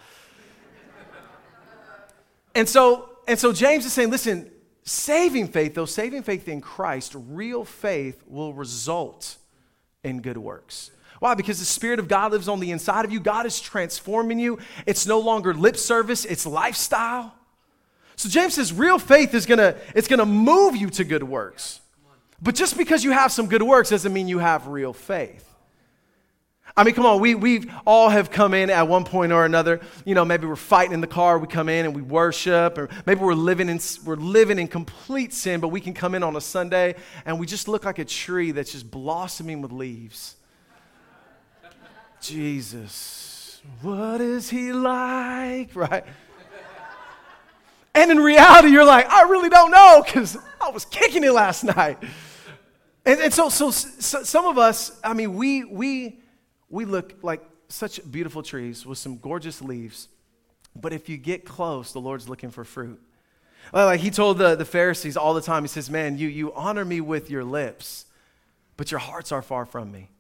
and 2.54 2.68
so, 2.68 3.10
and 3.26 3.38
so 3.38 3.52
James 3.52 3.84
is 3.84 3.92
saying, 3.92 4.10
listen, 4.10 4.50
saving 4.84 5.48
faith, 5.48 5.74
though, 5.74 5.86
saving 5.86 6.22
faith 6.22 6.48
in 6.48 6.60
Christ, 6.60 7.14
real 7.16 7.64
faith 7.64 8.22
will 8.26 8.52
result 8.52 9.36
in 10.02 10.20
good 10.20 10.38
works. 10.38 10.90
Why? 11.18 11.34
Because 11.34 11.58
the 11.58 11.66
Spirit 11.66 11.98
of 11.98 12.08
God 12.08 12.32
lives 12.32 12.48
on 12.48 12.60
the 12.60 12.70
inside 12.70 13.04
of 13.04 13.12
you. 13.12 13.20
God 13.20 13.44
is 13.44 13.60
transforming 13.60 14.38
you. 14.38 14.58
It's 14.86 15.06
no 15.06 15.20
longer 15.20 15.52
lip 15.52 15.76
service, 15.76 16.24
it's 16.24 16.46
lifestyle. 16.46 17.34
So 18.20 18.28
James 18.28 18.52
says 18.52 18.70
real 18.70 18.98
faith 18.98 19.32
is 19.32 19.46
gonna, 19.46 19.76
it's 19.94 20.06
gonna 20.06 20.26
move 20.26 20.76
you 20.76 20.90
to 20.90 21.04
good 21.04 21.22
works. 21.22 21.80
But 22.42 22.54
just 22.54 22.76
because 22.76 23.02
you 23.02 23.12
have 23.12 23.32
some 23.32 23.46
good 23.46 23.62
works 23.62 23.88
doesn't 23.88 24.12
mean 24.12 24.28
you 24.28 24.40
have 24.40 24.66
real 24.66 24.92
faith. 24.92 25.50
I 26.76 26.84
mean, 26.84 26.94
come 26.94 27.06
on, 27.06 27.18
we, 27.18 27.34
we 27.34 27.70
all 27.86 28.10
have 28.10 28.30
come 28.30 28.52
in 28.52 28.68
at 28.68 28.86
one 28.86 29.04
point 29.04 29.32
or 29.32 29.46
another. 29.46 29.80
You 30.04 30.14
know, 30.14 30.26
maybe 30.26 30.46
we're 30.46 30.56
fighting 30.56 30.92
in 30.92 31.00
the 31.00 31.06
car, 31.06 31.38
we 31.38 31.46
come 31.46 31.70
in 31.70 31.86
and 31.86 31.96
we 31.96 32.02
worship, 32.02 32.76
or 32.76 32.90
maybe 33.06 33.22
we're 33.22 33.32
living 33.32 33.70
in, 33.70 33.80
we're 34.04 34.16
living 34.16 34.58
in 34.58 34.68
complete 34.68 35.32
sin, 35.32 35.58
but 35.58 35.68
we 35.68 35.80
can 35.80 35.94
come 35.94 36.14
in 36.14 36.22
on 36.22 36.36
a 36.36 36.42
Sunday 36.42 36.96
and 37.24 37.40
we 37.40 37.46
just 37.46 37.68
look 37.68 37.86
like 37.86 37.98
a 37.98 38.04
tree 38.04 38.50
that's 38.50 38.72
just 38.72 38.90
blossoming 38.90 39.62
with 39.62 39.72
leaves. 39.72 40.36
Jesus, 42.20 43.62
what 43.80 44.20
is 44.20 44.50
he 44.50 44.74
like? 44.74 45.74
Right? 45.74 46.04
And 47.94 48.11
in 48.11 48.18
reality, 48.18 48.68
you're 48.68 48.85
like, 48.85 49.09
I 49.09 49.23
really 49.23 49.49
don't 49.49 49.70
know 49.70 50.02
because 50.04 50.37
I 50.61 50.70
was 50.70 50.85
kicking 50.85 51.25
it 51.25 51.32
last 51.32 51.64
night. 51.64 51.99
And, 53.04 53.20
and 53.20 53.32
so, 53.32 53.49
so, 53.49 53.70
so, 53.70 54.23
some 54.23 54.47
of 54.47 54.59
us, 54.59 54.99
I 55.02 55.14
mean, 55.14 55.35
we, 55.35 55.64
we, 55.64 56.20
we 56.68 56.85
look 56.85 57.14
like 57.23 57.42
such 57.68 58.00
beautiful 58.11 58.42
trees 58.42 58.85
with 58.85 58.99
some 58.99 59.18
gorgeous 59.18 59.62
leaves. 59.62 60.09
But 60.76 60.92
if 60.92 61.09
you 61.09 61.16
get 61.16 61.44
close, 61.44 61.92
the 61.92 62.00
Lord's 62.00 62.28
looking 62.28 62.50
for 62.50 62.64
fruit. 62.64 63.00
Like 63.73 64.00
he 64.00 64.11
told 64.11 64.38
the, 64.38 64.56
the 64.56 64.64
Pharisees 64.64 65.16
all 65.16 65.35
the 65.35 65.40
time, 65.40 65.62
he 65.62 65.68
says, 65.68 65.90
Man, 65.90 66.18
you, 66.18 66.28
you 66.28 66.52
honor 66.54 66.85
me 66.85 67.00
with 67.00 67.30
your 67.30 67.44
lips, 67.44 68.06
but 68.76 68.90
your 68.90 69.00
hearts 69.00 69.32
are 69.32 69.42
far 69.42 69.64
from 69.64 69.92
me. 69.92 70.11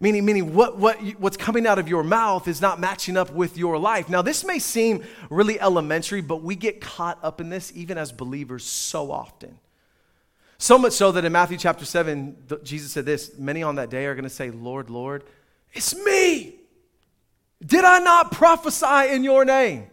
Meaning, 0.00 0.24
meaning 0.24 0.54
what, 0.54 0.78
what, 0.78 0.98
what's 1.18 1.36
coming 1.36 1.66
out 1.66 1.78
of 1.78 1.88
your 1.88 2.02
mouth 2.02 2.48
is 2.48 2.60
not 2.60 2.80
matching 2.80 3.16
up 3.16 3.32
with 3.32 3.56
your 3.56 3.78
life. 3.78 4.08
Now, 4.08 4.22
this 4.22 4.44
may 4.44 4.58
seem 4.58 5.04
really 5.30 5.60
elementary, 5.60 6.20
but 6.20 6.42
we 6.42 6.56
get 6.56 6.80
caught 6.80 7.18
up 7.22 7.40
in 7.40 7.48
this 7.48 7.72
even 7.74 7.96
as 7.96 8.12
believers 8.12 8.64
so 8.64 9.12
often. 9.12 9.58
So 10.58 10.78
much 10.78 10.92
so 10.92 11.12
that 11.12 11.24
in 11.24 11.32
Matthew 11.32 11.58
chapter 11.58 11.84
7, 11.84 12.36
Jesus 12.62 12.92
said 12.92 13.04
this 13.04 13.38
Many 13.38 13.62
on 13.62 13.76
that 13.76 13.90
day 13.90 14.06
are 14.06 14.14
going 14.14 14.24
to 14.24 14.30
say, 14.30 14.50
Lord, 14.50 14.90
Lord, 14.90 15.24
it's 15.72 15.94
me. 16.04 16.56
Did 17.64 17.84
I 17.84 17.98
not 17.98 18.32
prophesy 18.32 19.12
in 19.14 19.24
your 19.24 19.44
name? 19.44 19.86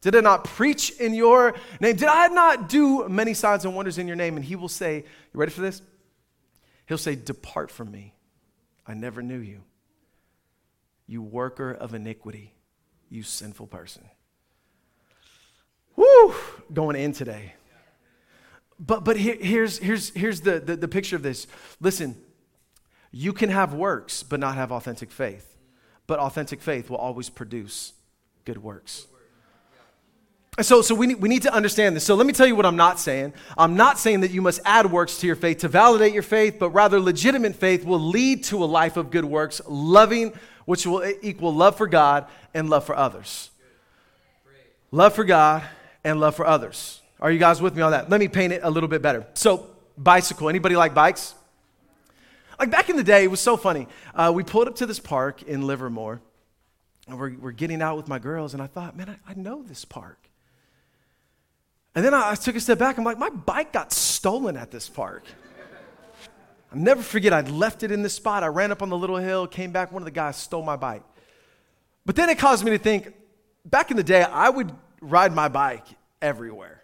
Did 0.00 0.14
I 0.14 0.20
not 0.20 0.44
preach 0.44 0.90
in 1.00 1.14
your 1.14 1.54
name? 1.80 1.96
Did 1.96 2.08
I 2.08 2.28
not 2.28 2.68
do 2.68 3.08
many 3.08 3.34
signs 3.34 3.64
and 3.64 3.74
wonders 3.74 3.98
in 3.98 4.06
your 4.06 4.16
name? 4.16 4.36
And 4.36 4.44
he 4.44 4.56
will 4.56 4.68
say, 4.68 4.98
You 4.98 5.40
ready 5.40 5.50
for 5.50 5.60
this? 5.60 5.82
He'll 6.86 6.98
say, 6.98 7.16
Depart 7.16 7.70
from 7.70 7.90
me. 7.90 8.14
I 8.88 8.94
never 8.94 9.22
knew 9.22 9.38
you. 9.38 9.60
You 11.06 11.22
worker 11.22 11.72
of 11.72 11.94
iniquity, 11.94 12.54
you 13.10 13.22
sinful 13.22 13.66
person. 13.68 14.04
Woo! 15.94 16.34
Going 16.72 16.96
in 16.96 17.12
today. 17.12 17.54
But, 18.80 19.04
but 19.04 19.16
here, 19.16 19.36
here's, 19.40 19.78
here's, 19.78 20.10
here's 20.10 20.40
the, 20.40 20.60
the, 20.60 20.76
the 20.76 20.88
picture 20.88 21.16
of 21.16 21.22
this. 21.22 21.46
Listen, 21.80 22.16
you 23.10 23.32
can 23.32 23.50
have 23.50 23.74
works 23.74 24.22
but 24.22 24.40
not 24.40 24.54
have 24.54 24.72
authentic 24.72 25.10
faith. 25.10 25.56
But 26.06 26.18
authentic 26.18 26.62
faith 26.62 26.88
will 26.88 26.96
always 26.96 27.28
produce 27.28 27.92
good 28.44 28.58
works. 28.58 29.06
So, 30.60 30.82
so 30.82 30.94
we, 30.94 31.06
need, 31.06 31.20
we 31.20 31.28
need 31.28 31.42
to 31.42 31.54
understand 31.54 31.94
this. 31.94 32.04
So 32.04 32.16
let 32.16 32.26
me 32.26 32.32
tell 32.32 32.46
you 32.46 32.56
what 32.56 32.66
I'm 32.66 32.76
not 32.76 32.98
saying. 32.98 33.32
I'm 33.56 33.76
not 33.76 33.98
saying 33.98 34.20
that 34.20 34.32
you 34.32 34.42
must 34.42 34.60
add 34.64 34.90
works 34.90 35.18
to 35.18 35.26
your 35.26 35.36
faith 35.36 35.58
to 35.58 35.68
validate 35.68 36.12
your 36.12 36.22
faith, 36.24 36.56
but 36.58 36.70
rather 36.70 36.98
legitimate 36.98 37.54
faith 37.54 37.84
will 37.84 38.00
lead 38.00 38.42
to 38.44 38.64
a 38.64 38.66
life 38.66 38.96
of 38.96 39.10
good 39.10 39.24
works, 39.24 39.60
loving, 39.68 40.32
which 40.64 40.84
will 40.84 41.08
equal 41.22 41.54
love 41.54 41.76
for 41.76 41.86
God 41.86 42.26
and 42.54 42.68
love 42.68 42.84
for 42.84 42.96
others. 42.96 43.50
Love 44.90 45.14
for 45.14 45.24
God 45.24 45.62
and 46.02 46.18
love 46.18 46.34
for 46.34 46.46
others. 46.46 47.02
Are 47.20 47.30
you 47.30 47.38
guys 47.38 47.62
with 47.62 47.76
me 47.76 47.82
on 47.82 47.92
that? 47.92 48.10
Let 48.10 48.18
me 48.18 48.26
paint 48.26 48.52
it 48.52 48.60
a 48.64 48.70
little 48.70 48.88
bit 48.88 49.00
better. 49.00 49.26
So, 49.34 49.70
bicycle. 49.96 50.48
Anybody 50.48 50.76
like 50.76 50.92
bikes? 50.92 51.34
Like 52.58 52.70
back 52.70 52.90
in 52.90 52.96
the 52.96 53.04
day, 53.04 53.24
it 53.24 53.30
was 53.30 53.40
so 53.40 53.56
funny. 53.56 53.86
Uh, 54.14 54.32
we 54.34 54.42
pulled 54.42 54.66
up 54.66 54.76
to 54.76 54.86
this 54.86 54.98
park 54.98 55.42
in 55.42 55.66
Livermore, 55.66 56.20
and 57.06 57.18
we're, 57.18 57.36
we're 57.38 57.52
getting 57.52 57.80
out 57.80 57.96
with 57.96 58.08
my 58.08 58.18
girls, 58.18 58.54
and 58.54 58.62
I 58.62 58.66
thought, 58.66 58.96
man, 58.96 59.08
I, 59.08 59.30
I 59.30 59.34
know 59.34 59.62
this 59.62 59.84
park. 59.84 60.27
And 61.94 62.04
then 62.04 62.14
I, 62.14 62.30
I 62.30 62.34
took 62.34 62.56
a 62.56 62.60
step 62.60 62.78
back. 62.78 62.98
I'm 62.98 63.04
like, 63.04 63.18
my 63.18 63.30
bike 63.30 63.72
got 63.72 63.92
stolen 63.92 64.56
at 64.56 64.70
this 64.70 64.88
park. 64.88 65.24
I'll 66.72 66.78
never 66.78 67.02
forget, 67.02 67.32
I 67.32 67.40
left 67.42 67.82
it 67.82 67.90
in 67.90 68.02
this 68.02 68.14
spot. 68.14 68.42
I 68.42 68.48
ran 68.48 68.70
up 68.70 68.82
on 68.82 68.90
the 68.90 68.96
little 68.96 69.16
hill, 69.16 69.46
came 69.46 69.72
back. 69.72 69.90
One 69.90 70.02
of 70.02 70.04
the 70.04 70.10
guys 70.10 70.36
stole 70.36 70.62
my 70.62 70.76
bike. 70.76 71.02
But 72.04 72.14
then 72.14 72.28
it 72.28 72.38
caused 72.38 72.64
me 72.64 72.70
to 72.72 72.78
think 72.78 73.14
back 73.64 73.90
in 73.90 73.96
the 73.96 74.02
day, 74.02 74.22
I 74.22 74.50
would 74.50 74.72
ride 75.00 75.34
my 75.34 75.48
bike 75.48 75.86
everywhere. 76.20 76.82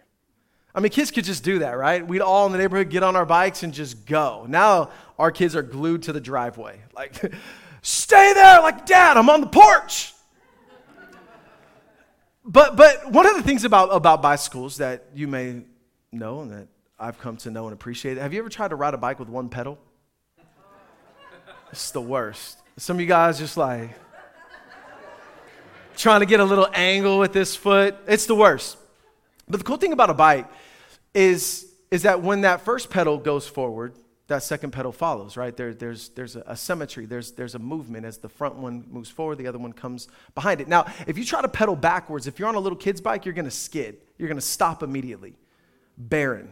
I 0.73 0.81
mean, 0.81 0.91
kids 0.91 1.11
could 1.11 1.23
just 1.23 1.43
do 1.43 1.59
that, 1.59 1.77
right? 1.77 2.05
We'd 2.05 2.21
all 2.21 2.45
in 2.47 2.51
the 2.51 2.57
neighborhood 2.57 2.89
get 2.89 3.03
on 3.03 3.15
our 3.15 3.25
bikes 3.25 3.63
and 3.63 3.73
just 3.73 4.05
go. 4.05 4.45
Now 4.47 4.89
our 5.17 5.31
kids 5.31 5.55
are 5.55 5.61
glued 5.61 6.03
to 6.03 6.13
the 6.13 6.19
driveway. 6.19 6.81
Like, 6.95 7.33
stay 7.81 8.33
there, 8.33 8.61
like, 8.61 8.85
Dad, 8.85 9.17
I'm 9.17 9.29
on 9.29 9.41
the 9.41 9.47
porch. 9.47 10.13
But, 12.45 12.75
but 12.75 13.11
one 13.11 13.25
of 13.25 13.35
the 13.35 13.41
things 13.41 13.63
about, 13.63 13.89
about 13.93 14.21
bicycles 14.21 14.77
that 14.77 15.05
you 15.13 15.27
may 15.27 15.63
know 16.11 16.41
and 16.41 16.51
that 16.51 16.67
I've 16.99 17.19
come 17.19 17.37
to 17.37 17.51
know 17.51 17.65
and 17.65 17.73
appreciate, 17.73 18.17
have 18.17 18.33
you 18.33 18.39
ever 18.39 18.49
tried 18.49 18.69
to 18.69 18.75
ride 18.75 18.93
a 18.93 18.97
bike 18.97 19.19
with 19.19 19.29
one 19.29 19.49
pedal? 19.49 19.77
It's 21.71 21.91
the 21.91 22.01
worst. 22.01 22.59
Some 22.77 22.97
of 22.97 23.01
you 23.01 23.07
guys 23.07 23.39
just 23.39 23.57
like 23.57 23.89
trying 25.97 26.19
to 26.19 26.25
get 26.25 26.39
a 26.39 26.43
little 26.43 26.67
angle 26.73 27.19
with 27.19 27.33
this 27.33 27.55
foot. 27.55 27.95
It's 28.07 28.25
the 28.25 28.35
worst. 28.35 28.77
But 29.47 29.57
the 29.57 29.63
cool 29.63 29.77
thing 29.77 29.93
about 29.93 30.09
a 30.09 30.13
bike 30.13 30.47
is, 31.13 31.65
is 31.91 32.03
that 32.03 32.21
when 32.21 32.41
that 32.41 32.61
first 32.61 32.89
pedal 32.89 33.17
goes 33.17 33.47
forward, 33.47 33.93
that 34.27 34.41
second 34.41 34.71
pedal 34.71 34.91
follows, 34.91 35.37
right? 35.37 35.55
There, 35.55 35.73
there's 35.73 36.09
there's 36.09 36.35
a, 36.35 36.55
symmetry, 36.55 37.05
there's, 37.05 37.31
there's 37.33 37.53
a 37.53 37.59
movement. 37.59 38.05
As 38.05 38.17
the 38.17 38.29
front 38.29 38.55
one 38.55 38.85
moves 38.89 39.09
forward, 39.09 39.37
the 39.37 39.47
other 39.47 39.59
one 39.59 39.71
comes 39.71 40.07
behind 40.33 40.61
it. 40.61 40.67
Now, 40.67 40.85
if 41.05 41.17
you 41.17 41.25
try 41.25 41.41
to 41.41 41.47
pedal 41.47 41.75
backwards, 41.75 42.25
if 42.25 42.39
you're 42.39 42.47
on 42.47 42.55
a 42.55 42.59
little 42.59 42.77
kid's 42.77 43.01
bike, 43.01 43.25
you're 43.25 43.35
to 43.45 43.51
skid. 43.51 43.97
You're 44.17 44.27
to 44.37 44.41
stop 44.41 44.81
immediately. 44.81 45.35
Barren. 45.97 46.51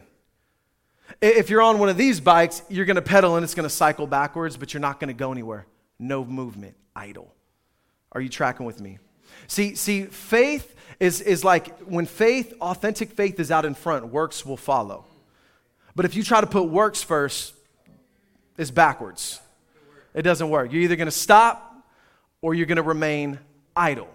If 1.20 1.50
you're 1.50 1.62
on 1.62 1.78
one 1.78 1.88
of 1.88 1.96
these 1.96 2.20
bikes, 2.20 2.62
you're 2.68 2.86
to 2.96 3.02
pedal 3.02 3.36
and 3.36 3.44
it's 3.44 3.54
to 3.64 3.70
cycle 3.70 4.06
backwards, 4.06 4.56
but 4.56 4.72
you're 4.72 4.80
not 4.80 5.00
to 5.08 5.14
go 5.14 5.32
anywhere. 5.32 5.66
No 5.98 6.24
movement, 6.24 6.76
idle. 6.94 7.34
Are 8.12 8.20
you 8.20 8.28
tracking 8.28 8.64
with 8.64 8.80
me? 8.80 8.98
See, 9.48 9.74
see, 9.74 10.04
faith 10.04 10.74
is, 11.00 11.20
is 11.20 11.44
like 11.44 11.78
when 11.80 12.06
faith, 12.06 12.54
authentic 12.60 13.12
faith 13.12 13.38
is 13.40 13.50
out 13.50 13.64
in 13.64 13.74
front, 13.74 14.08
works 14.08 14.46
will 14.46 14.56
follow. 14.56 15.04
But 15.96 16.04
if 16.04 16.14
you 16.14 16.22
try 16.22 16.40
to 16.40 16.46
put 16.46 16.64
works 16.64 17.02
first, 17.02 17.54
it's 18.56 18.70
backwards. 18.70 19.40
It 20.14 20.22
doesn't 20.22 20.48
work. 20.48 20.72
You're 20.72 20.82
either 20.82 20.96
going 20.96 21.06
to 21.06 21.12
stop 21.12 21.74
or 22.40 22.54
you're 22.54 22.66
going 22.66 22.76
to 22.76 22.82
remain 22.82 23.38
idle. 23.74 24.08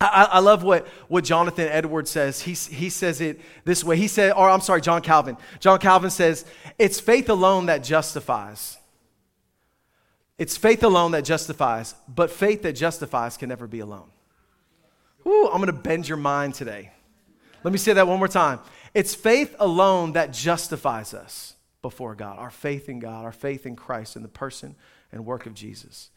I, 0.00 0.28
I, 0.32 0.38
love 0.40 0.62
what, 0.62 0.86
what 1.08 1.24
Jonathan 1.24 1.68
Edwards 1.68 2.10
says. 2.10 2.42
He, 2.42 2.52
he 2.52 2.90
says 2.90 3.22
it 3.22 3.40
this 3.64 3.82
way. 3.82 3.96
He 3.96 4.08
said, 4.08 4.32
or 4.32 4.50
I'm 4.50 4.60
sorry, 4.60 4.82
John 4.82 5.00
Calvin. 5.00 5.38
John 5.58 5.78
Calvin 5.78 6.10
says, 6.10 6.44
It's 6.78 7.00
faith 7.00 7.30
alone 7.30 7.66
that 7.66 7.82
justifies. 7.82 8.76
It's 10.38 10.56
faith 10.56 10.84
alone 10.84 11.12
that 11.12 11.24
justifies, 11.24 11.94
but 12.06 12.30
faith 12.30 12.62
that 12.62 12.74
justifies 12.74 13.38
can 13.38 13.48
never 13.48 13.66
be 13.66 13.80
alone. 13.80 14.10
Ooh, 15.26 15.46
I'm 15.46 15.56
going 15.62 15.66
to 15.68 15.72
bend 15.72 16.06
your 16.06 16.18
mind 16.18 16.54
today. 16.54 16.90
Let 17.64 17.72
me 17.72 17.78
say 17.78 17.94
that 17.94 18.06
one 18.06 18.18
more 18.18 18.28
time. 18.28 18.60
It's 18.92 19.14
faith 19.14 19.56
alone 19.58 20.12
that 20.12 20.32
justifies 20.32 21.14
us 21.14 21.55
before 21.86 22.16
God, 22.16 22.40
our 22.40 22.50
faith 22.50 22.88
in 22.88 22.98
God, 22.98 23.24
our 23.24 23.30
faith 23.30 23.64
in 23.64 23.76
Christ, 23.76 24.16
in 24.16 24.22
the 24.22 24.28
person 24.28 24.74
and 25.12 25.24
work 25.24 25.46
of 25.46 25.54
Jesus. 25.54 26.10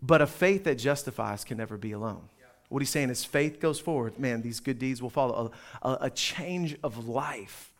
But 0.00 0.22
a 0.22 0.26
faith 0.26 0.64
that 0.64 0.76
justifies 0.76 1.44
can 1.44 1.58
never 1.58 1.76
be 1.76 1.92
alone. 1.92 2.30
What 2.70 2.80
he's 2.80 2.88
saying 2.88 3.10
is 3.10 3.22
faith 3.22 3.60
goes 3.60 3.78
forward. 3.78 4.18
Man, 4.18 4.40
these 4.40 4.58
good 4.58 4.78
deeds 4.78 5.02
will 5.02 5.10
follow. 5.10 5.52
A, 5.82 5.88
a, 5.88 5.98
a 6.06 6.10
change 6.10 6.78
of 6.82 7.06
life 7.06 7.74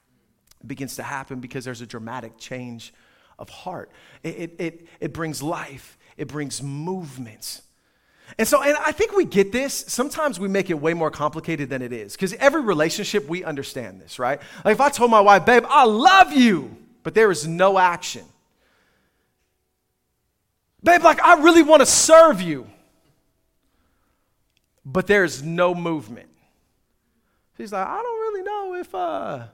begins 0.66 0.96
to 0.96 1.02
happen 1.02 1.40
because 1.40 1.64
there's 1.64 1.80
a 1.80 1.86
dramatic 1.86 2.36
change 2.36 2.92
of 3.38 3.48
heart. 3.48 3.90
It, 4.22 4.36
it, 4.36 4.54
it, 4.58 4.86
it 5.00 5.12
brings 5.14 5.42
life, 5.42 5.96
it 6.18 6.28
brings 6.28 6.62
movement. 6.62 7.62
And 8.36 8.46
so, 8.46 8.62
and 8.62 8.76
I 8.84 8.92
think 8.92 9.16
we 9.16 9.24
get 9.24 9.52
this. 9.52 9.72
Sometimes 9.72 10.38
we 10.38 10.48
make 10.48 10.68
it 10.68 10.78
way 10.78 10.92
more 10.92 11.10
complicated 11.10 11.70
than 11.70 11.80
it 11.80 11.94
is. 11.94 12.12
Because 12.12 12.34
every 12.34 12.60
relationship, 12.60 13.26
we 13.26 13.42
understand 13.42 14.02
this, 14.02 14.18
right? 14.18 14.38
Like 14.66 14.74
if 14.74 14.80
I 14.82 14.90
told 14.90 15.10
my 15.10 15.20
wife, 15.20 15.46
babe, 15.46 15.64
I 15.66 15.86
love 15.86 16.34
you, 16.34 16.76
but 17.06 17.14
there 17.14 17.30
is 17.30 17.46
no 17.46 17.78
action. 17.78 18.24
Babe, 20.82 21.04
like 21.04 21.22
I 21.22 21.40
really 21.40 21.62
want 21.62 21.78
to 21.80 21.86
serve 21.86 22.42
you 22.42 22.66
but 24.86 25.08
there's 25.08 25.42
no 25.42 25.74
movement. 25.74 26.28
She's 27.56 27.72
like, 27.72 27.86
I 27.86 28.00
don't 28.00 28.20
really 28.20 28.42
know 28.42 28.74
if 28.76 28.94
uh 28.94 29.46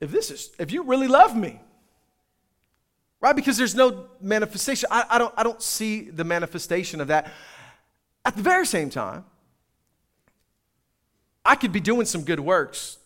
if 0.00 0.10
this 0.10 0.30
is 0.30 0.50
if 0.58 0.70
you 0.70 0.82
really 0.82 1.08
love 1.08 1.34
me. 1.34 1.58
Right? 3.22 3.36
Because 3.36 3.56
there's 3.56 3.74
no 3.74 4.06
manifestation. 4.20 4.88
I, 4.90 5.04
I 5.10 5.18
don't 5.18 5.34
I 5.36 5.42
don't 5.42 5.62
see 5.62 6.10
the 6.10 6.24
manifestation 6.24 7.00
of 7.00 7.08
that. 7.08 7.32
At 8.24 8.36
the 8.36 8.42
very 8.42 8.66
same 8.66 8.90
time, 8.90 9.24
I 11.42 11.56
could 11.56 11.72
be 11.72 11.80
doing 11.80 12.04
some 12.04 12.22
good 12.22 12.40
works, 12.40 12.98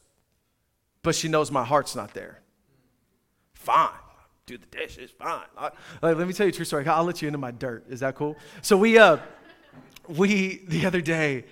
but 1.04 1.14
she 1.14 1.28
knows 1.28 1.52
my 1.52 1.64
heart's 1.64 1.94
not 1.94 2.12
there. 2.14 2.40
Fine 3.54 3.90
do 4.46 4.58
the 4.58 4.66
dishes, 4.66 5.10
fine. 5.10 5.44
I, 5.56 5.70
like, 6.02 6.16
let 6.16 6.26
me 6.26 6.32
tell 6.32 6.46
you 6.46 6.50
a 6.50 6.54
true 6.54 6.64
story. 6.64 6.86
I'll 6.86 7.04
let 7.04 7.22
you 7.22 7.28
into 7.28 7.38
my 7.38 7.50
dirt. 7.50 7.86
Is 7.88 8.00
that 8.00 8.14
cool? 8.14 8.36
So 8.62 8.76
we, 8.76 8.98
uh, 8.98 9.18
we 10.06 10.62
the 10.68 10.86
other 10.86 11.00
day, 11.00 11.44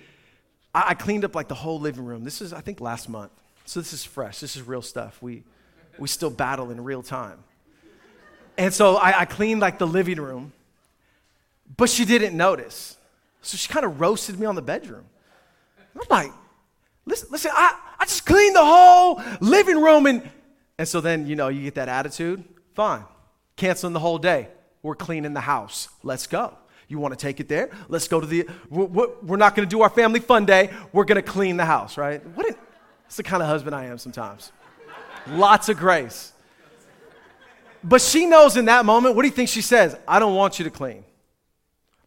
I, 0.73 0.89
I 0.89 0.93
cleaned 0.93 1.25
up 1.25 1.33
like 1.33 1.47
the 1.47 1.55
whole 1.55 1.79
living 1.79 2.05
room. 2.05 2.23
This 2.23 2.41
is, 2.41 2.53
I 2.53 2.61
think, 2.61 2.81
last 2.81 3.09
month. 3.09 3.31
So 3.65 3.79
this 3.79 3.93
is 3.93 4.03
fresh. 4.03 4.39
This 4.39 4.55
is 4.55 4.61
real 4.61 4.81
stuff. 4.81 5.21
We, 5.21 5.43
we 5.97 6.07
still 6.07 6.29
battle 6.29 6.69
in 6.69 6.83
real 6.83 7.01
time. 7.01 7.39
And 8.57 8.71
so 8.71 8.97
I, 8.97 9.21
I 9.21 9.25
cleaned 9.25 9.61
like 9.61 9.79
the 9.79 9.87
living 9.87 10.21
room, 10.21 10.53
but 11.75 11.89
she 11.89 12.05
didn't 12.05 12.37
notice. 12.37 12.97
So 13.41 13.57
she 13.57 13.67
kind 13.67 13.85
of 13.85 13.99
roasted 13.99 14.39
me 14.39 14.45
on 14.45 14.53
the 14.53 14.61
bedroom. 14.61 15.05
I'm 15.95 16.01
like, 16.09 16.31
listen, 17.05 17.29
listen, 17.31 17.51
I, 17.53 17.77
I 17.99 18.05
just 18.05 18.25
cleaned 18.25 18.55
the 18.55 18.65
whole 18.65 19.21
living 19.39 19.81
room 19.81 20.05
and 20.05 20.29
and 20.77 20.87
so 20.87 21.01
then, 21.01 21.27
you 21.27 21.35
know, 21.35 21.49
you 21.49 21.61
get 21.61 21.75
that 21.75 21.89
attitude. 21.89 22.43
Fine. 22.73 23.03
Canceling 23.55 23.93
the 23.93 23.99
whole 23.99 24.17
day. 24.17 24.47
We're 24.81 24.95
cleaning 24.95 25.33
the 25.33 25.41
house. 25.41 25.87
Let's 26.01 26.27
go. 26.27 26.57
You 26.87 26.99
want 26.99 27.17
to 27.17 27.19
take 27.19 27.39
it 27.39 27.47
there? 27.47 27.69
Let's 27.87 28.07
go 28.07 28.19
to 28.19 28.27
the. 28.27 28.47
We're 28.69 29.37
not 29.37 29.55
going 29.55 29.67
to 29.67 29.69
do 29.69 29.81
our 29.81 29.89
family 29.89 30.19
fun 30.19 30.45
day. 30.45 30.71
We're 30.91 31.05
going 31.05 31.23
to 31.23 31.27
clean 31.27 31.57
the 31.57 31.65
house, 31.65 31.97
right? 31.97 32.25
What? 32.35 32.47
An, 32.47 32.55
that's 33.03 33.17
the 33.17 33.23
kind 33.23 33.41
of 33.41 33.47
husband 33.47 33.75
I 33.75 33.85
am 33.85 33.97
sometimes. 33.97 34.51
Lots 35.27 35.69
of 35.69 35.77
grace. 35.77 36.33
But 37.83 38.01
she 38.01 38.25
knows 38.25 38.57
in 38.57 38.65
that 38.65 38.85
moment, 38.85 39.15
what 39.15 39.21
do 39.21 39.27
you 39.27 39.33
think 39.33 39.49
she 39.49 39.61
says? 39.61 39.95
I 40.07 40.19
don't 40.19 40.35
want 40.35 40.59
you 40.59 40.65
to 40.65 40.71
clean. 40.71 41.03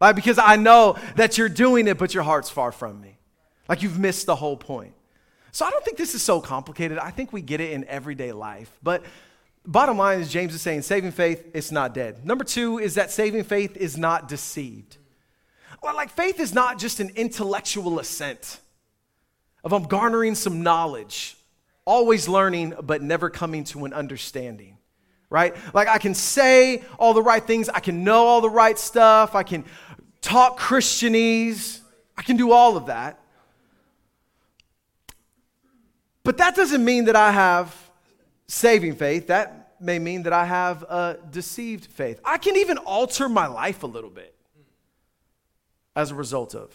Right? 0.01 0.13
Because 0.13 0.39
I 0.39 0.57
know 0.57 0.99
that 1.17 1.39
you're 1.39 1.49
doing 1.49 1.87
it, 1.89 1.99
but 1.99 2.13
your 2.13 2.23
heart's 2.23 2.51
far 2.51 2.73
from 2.73 3.01
me. 3.01 3.16
Like 3.69 3.83
you've 3.83 3.99
missed 3.99 4.27
the 4.27 4.37
whole 4.37 4.57
point. 4.57 4.95
So 5.53 5.65
I 5.65 5.71
don't 5.71 5.85
think 5.85 5.97
this 5.97 6.15
is 6.15 6.23
so 6.23 6.41
complicated. 6.41 6.99
I 6.99 7.11
think 7.11 7.33
we 7.33 7.41
get 7.41 7.61
it 7.61 7.73
in 7.73 7.85
everyday 7.87 8.33
life. 8.33 8.71
But 8.83 9.05
Bottom 9.67 9.99
line 9.99 10.21
is, 10.21 10.31
James 10.31 10.55
is 10.55 10.63
saying 10.63 10.83
saving 10.83 11.11
faith, 11.11 11.45
it's 11.53 11.73
not 11.73 11.93
dead. 11.93 12.25
Number 12.25 12.45
two 12.45 12.79
is 12.79 12.95
that 12.95 13.11
saving 13.11 13.43
faith 13.45 13.77
is 13.77 13.97
not 13.97 14.29
deceived. 14.29 14.97
Well, 15.83 15.97
like 15.97 16.11
faith 16.11 16.39
is 16.39 16.55
not 16.55 16.79
just 16.79 17.01
an 17.01 17.11
intellectual 17.17 17.99
assent 17.99 18.61
of 19.65 19.73
I'm 19.73 19.83
garnering 19.85 20.37
some 20.37 20.63
knowledge, 20.63 21.37
always 21.85 22.29
learning, 22.29 22.75
but 22.81 23.03
never 23.03 23.29
coming 23.29 23.65
to 23.65 23.85
an 23.85 23.93
understanding, 23.93 24.79
right? 25.31 25.57
Like 25.75 25.89
I 25.89 25.99
can 25.99 26.15
say 26.15 26.85
all 26.97 27.13
the 27.13 27.23
right 27.23 27.43
things, 27.43 27.69
I 27.69 27.81
can 27.81 28.05
know 28.05 28.25
all 28.27 28.41
the 28.41 28.51
right 28.51 28.79
stuff, 28.79 29.35
I 29.35 29.43
can 29.43 29.65
talk 30.21 30.61
Christianese, 30.61 31.81
I 32.17 32.23
can 32.23 32.37
do 32.37 32.53
all 32.53 32.77
of 32.77 32.87
that. 32.87 33.21
But 36.27 36.39
that 36.39 36.57
doesn't 36.57 36.85
mean 36.85 37.05
that 37.05 37.15
I 37.15 37.31
have 37.31 37.73
saving 38.49 38.97
faith, 38.97 39.29
that 39.29 39.77
may 39.81 40.01
mean 40.01 40.25
that 40.25 40.33
I 40.33 40.45
have 40.45 40.83
a 40.83 41.19
deceived 41.31 41.87
faith. 41.87 42.21
I 42.25 42.37
can 42.37 42.57
even 42.57 42.79
alter 42.79 43.29
my 43.29 43.47
life 43.47 43.85
a 43.85 43.87
little 43.87 44.11
bit 44.11 44.35
as 45.95 46.11
a 46.11 46.17
result 46.17 46.57
of. 46.57 46.75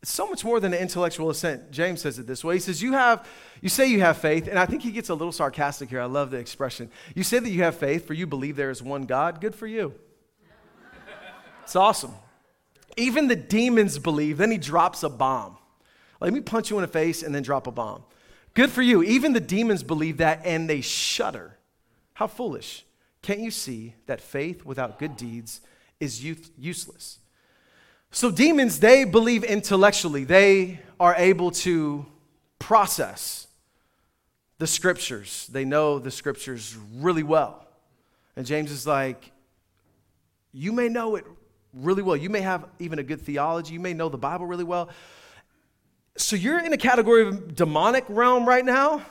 It's 0.00 0.10
so 0.10 0.26
much 0.26 0.46
more 0.46 0.60
than 0.60 0.72
an 0.72 0.80
intellectual 0.80 1.28
assent. 1.28 1.72
James 1.72 2.00
says 2.00 2.18
it 2.18 2.26
this 2.26 2.42
way. 2.42 2.54
He 2.54 2.60
says, 2.60 2.80
You 2.80 2.92
have, 2.92 3.28
you 3.60 3.68
say 3.68 3.86
you 3.86 4.00
have 4.00 4.16
faith, 4.16 4.48
and 4.48 4.58
I 4.58 4.64
think 4.64 4.80
he 4.80 4.92
gets 4.92 5.10
a 5.10 5.14
little 5.14 5.30
sarcastic 5.30 5.90
here. 5.90 6.00
I 6.00 6.06
love 6.06 6.30
the 6.30 6.38
expression. 6.38 6.90
You 7.14 7.24
say 7.24 7.38
that 7.38 7.50
you 7.50 7.62
have 7.64 7.76
faith, 7.76 8.06
for 8.06 8.14
you 8.14 8.26
believe 8.26 8.56
there 8.56 8.70
is 8.70 8.82
one 8.82 9.02
God. 9.02 9.42
Good 9.42 9.54
for 9.54 9.66
you. 9.66 9.92
It's 11.64 11.76
awesome. 11.76 12.14
Even 12.96 13.28
the 13.28 13.36
demons 13.36 13.98
believe. 13.98 14.38
Then 14.38 14.50
he 14.50 14.56
drops 14.56 15.02
a 15.02 15.10
bomb. 15.10 15.58
Let 16.18 16.32
me 16.32 16.40
punch 16.40 16.70
you 16.70 16.78
in 16.78 16.82
the 16.82 16.88
face 16.88 17.22
and 17.22 17.34
then 17.34 17.42
drop 17.42 17.66
a 17.66 17.70
bomb. 17.70 18.04
Good 18.54 18.70
for 18.70 18.82
you. 18.82 19.02
Even 19.02 19.32
the 19.32 19.40
demons 19.40 19.82
believe 19.82 20.18
that 20.18 20.42
and 20.44 20.68
they 20.68 20.80
shudder. 20.80 21.56
How 22.14 22.26
foolish. 22.26 22.84
Can't 23.22 23.40
you 23.40 23.50
see 23.50 23.94
that 24.06 24.20
faith 24.20 24.64
without 24.64 24.98
good 24.98 25.16
deeds 25.16 25.60
is 26.00 26.22
useless? 26.24 27.18
So, 28.10 28.30
demons, 28.30 28.80
they 28.80 29.04
believe 29.04 29.42
intellectually, 29.42 30.24
they 30.24 30.80
are 31.00 31.14
able 31.16 31.50
to 31.50 32.04
process 32.58 33.46
the 34.58 34.66
scriptures. 34.66 35.48
They 35.50 35.64
know 35.64 35.98
the 35.98 36.10
scriptures 36.10 36.76
really 36.96 37.22
well. 37.22 37.66
And 38.36 38.44
James 38.44 38.70
is 38.70 38.86
like, 38.86 39.32
You 40.52 40.72
may 40.72 40.88
know 40.88 41.16
it 41.16 41.24
really 41.72 42.02
well. 42.02 42.16
You 42.16 42.28
may 42.28 42.42
have 42.42 42.66
even 42.78 42.98
a 42.98 43.02
good 43.02 43.20
theology. 43.22 43.74
You 43.74 43.80
may 43.80 43.94
know 43.94 44.08
the 44.08 44.18
Bible 44.18 44.46
really 44.46 44.64
well. 44.64 44.90
So 46.16 46.36
you're 46.36 46.60
in 46.60 46.72
a 46.72 46.78
category 46.78 47.26
of 47.26 47.54
demonic 47.54 48.04
realm 48.08 48.46
right 48.46 48.64
now? 48.64 49.02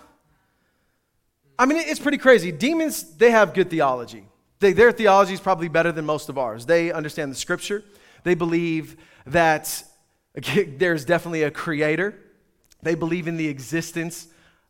I 1.58 1.66
mean, 1.66 1.78
it's 1.78 2.00
pretty 2.00 2.18
crazy. 2.18 2.52
Demons, 2.52 3.04
they 3.18 3.32
have 3.32 3.54
good 3.54 3.70
theology. 3.70 4.26
They, 4.60 4.74
their 4.74 4.92
theology 4.92 5.34
is 5.34 5.40
probably 5.40 5.68
better 5.68 5.92
than 5.92 6.06
most 6.06 6.30
of 6.30 6.38
ours. 6.38 6.66
They 6.66 6.92
understand 6.92 7.32
the 7.32 7.36
scripture. 7.36 7.84
They 8.24 8.36
believe 8.36 8.98
that 9.26 9.84
there's 10.78 11.06
definitely 11.06 11.44
a 11.44 11.52
creator. 11.52 12.16
They 12.82 12.96
believe 12.96 13.28
in 13.28 13.38
the 13.38 13.48
existence 13.48 14.28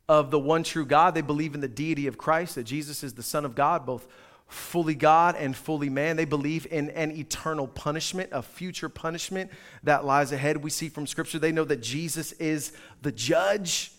of 0.09 0.31
the 0.31 0.39
one 0.39 0.63
true 0.63 0.85
God. 0.85 1.13
They 1.13 1.21
believe 1.21 1.55
in 1.55 1.61
the 1.61 1.67
deity 1.67 2.07
of 2.07 2.17
Christ, 2.17 2.55
that 2.55 2.63
Jesus 2.63 3.03
is 3.03 3.13
the 3.13 3.23
Son 3.23 3.45
of 3.45 3.55
God, 3.55 3.85
both 3.85 4.07
fully 4.51 4.95
God 4.95 5.35
and 5.37 5.55
fully 5.55 5.89
man. 5.89 6.17
They 6.17 6.25
believe 6.25 6.67
in 6.69 6.89
an 6.91 7.11
eternal 7.11 7.67
punishment, 7.67 8.29
a 8.31 8.41
future 8.41 8.89
punishment 8.89 9.49
that 9.83 10.05
lies 10.05 10.31
ahead. 10.31 10.57
We 10.57 10.69
see 10.69 10.89
from 10.89 11.07
Scripture, 11.07 11.39
they 11.39 11.51
know 11.51 11.63
that 11.63 11.81
Jesus 11.81 12.33
is 12.33 12.73
the 13.01 13.11
judge. 13.11 13.91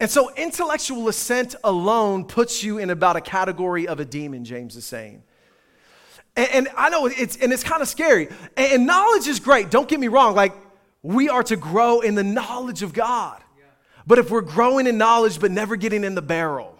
And 0.00 0.10
so, 0.10 0.34
intellectual 0.34 1.08
assent 1.08 1.54
alone 1.64 2.24
puts 2.24 2.62
you 2.62 2.78
in 2.78 2.90
about 2.90 3.16
a 3.16 3.20
category 3.20 3.88
of 3.88 4.00
a 4.00 4.04
demon, 4.04 4.44
James 4.44 4.76
is 4.76 4.84
saying. 4.84 5.22
And, 6.36 6.48
and 6.52 6.68
I 6.76 6.90
know 6.90 7.06
it's, 7.06 7.36
and 7.36 7.52
it's 7.52 7.64
kind 7.64 7.80
of 7.80 7.88
scary. 7.88 8.28
And, 8.56 8.72
and, 8.72 8.86
knowledge 8.86 9.26
is 9.26 9.40
great, 9.40 9.70
don't 9.70 9.88
get 9.88 10.00
me 10.00 10.08
wrong. 10.08 10.34
Like, 10.34 10.52
we 11.02 11.28
are 11.28 11.42
to 11.44 11.56
grow 11.56 12.00
in 12.00 12.14
the 12.14 12.24
knowledge 12.24 12.82
of 12.82 12.92
God. 12.92 13.40
But 14.06 14.18
if 14.18 14.30
we're 14.30 14.40
growing 14.42 14.86
in 14.86 14.98
knowledge 14.98 15.40
but 15.40 15.50
never 15.50 15.76
getting 15.76 16.04
in 16.04 16.14
the 16.14 16.22
barrel, 16.22 16.75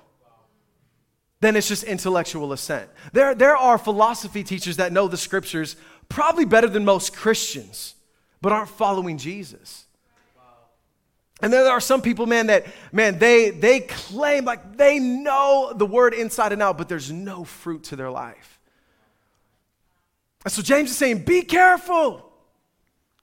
then 1.46 1.56
it's 1.56 1.68
just 1.68 1.84
intellectual 1.84 2.52
assent. 2.52 2.90
There, 3.12 3.34
there 3.34 3.56
are 3.56 3.78
philosophy 3.78 4.42
teachers 4.42 4.78
that 4.78 4.92
know 4.92 5.06
the 5.06 5.16
scriptures 5.16 5.76
probably 6.08 6.44
better 6.44 6.66
than 6.66 6.84
most 6.84 7.14
Christians, 7.14 7.94
but 8.40 8.52
aren't 8.52 8.70
following 8.70 9.16
Jesus. 9.18 9.84
And 11.42 11.52
there 11.52 11.70
are 11.70 11.80
some 11.80 12.00
people, 12.00 12.26
man, 12.26 12.46
that, 12.46 12.66
man, 12.92 13.18
they, 13.18 13.50
they 13.50 13.80
claim 13.80 14.44
like 14.44 14.76
they 14.76 14.98
know 14.98 15.72
the 15.76 15.84
word 15.84 16.14
inside 16.14 16.52
and 16.52 16.62
out, 16.62 16.78
but 16.78 16.88
there's 16.88 17.12
no 17.12 17.44
fruit 17.44 17.84
to 17.84 17.96
their 17.96 18.10
life. 18.10 18.58
And 20.44 20.52
so 20.52 20.62
James 20.62 20.90
is 20.90 20.96
saying, 20.96 21.24
be 21.24 21.42
careful. 21.42 22.32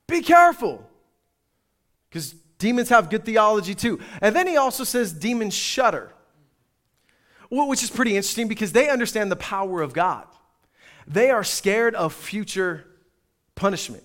Be 0.07 0.21
careful. 0.21 0.87
Because 2.09 2.33
demons 2.59 2.89
have 2.89 3.09
good 3.09 3.25
theology 3.25 3.73
too. 3.73 3.99
And 4.21 4.35
then 4.35 4.45
he 4.45 4.57
also 4.57 4.83
says 4.83 5.11
demons 5.11 5.55
shudder, 5.55 6.13
which 7.53 7.83
is 7.83 7.89
pretty 7.89 8.15
interesting 8.15 8.47
because 8.47 8.71
they 8.71 8.89
understand 8.89 9.31
the 9.31 9.35
power 9.35 9.81
of 9.81 9.93
God. 9.93 10.25
They 11.07 11.29
are 11.29 11.43
scared 11.43 11.95
of 11.95 12.13
future 12.13 12.85
punishment. 13.55 14.03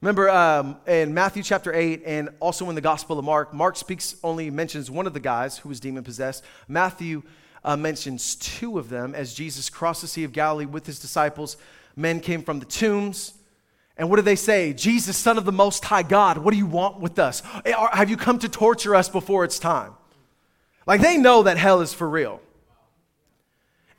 Remember 0.00 0.30
um, 0.30 0.76
in 0.86 1.12
Matthew 1.12 1.42
chapter 1.42 1.74
8 1.74 2.02
and 2.06 2.30
also 2.40 2.68
in 2.70 2.74
the 2.74 2.80
Gospel 2.80 3.18
of 3.18 3.24
Mark, 3.24 3.52
Mark 3.52 3.76
speaks 3.76 4.16
only 4.22 4.50
mentions 4.50 4.90
one 4.90 5.06
of 5.06 5.12
the 5.12 5.20
guys 5.20 5.58
who 5.58 5.68
was 5.68 5.80
demon 5.80 6.04
possessed. 6.04 6.42
Matthew 6.68 7.22
uh, 7.64 7.76
mentions 7.76 8.36
two 8.36 8.78
of 8.78 8.88
them 8.88 9.14
as 9.14 9.34
Jesus 9.34 9.68
crossed 9.68 10.00
the 10.00 10.08
Sea 10.08 10.24
of 10.24 10.32
Galilee 10.32 10.64
with 10.64 10.86
his 10.86 10.98
disciples. 10.98 11.56
Men 11.96 12.20
came 12.20 12.42
from 12.42 12.60
the 12.60 12.66
tombs. 12.66 13.34
And 13.96 14.08
what 14.08 14.16
do 14.16 14.22
they 14.22 14.36
say? 14.36 14.72
Jesus, 14.72 15.18
Son 15.18 15.36
of 15.36 15.44
the 15.44 15.52
Most 15.52 15.84
High 15.84 16.02
God, 16.02 16.38
what 16.38 16.52
do 16.52 16.56
you 16.56 16.66
want 16.66 17.00
with 17.00 17.18
us? 17.18 17.42
Have 17.66 18.08
you 18.08 18.16
come 18.16 18.38
to 18.38 18.48
torture 18.48 18.94
us 18.94 19.10
before 19.10 19.44
it's 19.44 19.58
time? 19.58 19.92
Like 20.86 21.02
they 21.02 21.18
know 21.18 21.42
that 21.42 21.58
hell 21.58 21.82
is 21.82 21.92
for 21.92 22.08
real. 22.08 22.40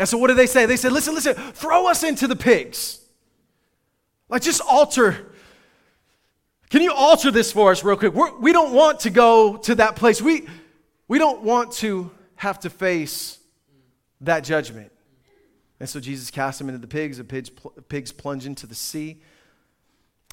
And 0.01 0.09
so 0.09 0.17
what 0.17 0.29
do 0.29 0.33
they 0.33 0.47
say? 0.47 0.65
They 0.65 0.77
said, 0.77 0.93
listen, 0.93 1.13
listen, 1.13 1.35
throw 1.35 1.85
us 1.85 2.01
into 2.01 2.25
the 2.25 2.35
pigs. 2.35 2.99
Like 4.29 4.41
just 4.41 4.59
alter. 4.67 5.31
Can 6.71 6.81
you 6.81 6.91
alter 6.91 7.29
this 7.29 7.51
for 7.51 7.69
us 7.69 7.83
real 7.83 7.95
quick? 7.95 8.11
We're, 8.11 8.35
we 8.39 8.51
do 8.51 8.63
not 8.63 8.71
want 8.71 9.01
to 9.01 9.11
go 9.11 9.57
to 9.57 9.75
that 9.75 9.95
place. 9.95 10.19
We, 10.19 10.47
we 11.07 11.19
don't 11.19 11.43
want 11.43 11.73
to 11.73 12.09
have 12.33 12.59
to 12.61 12.71
face 12.71 13.37
that 14.21 14.43
judgment. 14.43 14.91
And 15.79 15.87
so 15.87 15.99
Jesus 15.99 16.31
cast 16.31 16.57
them 16.57 16.67
into 16.67 16.81
the 16.81 16.87
pigs, 16.87 17.19
the 17.19 17.23
pigs, 17.23 17.51
pigs 17.87 18.11
plunge 18.11 18.47
into 18.47 18.65
the 18.65 18.73
sea. 18.73 19.21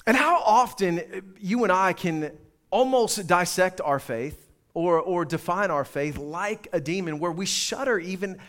And 0.07 0.17
how 0.17 0.39
often 0.39 1.35
you 1.39 1.61
and 1.63 1.71
I 1.71 1.93
can 1.93 2.35
almost 2.71 3.27
dissect 3.27 3.81
our 3.81 3.99
faith 3.99 4.49
or, 4.73 4.99
or 4.99 5.25
define 5.25 5.69
our 5.69 5.85
faith 5.85 6.17
like 6.17 6.67
a 6.73 6.81
demon, 6.81 7.19
where 7.19 7.31
we 7.31 7.45
shudder 7.45 7.99
even 7.99 8.39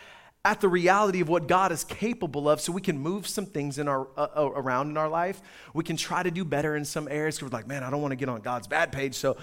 at 0.45 0.61
the 0.61 0.69
reality 0.69 1.21
of 1.21 1.29
what 1.29 1.47
God 1.47 1.71
is 1.71 1.85
capable 1.85 2.49
of 2.49 2.61
so 2.61 2.73
we 2.73 2.81
can 2.81 2.99
move 2.99 3.27
some 3.27 3.45
things 3.45 3.79
in 3.79 3.89
our, 3.89 4.09
uh, 4.17 4.29
uh 4.37 4.51
around 4.55 4.89
in 4.89 4.97
our 4.97 5.09
life. 5.09 5.43
We 5.75 5.85
can 5.85 5.97
try 5.97 6.23
to 6.23 6.31
do 6.31 6.45
better 6.45 6.77
in 6.77 6.85
some 6.85 7.09
areas 7.09 7.37
because 7.37 7.53
we're 7.53 7.59
like, 7.59 7.67
man, 7.67 7.83
I 7.83 7.91
don't 7.91 8.01
want 8.01 8.13
to 8.13 8.17
get 8.17 8.29
on 8.29 8.41
God's 8.41 8.67
bad 8.67 8.91
page. 8.91 9.15
So 9.15 9.37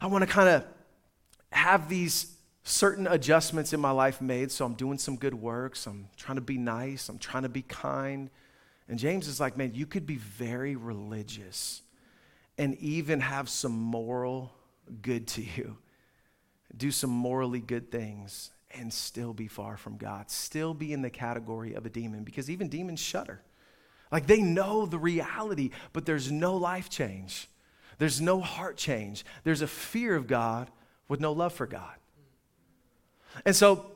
I 0.00 0.06
want 0.08 0.22
to 0.22 0.30
kind 0.30 0.48
of 0.48 0.64
have 1.50 1.88
these 1.88 2.34
certain 2.64 3.06
adjustments 3.06 3.72
in 3.72 3.80
my 3.80 3.90
life 3.90 4.20
made. 4.20 4.50
So 4.50 4.66
I'm 4.66 4.74
doing 4.74 4.98
some 4.98 5.16
good 5.16 5.34
works. 5.34 5.86
I'm 5.86 6.08
trying 6.16 6.36
to 6.36 6.42
be 6.42 6.58
nice. 6.58 7.08
I'm 7.08 7.18
trying 7.18 7.44
to 7.44 7.48
be 7.48 7.62
kind. 7.62 8.30
And 8.88 8.98
James 8.98 9.28
is 9.28 9.40
like, 9.40 9.56
man, 9.56 9.72
you 9.74 9.86
could 9.86 10.06
be 10.06 10.16
very 10.16 10.76
religious 10.76 11.82
and 12.58 12.76
even 12.78 13.20
have 13.20 13.48
some 13.48 13.72
moral 13.72 14.52
good 15.00 15.26
to 15.28 15.42
you. 15.42 15.78
Do 16.76 16.90
some 16.90 17.10
morally 17.10 17.60
good 17.60 17.90
things 17.90 18.50
and 18.74 18.92
still 18.92 19.32
be 19.32 19.48
far 19.48 19.76
from 19.76 19.96
God, 19.96 20.30
still 20.30 20.74
be 20.74 20.92
in 20.92 21.02
the 21.02 21.10
category 21.10 21.74
of 21.74 21.86
a 21.86 21.90
demon 21.90 22.24
because 22.24 22.50
even 22.50 22.68
demons 22.68 23.00
shudder. 23.00 23.40
Like 24.10 24.26
they 24.26 24.42
know 24.42 24.86
the 24.86 24.98
reality, 24.98 25.70
but 25.92 26.04
there's 26.04 26.30
no 26.30 26.56
life 26.56 26.90
change. 26.90 27.48
There's 27.98 28.20
no 28.20 28.40
heart 28.40 28.76
change. 28.76 29.24
There's 29.44 29.62
a 29.62 29.66
fear 29.66 30.14
of 30.14 30.26
God 30.26 30.70
with 31.08 31.20
no 31.20 31.32
love 31.32 31.52
for 31.52 31.66
God. 31.66 31.94
And 33.44 33.56
so 33.56 33.92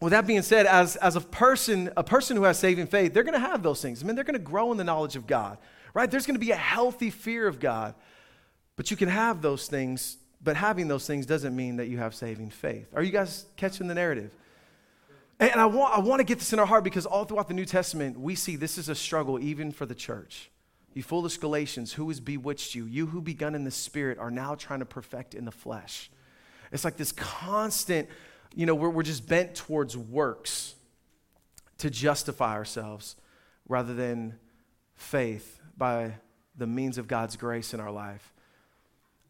with 0.00 0.10
that 0.10 0.26
being 0.26 0.42
said, 0.42 0.66
as, 0.66 0.96
as 0.96 1.14
a 1.14 1.20
person, 1.20 1.90
a 1.96 2.02
person 2.02 2.36
who 2.36 2.42
has 2.42 2.58
saving 2.58 2.88
faith, 2.88 3.14
they're 3.14 3.22
to 3.40 3.46
have 3.46 3.62
those 3.62 3.80
things. 3.80 4.02
I 4.02 4.06
mean, 4.06 4.16
they're 4.16 4.24
to 4.34 4.40
grow 4.40 4.72
in 4.72 4.78
the 4.78 4.84
knowledge 4.84 5.14
of 5.14 5.28
God, 5.28 5.58
right? 5.94 6.10
There's 6.10 6.26
to 6.40 6.44
be 6.44 6.50
a 6.50 6.56
healthy 6.56 7.10
fear 7.10 7.46
of 7.46 7.60
God. 7.60 7.94
But 8.74 8.90
you 8.90 8.96
can 8.96 9.08
have 9.08 9.42
those 9.42 9.68
things, 9.68 10.16
but 10.42 10.56
having 10.56 10.88
those 10.88 11.06
things 11.06 11.26
doesn't 11.26 11.54
mean 11.54 11.76
that 11.76 11.88
you 11.88 11.98
have 11.98 12.14
saving 12.14 12.50
faith. 12.50 12.88
Are 12.94 13.02
you 13.02 13.12
guys 13.12 13.46
catching 13.56 13.86
the 13.86 13.94
narrative? 13.94 14.34
And 15.38 15.60
I 15.60 15.66
want, 15.66 15.96
I 15.96 16.00
want 16.00 16.20
to 16.20 16.24
get 16.24 16.38
this 16.38 16.52
in 16.52 16.58
our 16.58 16.66
heart 16.66 16.84
because 16.84 17.06
all 17.06 17.24
throughout 17.24 17.48
the 17.48 17.54
New 17.54 17.64
Testament, 17.64 18.18
we 18.18 18.34
see 18.34 18.56
this 18.56 18.78
is 18.78 18.88
a 18.88 18.94
struggle 18.94 19.38
even 19.40 19.72
for 19.72 19.86
the 19.86 19.94
church. 19.94 20.50
You 20.94 21.02
foolish 21.02 21.38
Galatians, 21.38 21.94
who 21.94 22.08
has 22.08 22.20
bewitched 22.20 22.74
you? 22.74 22.84
You 22.84 23.06
who 23.06 23.20
begun 23.20 23.54
in 23.54 23.64
the 23.64 23.70
spirit 23.70 24.18
are 24.18 24.30
now 24.30 24.54
trying 24.54 24.80
to 24.80 24.84
perfect 24.84 25.34
in 25.34 25.44
the 25.44 25.52
flesh. 25.52 26.10
It's 26.70 26.84
like 26.84 26.96
this 26.96 27.12
constant 27.12 28.08
you 28.54 28.66
know, 28.66 28.74
we're, 28.74 28.90
we're 28.90 29.02
just 29.02 29.26
bent 29.28 29.54
towards 29.54 29.96
works 29.96 30.74
to 31.78 31.90
justify 31.90 32.52
ourselves 32.52 33.16
rather 33.68 33.94
than 33.94 34.38
faith 34.94 35.60
by 35.76 36.12
the 36.56 36.66
means 36.66 36.98
of 36.98 37.08
God's 37.08 37.36
grace 37.36 37.72
in 37.72 37.80
our 37.80 37.90
life 37.90 38.31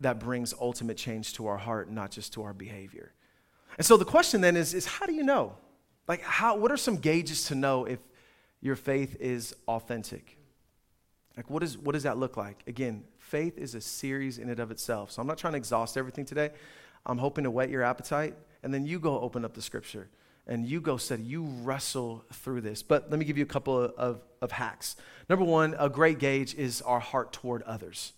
that 0.02 0.20
brings 0.20 0.54
ultimate 0.60 0.96
change 0.96 1.34
to 1.34 1.46
our 1.46 1.56
heart, 1.56 1.90
not 1.90 2.10
just 2.10 2.32
to 2.34 2.42
our 2.42 2.52
behavior. 2.52 3.12
And 3.78 3.86
so 3.86 3.96
the 3.96 4.04
question 4.04 4.40
then 4.40 4.56
is, 4.56 4.74
is 4.74 4.86
how 4.86 5.06
do 5.06 5.12
you 5.12 5.22
know? 5.22 5.56
Like, 6.06 6.22
how, 6.22 6.56
what 6.56 6.70
are 6.70 6.76
some 6.76 6.96
gauges 6.96 7.46
to 7.46 7.54
know 7.54 7.84
if 7.84 8.00
your 8.60 8.76
faith 8.76 9.16
is 9.20 9.54
authentic? 9.66 10.36
Like, 11.36 11.48
what, 11.48 11.62
is, 11.62 11.78
what 11.78 11.92
does 11.92 12.02
that 12.02 12.18
look 12.18 12.36
like? 12.36 12.62
Again, 12.66 13.04
faith 13.18 13.56
is 13.56 13.74
a 13.74 13.80
series 13.80 14.38
in 14.38 14.50
and 14.50 14.60
of 14.60 14.70
itself. 14.70 15.10
So 15.12 15.22
I'm 15.22 15.26
not 15.26 15.38
trying 15.38 15.54
to 15.54 15.56
exhaust 15.56 15.96
everything 15.96 16.24
today. 16.24 16.50
I'm 17.06 17.18
hoping 17.18 17.44
to 17.44 17.50
whet 17.50 17.70
your 17.70 17.82
appetite 17.82 18.34
and 18.62 18.72
then 18.72 18.86
you 18.86 18.98
go 18.98 19.18
open 19.20 19.44
up 19.44 19.54
the 19.54 19.62
scripture 19.62 20.08
and 20.46 20.66
you 20.66 20.80
go 20.80 20.96
study, 20.96 21.22
you 21.22 21.44
wrestle 21.62 22.24
through 22.32 22.60
this. 22.60 22.82
But 22.82 23.10
let 23.10 23.18
me 23.18 23.24
give 23.24 23.38
you 23.38 23.44
a 23.44 23.46
couple 23.46 23.80
of, 23.80 23.92
of, 23.92 24.20
of, 24.40 24.52
hacks. 24.52 24.96
Number 25.28 25.44
one, 25.44 25.74
a 25.78 25.88
great 25.88 26.18
gauge 26.18 26.54
is 26.54 26.82
our 26.82 27.00
heart 27.00 27.32
toward 27.32 27.62
others. 27.62 28.12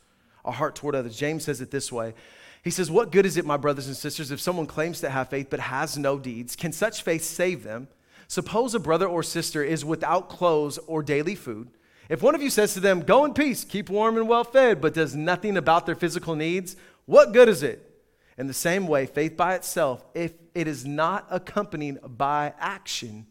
Our 0.44 0.52
heart 0.52 0.74
toward 0.74 0.94
others. 0.94 1.16
James 1.16 1.44
says 1.44 1.61
it 1.61 1.70
this 1.70 1.90
way 1.90 2.14
He 2.62 2.70
says, 2.70 2.90
What 2.90 3.12
good 3.12 3.26
is 3.26 3.37
it, 3.37 3.44
my 3.44 3.57
brothers 3.57 3.87
and 3.87 3.96
sisters, 3.96 4.30
if 4.30 4.40
someone 4.40 4.66
claims 4.66 5.00
to 5.00 5.11
have 5.11 5.28
faith 5.28 5.48
but 5.50 5.61
has 5.61 5.96
no 5.96 6.18
deeds? 6.18 6.57
Can 6.57 6.72
such 6.72 7.02
faith 7.02 7.24
save 7.24 7.62
them? 7.62 7.88
Suppose 8.28 8.74
a 8.74 8.80
brother 8.80 9.07
or 9.07 9.22
sister 9.22 9.62
is 9.62 9.85
without 9.85 10.28
clothes 10.28 10.78
or 10.87 11.02
daily 11.02 11.35
food. 11.35 11.68
If 12.09 12.22
one 12.22 12.35
of 12.35 12.42
you 12.42 12.50
says 12.50 12.74
to 12.74 12.80
them, 12.80 13.00
Go 13.00 13.24
in 13.24 13.35
peace, 13.35 13.64
keep 13.64 13.88
warm 13.88 14.16
and 14.16 14.28
well 14.28 14.44
fed, 14.44 14.80
but 14.80 14.94
does 14.94 15.14
nothing 15.14 15.57
about 15.57 15.87
their 15.87 15.94
physical 15.94 16.35
needs, 16.35 16.76
what 17.07 17.33
good 17.33 17.48
is 17.48 17.62
it? 17.62 17.90
In 18.37 18.46
the 18.46 18.54
same 18.54 18.87
way, 18.87 19.07
faith 19.07 19.37
by 19.37 19.54
itself, 19.54 20.04
if 20.14 20.33
it 20.54 20.66
is 20.66 20.85
not 20.85 21.26
accompanied 21.30 21.98
by 22.04 22.52
action, 22.59 23.26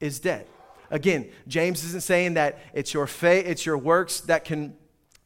is 0.00 0.20
dead. 0.20 0.46
Again, 0.90 1.30
James 1.48 1.82
isn't 1.84 2.02
saying 2.02 2.34
that 2.34 2.58
it's 2.74 2.92
your 2.92 3.06
faith, 3.06 3.46
it's 3.46 3.64
your 3.64 3.78
works 3.78 4.20
that 4.22 4.44
can 4.44 4.76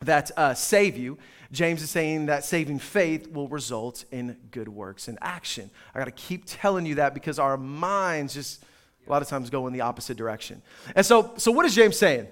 that 0.00 0.30
uh, 0.36 0.54
save 0.54 0.96
you. 0.96 1.18
James 1.50 1.82
is 1.82 1.90
saying 1.90 2.26
that 2.26 2.44
saving 2.44 2.78
faith 2.78 3.30
will 3.32 3.48
result 3.48 4.04
in 4.10 4.36
good 4.50 4.68
works 4.68 5.08
and 5.08 5.18
action. 5.22 5.70
I 5.94 5.98
got 5.98 6.04
to 6.04 6.10
keep 6.10 6.44
telling 6.46 6.84
you 6.84 6.96
that 6.96 7.14
because 7.14 7.38
our 7.38 7.56
minds 7.56 8.34
just 8.34 8.62
a 9.06 9.10
lot 9.10 9.22
of 9.22 9.28
times 9.28 9.48
go 9.48 9.66
in 9.66 9.72
the 9.72 9.80
opposite 9.80 10.16
direction. 10.18 10.60
And 10.94 11.06
so, 11.06 11.32
so 11.38 11.50
what 11.50 11.64
is 11.64 11.74
James 11.74 11.96
saying? 11.96 12.28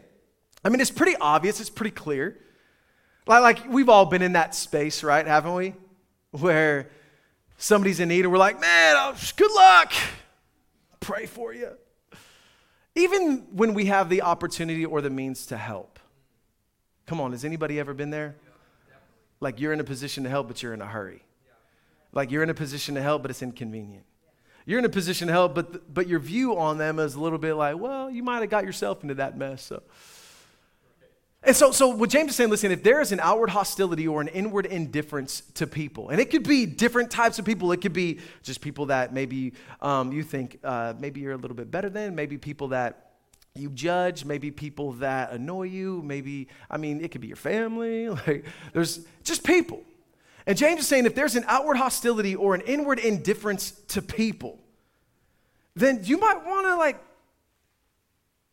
I 0.63 0.69
mean, 0.69 0.81
it's 0.81 0.91
pretty 0.91 1.17
obvious. 1.17 1.61
It's 1.61 1.71
pretty 1.71 1.93
clear. 1.93 2.39
Like, 3.27 3.43
like 3.43 3.73
we've 3.73 3.89
all 3.89 4.05
been 4.05 4.23
in 4.23 4.35
that 4.35 4.55
space, 4.55 5.03
right? 5.03 5.27
Haven't 5.27 5.55
we? 5.55 5.75
where 6.41 6.91
somebody's 7.59 8.01
in 8.01 8.09
need 8.09 8.21
and 8.21 8.33
we're 8.33 8.39
like, 8.39 8.61
man, 8.61 8.95
oh, 8.99 9.17
good 9.37 9.53
luck. 9.53 9.93
Pray 11.01 11.27
for 11.27 11.53
you. 11.53 11.71
Even 12.95 13.47
when 13.53 13.75
we 13.75 13.87
have 13.87 14.09
the 14.09 14.23
opportunity 14.23 14.85
or 14.85 15.01
the 15.01 15.11
means 15.11 15.47
to 15.47 15.57
help. 15.57 15.96
Come 17.07 17.21
on, 17.21 17.33
has 17.33 17.45
anybody 17.45 17.79
ever 17.79 17.95
been 17.95 18.11
there? 18.11 18.37
Like 19.41 19.61
you're 19.61 19.73
in 19.73 19.81
a 19.81 19.85
position 19.85 20.25
to 20.25 20.31
help, 20.31 20.49
but 20.49 20.63
you're 20.63 20.75
in 20.75 20.83
a 20.83 20.87
hurry. 20.87 21.23
Like 22.13 22.31
you're 22.31 22.43
in 22.43 22.51
a 22.51 22.55
position 22.55 22.95
to 22.95 23.03
help, 23.03 23.23
but 23.23 23.31
it's 23.31 23.43
inconvenient. 23.43 24.05
You're 24.65 24.79
in 24.79 24.85
a 24.85 24.91
position 24.91 25.29
to 25.29 25.33
help, 25.33 25.55
but, 25.55 25.93
but 25.93 26.09
your 26.09 26.19
view 26.19 26.57
on 26.57 26.79
them 26.79 26.99
is 26.99 27.15
a 27.15 27.21
little 27.21 27.39
bit 27.39 27.55
like, 27.55 27.79
well, 27.79 28.11
you 28.11 28.23
might 28.23 28.41
have 28.41 28.51
got 28.51 28.65
yourself 28.65 29.03
into 29.03 29.15
that 29.15 29.37
mess. 29.37 29.63
So 29.63 29.83
and 31.47 31.55
so, 31.55 31.71
so 31.71 31.89
what 31.89 32.11
James 32.11 32.31
is 32.31 32.37
saying, 32.37 32.51
listen, 32.51 32.73
if 32.73 32.83
there 32.83 33.01
is 33.01 33.13
an 33.13 33.21
outward 33.21 33.51
hostility 33.51 34.09
or 34.09 34.21
an 34.21 34.27
inward 34.27 34.67
indifference 34.67 35.43
to 35.55 35.69
people, 35.69 36.09
and 36.09 36.21
it 36.21 36.29
could 36.29 36.43
be 36.43 36.67
different 36.67 37.09
types 37.09 37.39
of 37.39 37.45
people, 37.45 37.71
it 37.71 37.81
could 37.81 37.93
be 37.93 38.19
just 38.43 38.61
people 38.61 38.87
that 38.87 39.15
maybe 39.15 39.53
um, 39.81 40.11
you 40.11 40.25
think 40.25 40.59
uh, 40.65 40.95
maybe 40.99 41.21
you're 41.21 41.35
a 41.35 41.37
little 41.37 41.57
bit 41.57 41.71
better 41.71 41.89
than, 41.89 42.17
maybe 42.17 42.37
people 42.37 42.69
that 42.69 43.06
you 43.59 43.71
judge, 43.71 44.25
maybe 44.25 44.51
people 44.51 44.93
that 44.95 45.33
annoy 45.33 45.65
you, 45.65 46.03
maybe, 46.03 46.49
I 46.71 46.77
mean, 46.77 47.03
it 47.03 47.11
could 47.11 47.21
be 47.21 47.29
your 47.29 47.37
family, 47.37 48.09
like 48.27 48.45
there's 48.73 49.07
just 49.25 49.45
people. 49.45 49.83
And 50.47 50.57
James 50.57 50.81
is 50.81 50.87
saying 50.87 51.07
if 51.07 51.15
there's 51.15 51.35
an 51.35 51.45
outward 51.49 51.77
hostility 51.77 52.37
or 52.37 52.55
an 52.55 52.61
inward 52.63 52.99
indifference 52.99 53.73
to 53.89 54.01
people, 54.01 54.59
then 55.75 56.01
you 56.05 56.19
might 56.19 56.45
want 56.45 56.67
to 56.67 56.77
like 56.77 57.03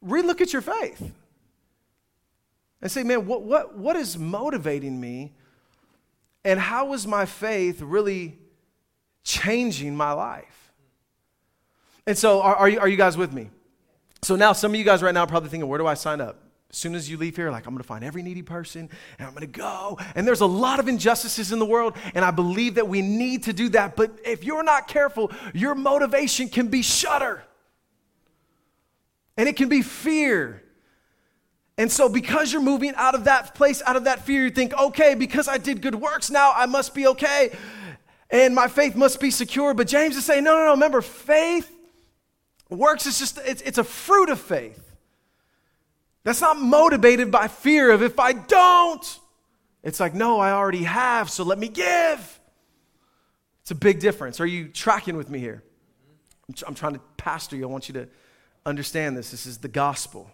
relook 0.03 0.41
at 0.41 0.51
your 0.51 0.61
faith 0.61 1.11
and 2.81 2.91
say, 2.91 3.03
man, 3.03 3.25
what, 3.25 3.43
what, 3.43 3.77
what 3.77 3.95
is 3.95 4.17
motivating 4.17 4.99
me? 4.99 5.33
And 6.43 6.59
how 6.59 6.93
is 6.93 7.07
my 7.07 7.25
faith 7.25 7.81
really 7.81 8.37
changing 9.23 9.95
my 9.95 10.11
life? 10.11 10.73
And 12.05 12.17
so, 12.17 12.41
are, 12.41 12.55
are, 12.55 12.69
you, 12.69 12.79
are 12.79 12.87
you 12.87 12.97
guys 12.97 13.15
with 13.15 13.31
me? 13.31 13.49
So 14.23 14.38
now, 14.38 14.53
some 14.53 14.71
of 14.71 14.75
you 14.75 14.86
guys 14.86 15.03
right 15.03 15.13
now 15.13 15.23
are 15.23 15.27
probably 15.27 15.49
thinking, 15.49 15.67
where 15.67 15.77
do 15.77 15.86
I 15.86 15.95
sign 15.95 16.21
up? 16.21 16.39
As 16.71 16.77
soon 16.77 16.95
as 16.95 17.09
you 17.09 17.17
leave 17.17 17.36
here, 17.36 17.51
like, 17.51 17.67
I'm 17.67 17.73
gonna 17.73 17.83
find 17.83 18.03
every 18.03 18.23
needy 18.23 18.41
person 18.41 18.89
and 19.19 19.27
I'm 19.27 19.33
gonna 19.33 19.45
go. 19.45 19.99
And 20.15 20.25
there's 20.25 20.41
a 20.41 20.45
lot 20.45 20.79
of 20.79 20.88
injustices 20.88 21.51
in 21.51 21.59
the 21.59 21.65
world, 21.65 21.95
and 22.15 22.25
I 22.25 22.31
believe 22.31 22.75
that 22.75 22.88
we 22.88 23.01
need 23.01 23.43
to 23.43 23.53
do 23.53 23.69
that. 23.69 23.95
But 23.95 24.12
if 24.25 24.43
you're 24.43 24.63
not 24.63 24.88
careful, 24.88 25.31
your 25.53 25.75
motivation 25.75 26.49
can 26.49 26.69
be 26.69 26.81
shudder, 26.81 27.43
and 29.38 29.47
it 29.47 29.55
can 29.55 29.69
be 29.69 29.81
fear. 29.81 30.63
And 31.77 31.91
so, 31.91 32.07
because 32.07 32.53
you're 32.53 32.62
moving 32.62 32.93
out 32.95 33.15
of 33.15 33.25
that 33.25 33.55
place, 33.55 33.81
out 33.86 33.95
of 33.95 34.05
that 34.05 34.25
fear, 34.25 34.45
you 34.45 34.51
think, 34.51 34.73
okay, 34.79 35.15
because 35.15 35.47
I 35.47 35.57
did 35.57 35.81
good 35.81 35.95
works, 35.95 36.31
now 36.31 36.53
I 36.55 36.65
must 36.65 36.95
be 36.95 37.07
okay, 37.07 37.55
and 38.29 38.55
my 38.55 38.67
faith 38.67 38.95
must 38.95 39.19
be 39.19 39.31
secure. 39.31 39.73
But 39.73 39.88
James 39.88 40.15
is 40.15 40.25
saying, 40.25 40.43
no, 40.43 40.55
no, 40.55 40.65
no, 40.65 40.71
remember, 40.71 41.01
faith 41.01 41.69
works 42.75 43.05
is 43.05 43.19
just, 43.19 43.39
it's, 43.45 43.62
it's 43.62 43.77
a 43.77 43.83
fruit 43.83 44.29
of 44.29 44.39
faith. 44.39 44.79
That's 46.23 46.41
not 46.41 46.59
motivated 46.59 47.31
by 47.31 47.47
fear 47.47 47.91
of 47.91 48.01
if 48.01 48.19
I 48.19 48.33
don't. 48.33 49.19
It's 49.83 49.99
like, 49.99 50.13
no, 50.13 50.39
I 50.39 50.51
already 50.51 50.83
have, 50.83 51.29
so 51.29 51.43
let 51.43 51.59
me 51.59 51.67
give. 51.67 52.39
It's 53.62 53.71
a 53.71 53.75
big 53.75 53.99
difference. 53.99 54.39
Are 54.39 54.45
you 54.45 54.67
tracking 54.69 55.17
with 55.17 55.29
me 55.29 55.39
here? 55.39 55.63
I'm, 56.47 56.55
I'm 56.67 56.75
trying 56.75 56.93
to 56.93 57.01
pastor 57.17 57.55
you. 57.55 57.63
I 57.63 57.67
want 57.67 57.89
you 57.89 57.93
to 57.95 58.07
understand 58.65 59.17
this. 59.17 59.31
This 59.31 59.45
is 59.45 59.57
the 59.57 59.67
gospel. 59.67 60.31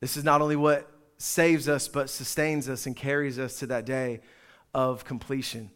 This 0.00 0.16
is 0.16 0.24
not 0.24 0.40
only 0.40 0.56
what 0.56 0.90
saves 1.18 1.68
us, 1.68 1.88
but 1.88 2.10
sustains 2.10 2.68
us 2.68 2.86
and 2.86 2.94
carries 2.96 3.38
us 3.38 3.60
to 3.60 3.66
that 3.68 3.86
day 3.86 4.20
of 4.74 5.04
completion. 5.04 5.70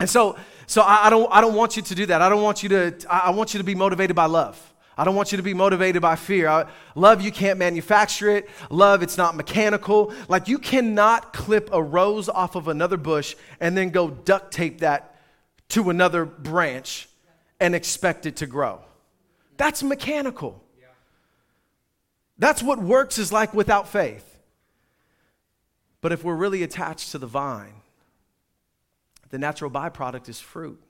And 0.00 0.10
so, 0.10 0.36
so 0.66 0.82
I, 0.82 1.06
I, 1.06 1.10
don't, 1.10 1.28
I 1.30 1.40
don't 1.40 1.54
want 1.54 1.76
you 1.76 1.82
to 1.82 1.94
do 1.94 2.06
that. 2.06 2.22
I 2.22 2.28
don't 2.28 2.42
want 2.42 2.62
you 2.62 2.70
to, 2.70 2.94
I 3.08 3.30
want 3.30 3.54
you 3.54 3.58
to 3.58 3.64
be 3.64 3.74
motivated 3.74 4.16
by 4.16 4.26
love. 4.26 4.71
I 4.96 5.04
don't 5.04 5.14
want 5.14 5.32
you 5.32 5.36
to 5.36 5.42
be 5.42 5.54
motivated 5.54 6.02
by 6.02 6.16
fear. 6.16 6.48
I, 6.48 6.66
love, 6.94 7.22
you 7.22 7.32
can't 7.32 7.58
manufacture 7.58 8.28
it. 8.28 8.48
Love, 8.68 9.02
it's 9.02 9.16
not 9.16 9.34
mechanical. 9.34 10.12
Like, 10.28 10.48
you 10.48 10.58
cannot 10.58 11.32
clip 11.32 11.70
a 11.72 11.82
rose 11.82 12.28
off 12.28 12.56
of 12.56 12.68
another 12.68 12.98
bush 12.98 13.34
and 13.58 13.76
then 13.76 13.90
go 13.90 14.10
duct 14.10 14.52
tape 14.52 14.80
that 14.80 15.16
to 15.70 15.88
another 15.88 16.24
branch 16.26 17.08
and 17.58 17.74
expect 17.74 18.26
it 18.26 18.36
to 18.36 18.46
grow. 18.46 18.80
That's 19.56 19.82
mechanical. 19.82 20.62
That's 22.38 22.62
what 22.62 22.80
works 22.80 23.18
is 23.18 23.32
like 23.32 23.54
without 23.54 23.88
faith. 23.88 24.28
But 26.00 26.12
if 26.12 26.24
we're 26.24 26.34
really 26.34 26.64
attached 26.64 27.12
to 27.12 27.18
the 27.18 27.26
vine, 27.26 27.74
the 29.30 29.38
natural 29.38 29.70
byproduct 29.70 30.28
is 30.28 30.40
fruit, 30.40 30.82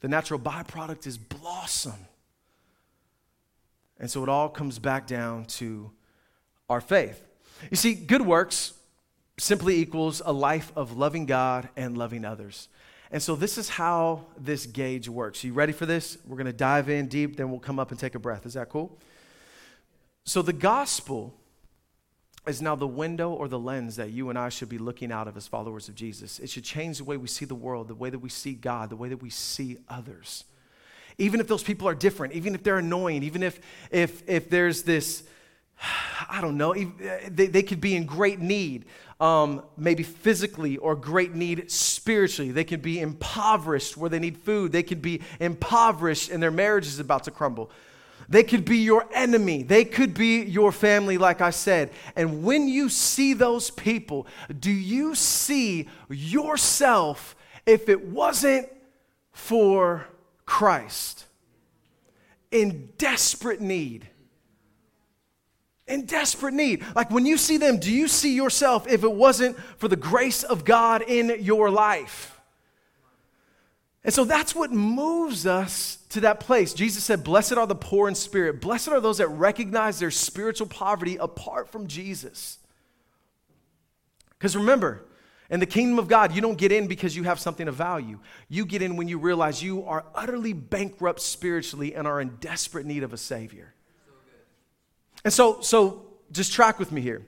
the 0.00 0.08
natural 0.08 0.38
byproduct 0.38 1.06
is 1.06 1.18
blossom. 1.18 2.06
And 4.00 4.10
so 4.10 4.22
it 4.22 4.28
all 4.30 4.48
comes 4.48 4.78
back 4.78 5.06
down 5.06 5.44
to 5.44 5.90
our 6.70 6.80
faith. 6.80 7.22
You 7.70 7.76
see, 7.76 7.94
good 7.94 8.22
works 8.22 8.72
simply 9.38 9.78
equals 9.78 10.22
a 10.24 10.32
life 10.32 10.72
of 10.74 10.96
loving 10.96 11.26
God 11.26 11.68
and 11.76 11.96
loving 11.96 12.24
others. 12.24 12.68
And 13.10 13.22
so 13.22 13.36
this 13.36 13.58
is 13.58 13.68
how 13.68 14.24
this 14.38 14.64
gauge 14.66 15.08
works. 15.08 15.44
You 15.44 15.52
ready 15.52 15.72
for 15.72 15.84
this? 15.84 16.16
We're 16.26 16.36
going 16.36 16.46
to 16.46 16.52
dive 16.52 16.88
in 16.88 17.08
deep, 17.08 17.36
then 17.36 17.50
we'll 17.50 17.60
come 17.60 17.78
up 17.78 17.90
and 17.90 18.00
take 18.00 18.14
a 18.14 18.18
breath. 18.18 18.46
Is 18.46 18.54
that 18.54 18.70
cool? 18.70 18.98
So 20.24 20.40
the 20.42 20.52
gospel 20.52 21.34
is 22.46 22.62
now 22.62 22.76
the 22.76 22.86
window 22.86 23.30
or 23.32 23.48
the 23.48 23.58
lens 23.58 23.96
that 23.96 24.10
you 24.10 24.30
and 24.30 24.38
I 24.38 24.48
should 24.48 24.68
be 24.68 24.78
looking 24.78 25.12
out 25.12 25.28
of 25.28 25.36
as 25.36 25.46
followers 25.46 25.88
of 25.88 25.94
Jesus. 25.94 26.38
It 26.38 26.48
should 26.48 26.64
change 26.64 26.98
the 26.98 27.04
way 27.04 27.18
we 27.18 27.28
see 27.28 27.44
the 27.44 27.54
world, 27.54 27.88
the 27.88 27.94
way 27.94 28.08
that 28.08 28.18
we 28.18 28.30
see 28.30 28.54
God, 28.54 28.88
the 28.88 28.96
way 28.96 29.10
that 29.10 29.20
we 29.20 29.28
see 29.28 29.76
others 29.88 30.44
even 31.20 31.38
if 31.38 31.46
those 31.46 31.62
people 31.62 31.86
are 31.86 31.94
different, 31.94 32.32
even 32.32 32.54
if 32.54 32.62
they're 32.62 32.78
annoying, 32.78 33.22
even 33.22 33.42
if, 33.42 33.60
if, 33.90 34.28
if 34.28 34.48
there's 34.50 34.82
this, 34.82 35.22
I 36.28 36.40
don't 36.40 36.56
know, 36.56 36.74
they, 36.74 37.46
they 37.46 37.62
could 37.62 37.80
be 37.80 37.94
in 37.94 38.06
great 38.06 38.40
need, 38.40 38.86
um, 39.20 39.62
maybe 39.76 40.02
physically, 40.02 40.78
or 40.78 40.96
great 40.96 41.34
need 41.34 41.70
spiritually. 41.70 42.52
They 42.52 42.64
could 42.64 42.82
be 42.82 43.00
impoverished 43.00 43.96
where 43.96 44.08
they 44.08 44.18
need 44.18 44.38
food. 44.38 44.72
They 44.72 44.82
could 44.82 45.02
be 45.02 45.20
impoverished 45.38 46.30
and 46.30 46.42
their 46.42 46.50
marriage 46.50 46.86
is 46.86 46.98
about 46.98 47.24
to 47.24 47.30
crumble. 47.30 47.70
They 48.28 48.44
could 48.44 48.64
be 48.64 48.78
your 48.78 49.06
enemy. 49.12 49.64
They 49.64 49.84
could 49.84 50.14
be 50.14 50.42
your 50.42 50.72
family, 50.72 51.18
like 51.18 51.40
I 51.40 51.50
said. 51.50 51.90
And 52.14 52.44
when 52.44 52.68
you 52.68 52.88
see 52.88 53.34
those 53.34 53.70
people, 53.70 54.26
do 54.58 54.70
you 54.70 55.14
see 55.14 55.88
yourself 56.08 57.34
if 57.66 57.88
it 57.88 58.06
wasn't 58.06 58.68
for 59.32 60.06
Christ 60.60 61.24
in 62.50 62.90
desperate 62.98 63.62
need. 63.62 64.06
In 65.86 66.04
desperate 66.04 66.52
need. 66.52 66.84
Like 66.94 67.10
when 67.10 67.24
you 67.24 67.38
see 67.38 67.56
them, 67.56 67.78
do 67.78 67.90
you 67.90 68.06
see 68.06 68.34
yourself 68.34 68.86
if 68.86 69.02
it 69.02 69.10
wasn't 69.10 69.58
for 69.78 69.88
the 69.88 69.96
grace 69.96 70.42
of 70.42 70.66
God 70.66 71.00
in 71.00 71.42
your 71.42 71.70
life? 71.70 72.38
And 74.04 74.12
so 74.12 74.26
that's 74.26 74.54
what 74.54 74.70
moves 74.70 75.46
us 75.46 75.96
to 76.10 76.20
that 76.20 76.40
place. 76.40 76.74
Jesus 76.74 77.04
said, 77.04 77.24
Blessed 77.24 77.54
are 77.54 77.66
the 77.66 77.74
poor 77.74 78.06
in 78.06 78.14
spirit. 78.14 78.60
Blessed 78.60 78.88
are 78.88 79.00
those 79.00 79.16
that 79.16 79.28
recognize 79.28 79.98
their 79.98 80.10
spiritual 80.10 80.66
poverty 80.66 81.16
apart 81.16 81.70
from 81.70 81.86
Jesus. 81.86 82.58
Because 84.38 84.54
remember, 84.54 85.06
in 85.50 85.58
the 85.58 85.66
kingdom 85.66 85.98
of 85.98 86.06
God, 86.06 86.32
you 86.32 86.40
don't 86.40 86.56
get 86.56 86.70
in 86.70 86.86
because 86.86 87.16
you 87.16 87.24
have 87.24 87.40
something 87.40 87.66
of 87.66 87.74
value. 87.74 88.20
You 88.48 88.64
get 88.64 88.82
in 88.82 88.96
when 88.96 89.08
you 89.08 89.18
realize 89.18 89.62
you 89.62 89.84
are 89.84 90.04
utterly 90.14 90.52
bankrupt 90.52 91.20
spiritually 91.20 91.94
and 91.94 92.06
are 92.06 92.20
in 92.20 92.36
desperate 92.40 92.86
need 92.86 93.02
of 93.02 93.12
a 93.12 93.16
Savior. 93.16 93.74
And 95.24 95.32
so, 95.32 95.60
so 95.60 96.06
just 96.30 96.52
track 96.52 96.78
with 96.78 96.92
me 96.92 97.00
here. 97.00 97.26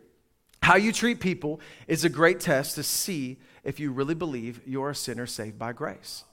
How 0.62 0.76
you 0.76 0.92
treat 0.92 1.18
people 1.18 1.60
is 1.88 2.04
a 2.04 2.08
great 2.08 2.38
test 2.38 2.76
to 2.76 2.84
see 2.84 3.38
if 3.64 3.80
you 3.80 3.90
really 3.90 4.14
believe 4.14 4.60
you're 4.64 4.90
a 4.90 4.94
sinner 4.94 5.26
saved 5.26 5.58
by 5.58 5.72
grace. 5.72 6.24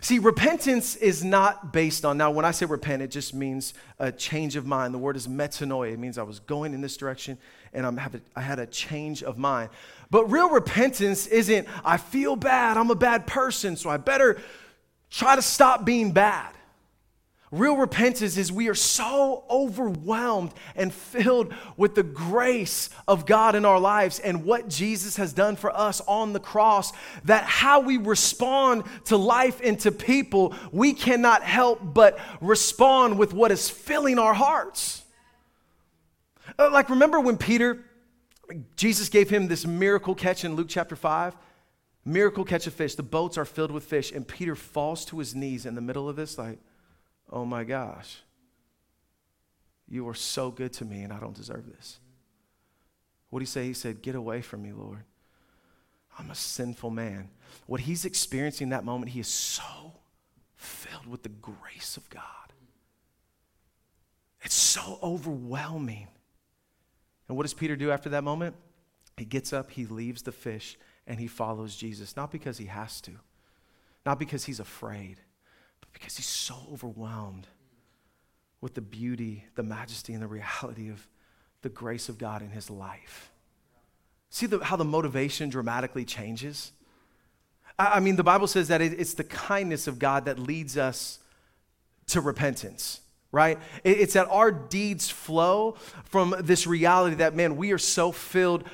See, 0.00 0.18
repentance 0.18 0.96
is 0.96 1.22
not 1.22 1.72
based 1.72 2.04
on, 2.04 2.18
now, 2.18 2.30
when 2.30 2.44
I 2.44 2.50
say 2.50 2.66
repent, 2.66 3.02
it 3.02 3.10
just 3.10 3.34
means 3.34 3.72
a 3.98 4.10
change 4.10 4.56
of 4.56 4.66
mind. 4.66 4.92
The 4.92 4.98
word 4.98 5.16
is 5.16 5.28
metanoia. 5.28 5.92
It 5.92 5.98
means 5.98 6.18
I 6.18 6.24
was 6.24 6.40
going 6.40 6.74
in 6.74 6.80
this 6.80 6.96
direction 6.96 7.38
and 7.72 7.86
I'm 7.86 8.00
I 8.34 8.40
had 8.40 8.58
a 8.58 8.66
change 8.66 9.22
of 9.22 9.38
mind. 9.38 9.70
But 10.10 10.30
real 10.30 10.50
repentance 10.50 11.26
isn't, 11.26 11.66
I 11.84 11.96
feel 11.96 12.36
bad, 12.36 12.76
I'm 12.76 12.90
a 12.90 12.94
bad 12.94 13.26
person, 13.26 13.76
so 13.76 13.90
I 13.90 13.96
better 13.96 14.40
try 15.10 15.36
to 15.36 15.42
stop 15.42 15.84
being 15.84 16.12
bad. 16.12 16.52
Real 17.52 17.76
repentance 17.76 18.36
is 18.36 18.50
we 18.50 18.68
are 18.68 18.74
so 18.74 19.44
overwhelmed 19.48 20.52
and 20.74 20.92
filled 20.92 21.54
with 21.76 21.94
the 21.94 22.02
grace 22.02 22.90
of 23.06 23.24
God 23.24 23.54
in 23.54 23.64
our 23.64 23.78
lives 23.78 24.18
and 24.18 24.44
what 24.44 24.68
Jesus 24.68 25.16
has 25.16 25.32
done 25.32 25.54
for 25.54 25.74
us 25.74 26.00
on 26.08 26.32
the 26.32 26.40
cross 26.40 26.92
that 27.24 27.44
how 27.44 27.80
we 27.80 27.98
respond 27.98 28.82
to 29.04 29.16
life 29.16 29.60
and 29.62 29.78
to 29.80 29.92
people, 29.92 30.54
we 30.72 30.92
cannot 30.92 31.44
help 31.44 31.80
but 31.82 32.18
respond 32.40 33.16
with 33.16 33.32
what 33.32 33.52
is 33.52 33.70
filling 33.70 34.18
our 34.18 34.34
hearts. 34.34 35.04
Uh, 36.58 36.70
like, 36.72 36.90
remember 36.90 37.20
when 37.20 37.36
Peter, 37.36 37.84
Jesus 38.76 39.08
gave 39.08 39.30
him 39.30 39.48
this 39.48 39.66
miracle 39.66 40.14
catch 40.14 40.44
in 40.44 40.54
Luke 40.54 40.68
chapter 40.68 40.96
5? 40.96 41.36
Miracle 42.04 42.44
catch 42.44 42.66
of 42.66 42.74
fish. 42.74 42.94
The 42.94 43.02
boats 43.02 43.36
are 43.36 43.44
filled 43.44 43.72
with 43.72 43.84
fish, 43.84 44.12
and 44.12 44.26
Peter 44.26 44.54
falls 44.54 45.04
to 45.06 45.18
his 45.18 45.34
knees 45.34 45.66
in 45.66 45.74
the 45.74 45.80
middle 45.80 46.08
of 46.08 46.16
this, 46.16 46.38
like, 46.38 46.58
oh 47.30 47.44
my 47.44 47.64
gosh, 47.64 48.18
you 49.88 50.08
are 50.08 50.14
so 50.14 50.50
good 50.50 50.72
to 50.74 50.84
me 50.84 51.02
and 51.02 51.12
I 51.12 51.20
don't 51.20 51.34
deserve 51.34 51.66
this. 51.66 51.98
What 53.30 53.40
did 53.40 53.46
he 53.46 53.50
say? 53.50 53.64
He 53.66 53.72
said, 53.72 54.02
Get 54.02 54.14
away 54.14 54.40
from 54.40 54.62
me, 54.62 54.72
Lord. 54.72 55.04
I'm 56.18 56.30
a 56.30 56.34
sinful 56.34 56.90
man. 56.90 57.28
What 57.66 57.80
he's 57.80 58.04
experiencing 58.04 58.70
that 58.70 58.84
moment, 58.84 59.10
he 59.10 59.20
is 59.20 59.28
so 59.28 59.92
filled 60.56 61.06
with 61.06 61.22
the 61.22 61.28
grace 61.28 61.96
of 61.96 62.08
God. 62.08 62.22
It's 64.42 64.54
so 64.54 64.98
overwhelming. 65.02 66.08
And 67.28 67.36
what 67.36 67.42
does 67.44 67.54
Peter 67.54 67.76
do 67.76 67.90
after 67.90 68.08
that 68.10 68.24
moment? 68.24 68.56
He 69.16 69.24
gets 69.24 69.52
up, 69.52 69.70
he 69.70 69.86
leaves 69.86 70.22
the 70.22 70.32
fish, 70.32 70.78
and 71.06 71.18
he 71.18 71.26
follows 71.26 71.74
Jesus. 71.74 72.16
Not 72.16 72.30
because 72.30 72.58
he 72.58 72.66
has 72.66 73.00
to, 73.02 73.12
not 74.04 74.18
because 74.18 74.44
he's 74.44 74.60
afraid, 74.60 75.20
but 75.80 75.92
because 75.92 76.16
he's 76.16 76.26
so 76.26 76.56
overwhelmed 76.72 77.46
with 78.60 78.74
the 78.74 78.80
beauty, 78.80 79.44
the 79.54 79.62
majesty, 79.62 80.12
and 80.12 80.22
the 80.22 80.26
reality 80.26 80.88
of 80.88 81.06
the 81.62 81.68
grace 81.68 82.08
of 82.08 82.18
God 82.18 82.42
in 82.42 82.50
his 82.50 82.70
life. 82.70 83.30
See 84.28 84.46
the, 84.46 84.62
how 84.62 84.76
the 84.76 84.84
motivation 84.84 85.48
dramatically 85.48 86.04
changes? 86.04 86.72
I, 87.78 87.94
I 87.94 88.00
mean, 88.00 88.16
the 88.16 88.24
Bible 88.24 88.46
says 88.46 88.68
that 88.68 88.80
it, 88.82 88.98
it's 88.98 89.14
the 89.14 89.24
kindness 89.24 89.86
of 89.86 89.98
God 89.98 90.26
that 90.26 90.38
leads 90.38 90.76
us 90.76 91.20
to 92.08 92.20
repentance 92.20 93.00
right? 93.36 93.58
It's 93.84 94.14
that 94.14 94.28
our 94.28 94.50
deeds 94.50 95.10
flow 95.10 95.76
from 96.04 96.34
this 96.40 96.66
reality 96.66 97.16
that, 97.16 97.36
man, 97.36 97.56
we 97.56 97.70
are 97.72 97.78
so 97.78 98.10
filled 98.10 98.64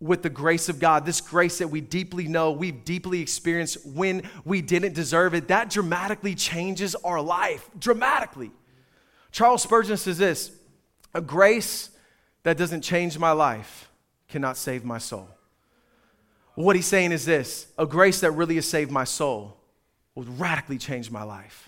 with 0.00 0.22
the 0.22 0.30
grace 0.30 0.68
of 0.68 0.80
God, 0.80 1.06
this 1.06 1.20
grace 1.20 1.58
that 1.58 1.68
we 1.68 1.80
deeply 1.80 2.26
know, 2.26 2.50
we've 2.50 2.84
deeply 2.84 3.20
experienced 3.20 3.86
when 3.86 4.24
we 4.44 4.60
didn't 4.60 4.94
deserve 4.94 5.34
it, 5.34 5.46
that 5.48 5.70
dramatically 5.70 6.34
changes 6.34 6.96
our 6.96 7.20
life. 7.20 7.70
Dramatically. 7.78 8.50
Charles 9.30 9.62
Spurgeon 9.62 9.96
says 9.96 10.18
this 10.18 10.50
a 11.14 11.20
grace 11.20 11.90
that 12.42 12.56
doesn't 12.58 12.82
change 12.82 13.16
my 13.18 13.30
life 13.30 13.88
cannot 14.28 14.56
save 14.56 14.84
my 14.84 14.98
soul. 14.98 15.28
What 16.56 16.74
he's 16.74 16.86
saying 16.86 17.12
is 17.12 17.24
this 17.24 17.68
a 17.78 17.86
grace 17.86 18.20
that 18.20 18.32
really 18.32 18.56
has 18.56 18.66
saved 18.66 18.90
my 18.90 19.04
soul 19.04 19.58
would 20.16 20.40
radically 20.40 20.78
change 20.78 21.08
my 21.08 21.22
life. 21.22 21.67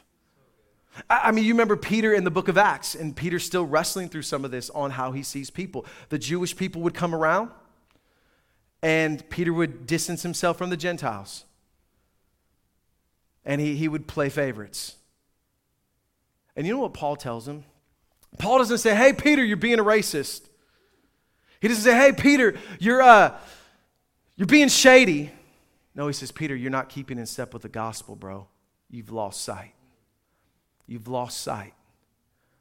I 1.08 1.30
mean, 1.30 1.44
you 1.44 1.54
remember 1.54 1.76
Peter 1.76 2.12
in 2.12 2.24
the 2.24 2.30
book 2.30 2.48
of 2.48 2.58
Acts, 2.58 2.94
and 2.94 3.14
Peter's 3.14 3.44
still 3.44 3.64
wrestling 3.64 4.08
through 4.08 4.22
some 4.22 4.44
of 4.44 4.50
this 4.50 4.70
on 4.70 4.90
how 4.90 5.12
he 5.12 5.22
sees 5.22 5.50
people. 5.50 5.86
The 6.08 6.18
Jewish 6.18 6.56
people 6.56 6.82
would 6.82 6.94
come 6.94 7.14
around, 7.14 7.50
and 8.82 9.28
Peter 9.30 9.52
would 9.52 9.86
distance 9.86 10.22
himself 10.22 10.58
from 10.58 10.70
the 10.70 10.76
Gentiles, 10.76 11.44
and 13.44 13.60
he, 13.60 13.76
he 13.76 13.88
would 13.88 14.06
play 14.06 14.28
favorites. 14.28 14.96
And 16.56 16.66
you 16.66 16.72
know 16.72 16.80
what 16.80 16.94
Paul 16.94 17.16
tells 17.16 17.46
him? 17.46 17.64
Paul 18.38 18.58
doesn't 18.58 18.78
say, 18.78 18.94
Hey, 18.94 19.12
Peter, 19.12 19.44
you're 19.44 19.56
being 19.56 19.78
a 19.78 19.84
racist. 19.84 20.42
He 21.60 21.68
doesn't 21.68 21.84
say, 21.84 21.96
Hey, 21.96 22.12
Peter, 22.12 22.56
you're, 22.78 23.00
uh, 23.00 23.36
you're 24.36 24.46
being 24.46 24.68
shady. 24.68 25.30
No, 25.94 26.06
he 26.06 26.12
says, 26.12 26.32
Peter, 26.32 26.54
you're 26.54 26.70
not 26.70 26.88
keeping 26.88 27.18
in 27.18 27.26
step 27.26 27.52
with 27.52 27.62
the 27.62 27.68
gospel, 27.68 28.16
bro. 28.16 28.48
You've 28.90 29.10
lost 29.10 29.42
sight. 29.42 29.74
You've 30.90 31.06
lost 31.06 31.42
sight 31.42 31.72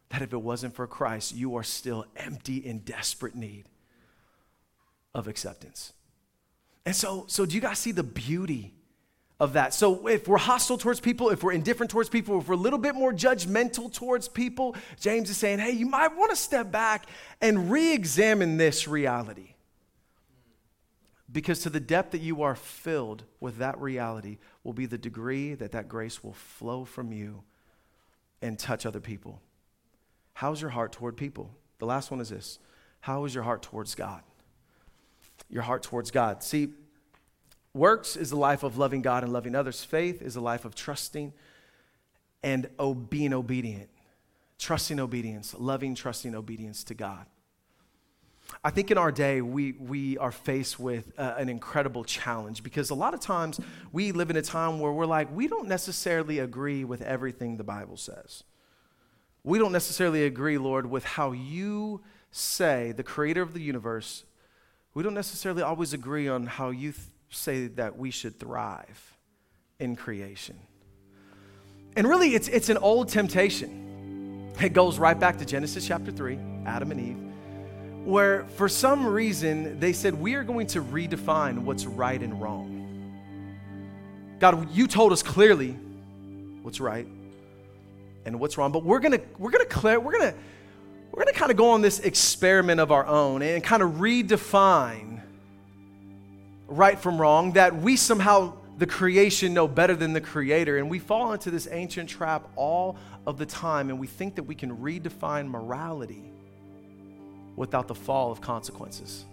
that 0.09 0.21
if 0.21 0.33
it 0.33 0.41
wasn't 0.41 0.75
for 0.75 0.85
Christ, 0.85 1.33
you 1.33 1.55
are 1.55 1.63
still 1.63 2.05
empty 2.15 2.57
in 2.57 2.79
desperate 2.79 3.33
need 3.33 3.65
of 5.15 5.27
acceptance. 5.27 5.93
And 6.85 6.95
so, 6.95 7.25
so 7.27 7.47
do 7.47 7.55
you 7.55 7.61
guys 7.61 7.79
see 7.79 7.91
the 7.91 8.03
beauty 8.03 8.75
of 9.39 9.53
that? 9.53 9.73
So 9.73 10.07
if 10.07 10.27
we're 10.27 10.37
hostile 10.37 10.77
towards 10.77 10.99
people, 10.99 11.31
if 11.31 11.41
we're 11.41 11.53
indifferent 11.53 11.89
towards 11.89 12.07
people, 12.07 12.39
if 12.39 12.47
we're 12.47 12.53
a 12.53 12.57
little 12.57 12.77
bit 12.77 12.93
more 12.93 13.11
judgmental 13.11 13.91
towards 13.91 14.27
people, 14.27 14.75
James 14.99 15.31
is 15.31 15.37
saying, 15.37 15.57
hey, 15.57 15.71
you 15.71 15.87
might 15.87 16.15
want 16.15 16.29
to 16.29 16.35
step 16.35 16.71
back 16.71 17.07
and 17.41 17.71
re 17.71 17.93
examine 17.93 18.57
this 18.57 18.87
reality. 18.87 19.55
Because 21.31 21.61
to 21.61 21.71
the 21.71 21.79
depth 21.79 22.11
that 22.11 22.21
you 22.21 22.43
are 22.43 22.55
filled 22.55 23.23
with 23.39 23.57
that 23.57 23.79
reality 23.81 24.37
will 24.63 24.73
be 24.73 24.85
the 24.85 24.99
degree 24.99 25.55
that 25.55 25.71
that 25.71 25.89
grace 25.89 26.23
will 26.23 26.33
flow 26.33 26.85
from 26.85 27.11
you 27.11 27.41
and 28.41 28.57
touch 28.57 28.85
other 28.85 28.99
people. 28.99 29.41
How's 30.33 30.61
your 30.61 30.69
heart 30.69 30.91
toward 30.91 31.17
people? 31.17 31.51
The 31.79 31.85
last 31.85 32.11
one 32.11 32.21
is 32.21 32.29
this 32.29 32.59
How 33.01 33.25
is 33.25 33.33
your 33.33 33.43
heart 33.43 33.61
towards 33.61 33.95
God? 33.95 34.21
Your 35.49 35.63
heart 35.63 35.83
towards 35.83 36.11
God. 36.11 36.43
See, 36.43 36.69
works 37.73 38.15
is 38.15 38.31
a 38.31 38.37
life 38.37 38.63
of 38.63 38.77
loving 38.77 39.01
God 39.01 39.23
and 39.23 39.33
loving 39.33 39.55
others, 39.55 39.83
faith 39.83 40.21
is 40.21 40.35
a 40.35 40.41
life 40.41 40.65
of 40.65 40.75
trusting 40.75 41.33
and 42.43 42.69
being 43.09 43.33
obedient. 43.33 43.89
Trusting 44.57 44.99
obedience, 44.99 45.55
loving, 45.57 45.95
trusting 45.95 46.35
obedience 46.35 46.83
to 46.85 46.93
God. 46.93 47.25
I 48.63 48.71
think 48.71 48.91
in 48.91 48.97
our 48.97 49.11
day, 49.11 49.41
we, 49.41 49.73
we 49.73 50.17
are 50.17 50.31
faced 50.31 50.79
with 50.79 51.13
uh, 51.17 51.35
an 51.37 51.47
incredible 51.49 52.03
challenge 52.03 52.61
because 52.61 52.89
a 52.89 52.95
lot 52.95 53.13
of 53.13 53.19
times 53.19 53.59
we 53.91 54.11
live 54.11 54.29
in 54.29 54.35
a 54.35 54.41
time 54.41 54.79
where 54.79 54.91
we're 54.91 55.05
like, 55.05 55.33
we 55.33 55.47
don't 55.47 55.67
necessarily 55.67 56.39
agree 56.39 56.83
with 56.83 57.01
everything 57.01 57.57
the 57.57 57.63
Bible 57.63 57.95
says. 57.95 58.43
We 59.43 59.59
don't 59.59 59.71
necessarily 59.71 60.25
agree, 60.25 60.57
Lord, 60.57 60.89
with 60.89 61.05
how 61.05 61.31
you 61.31 62.01
say, 62.31 62.91
the 62.91 63.03
creator 63.03 63.41
of 63.41 63.53
the 63.53 63.61
universe, 63.61 64.25
we 64.93 65.03
don't 65.03 65.13
necessarily 65.13 65.61
always 65.61 65.93
agree 65.93 66.27
on 66.27 66.45
how 66.45 66.69
you 66.71 66.91
th- 66.91 67.05
say 67.29 67.67
that 67.67 67.97
we 67.97 68.11
should 68.11 68.39
thrive 68.39 69.17
in 69.79 69.95
creation. 69.95 70.59
And 71.95 72.07
really, 72.07 72.35
it's, 72.35 72.49
it's 72.49 72.69
an 72.69 72.77
old 72.77 73.07
temptation. 73.07 74.51
It 74.61 74.73
goes 74.73 74.99
right 74.99 75.17
back 75.17 75.37
to 75.37 75.45
Genesis 75.45 75.87
chapter 75.87 76.11
3, 76.11 76.37
Adam 76.65 76.91
and 76.91 76.99
Eve 76.99 77.28
where 78.05 78.45
for 78.55 78.69
some 78.69 79.05
reason 79.05 79.79
they 79.79 79.93
said, 79.93 80.15
We 80.15 80.35
are 80.35 80.43
going 80.43 80.67
to 80.67 80.81
redefine 80.81 81.59
what's 81.59 81.85
right 81.85 82.21
and 82.21 82.41
wrong. 82.41 82.75
God, 84.39 84.71
you 84.71 84.87
told 84.87 85.11
us 85.11 85.21
clearly 85.21 85.71
what's 86.61 86.79
right 86.79 87.07
and 88.25 88.39
what's 88.39 88.57
wrong, 88.57 88.71
but 88.71 88.83
we're 88.83 88.99
gonna 88.99 89.19
we're 89.37 89.51
gonna 89.51 89.65
clear, 89.65 89.99
we're 89.99 90.17
gonna 90.17 90.33
we're 91.11 91.23
gonna 91.23 91.37
kind 91.37 91.51
of 91.51 91.57
go 91.57 91.71
on 91.71 91.81
this 91.81 91.99
experiment 91.99 92.79
of 92.79 92.91
our 92.91 93.05
own 93.05 93.41
and 93.41 93.63
kind 93.63 93.83
of 93.83 93.93
redefine 93.93 95.21
right 96.67 96.99
from 96.99 97.19
wrong, 97.19 97.53
that 97.53 97.75
we 97.75 97.95
somehow 97.95 98.53
the 98.77 98.85
creation 98.85 99.53
know 99.53 99.67
better 99.67 99.95
than 99.95 100.13
the 100.13 100.21
creator. 100.21 100.77
And 100.77 100.89
we 100.89 100.99
fall 100.99 101.33
into 101.33 101.51
this 101.51 101.67
ancient 101.69 102.09
trap 102.09 102.47
all 102.55 102.97
of 103.27 103.37
the 103.37 103.45
time, 103.45 103.89
and 103.89 103.99
we 103.99 104.07
think 104.07 104.35
that 104.35 104.43
we 104.43 104.55
can 104.55 104.77
redefine 104.77 105.49
morality 105.49 106.28
without 107.59 107.89
the 107.89 107.93
fall 107.93 108.31
of 108.31 108.39
consequences. 108.39 109.25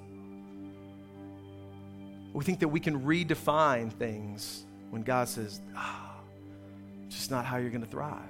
We 2.33 2.45
think 2.45 2.59
that 2.59 2.69
we 2.69 2.81
can 2.81 3.03
redefine 3.03 3.93
things 3.93 4.65
when 4.91 5.03
God 5.03 5.29
says, 5.29 5.61
ah, 5.77 6.11
just 7.09 7.31
not 7.31 7.45
how 7.45 7.59
you're 7.59 7.71
going 7.71 7.85
to 7.85 7.91
thrive. 7.91 8.21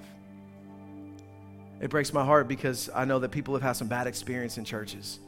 It 1.80 1.88
breaks 1.88 2.12
my 2.12 2.22
heart 2.22 2.46
because 2.46 2.90
I 2.94 3.06
know 3.06 3.18
that 3.20 3.30
people 3.30 3.54
have 3.54 3.62
had 3.62 3.72
some 3.72 3.88
bad 3.88 4.06
experience 4.06 4.58
in 4.58 4.66
churches. 4.66 5.18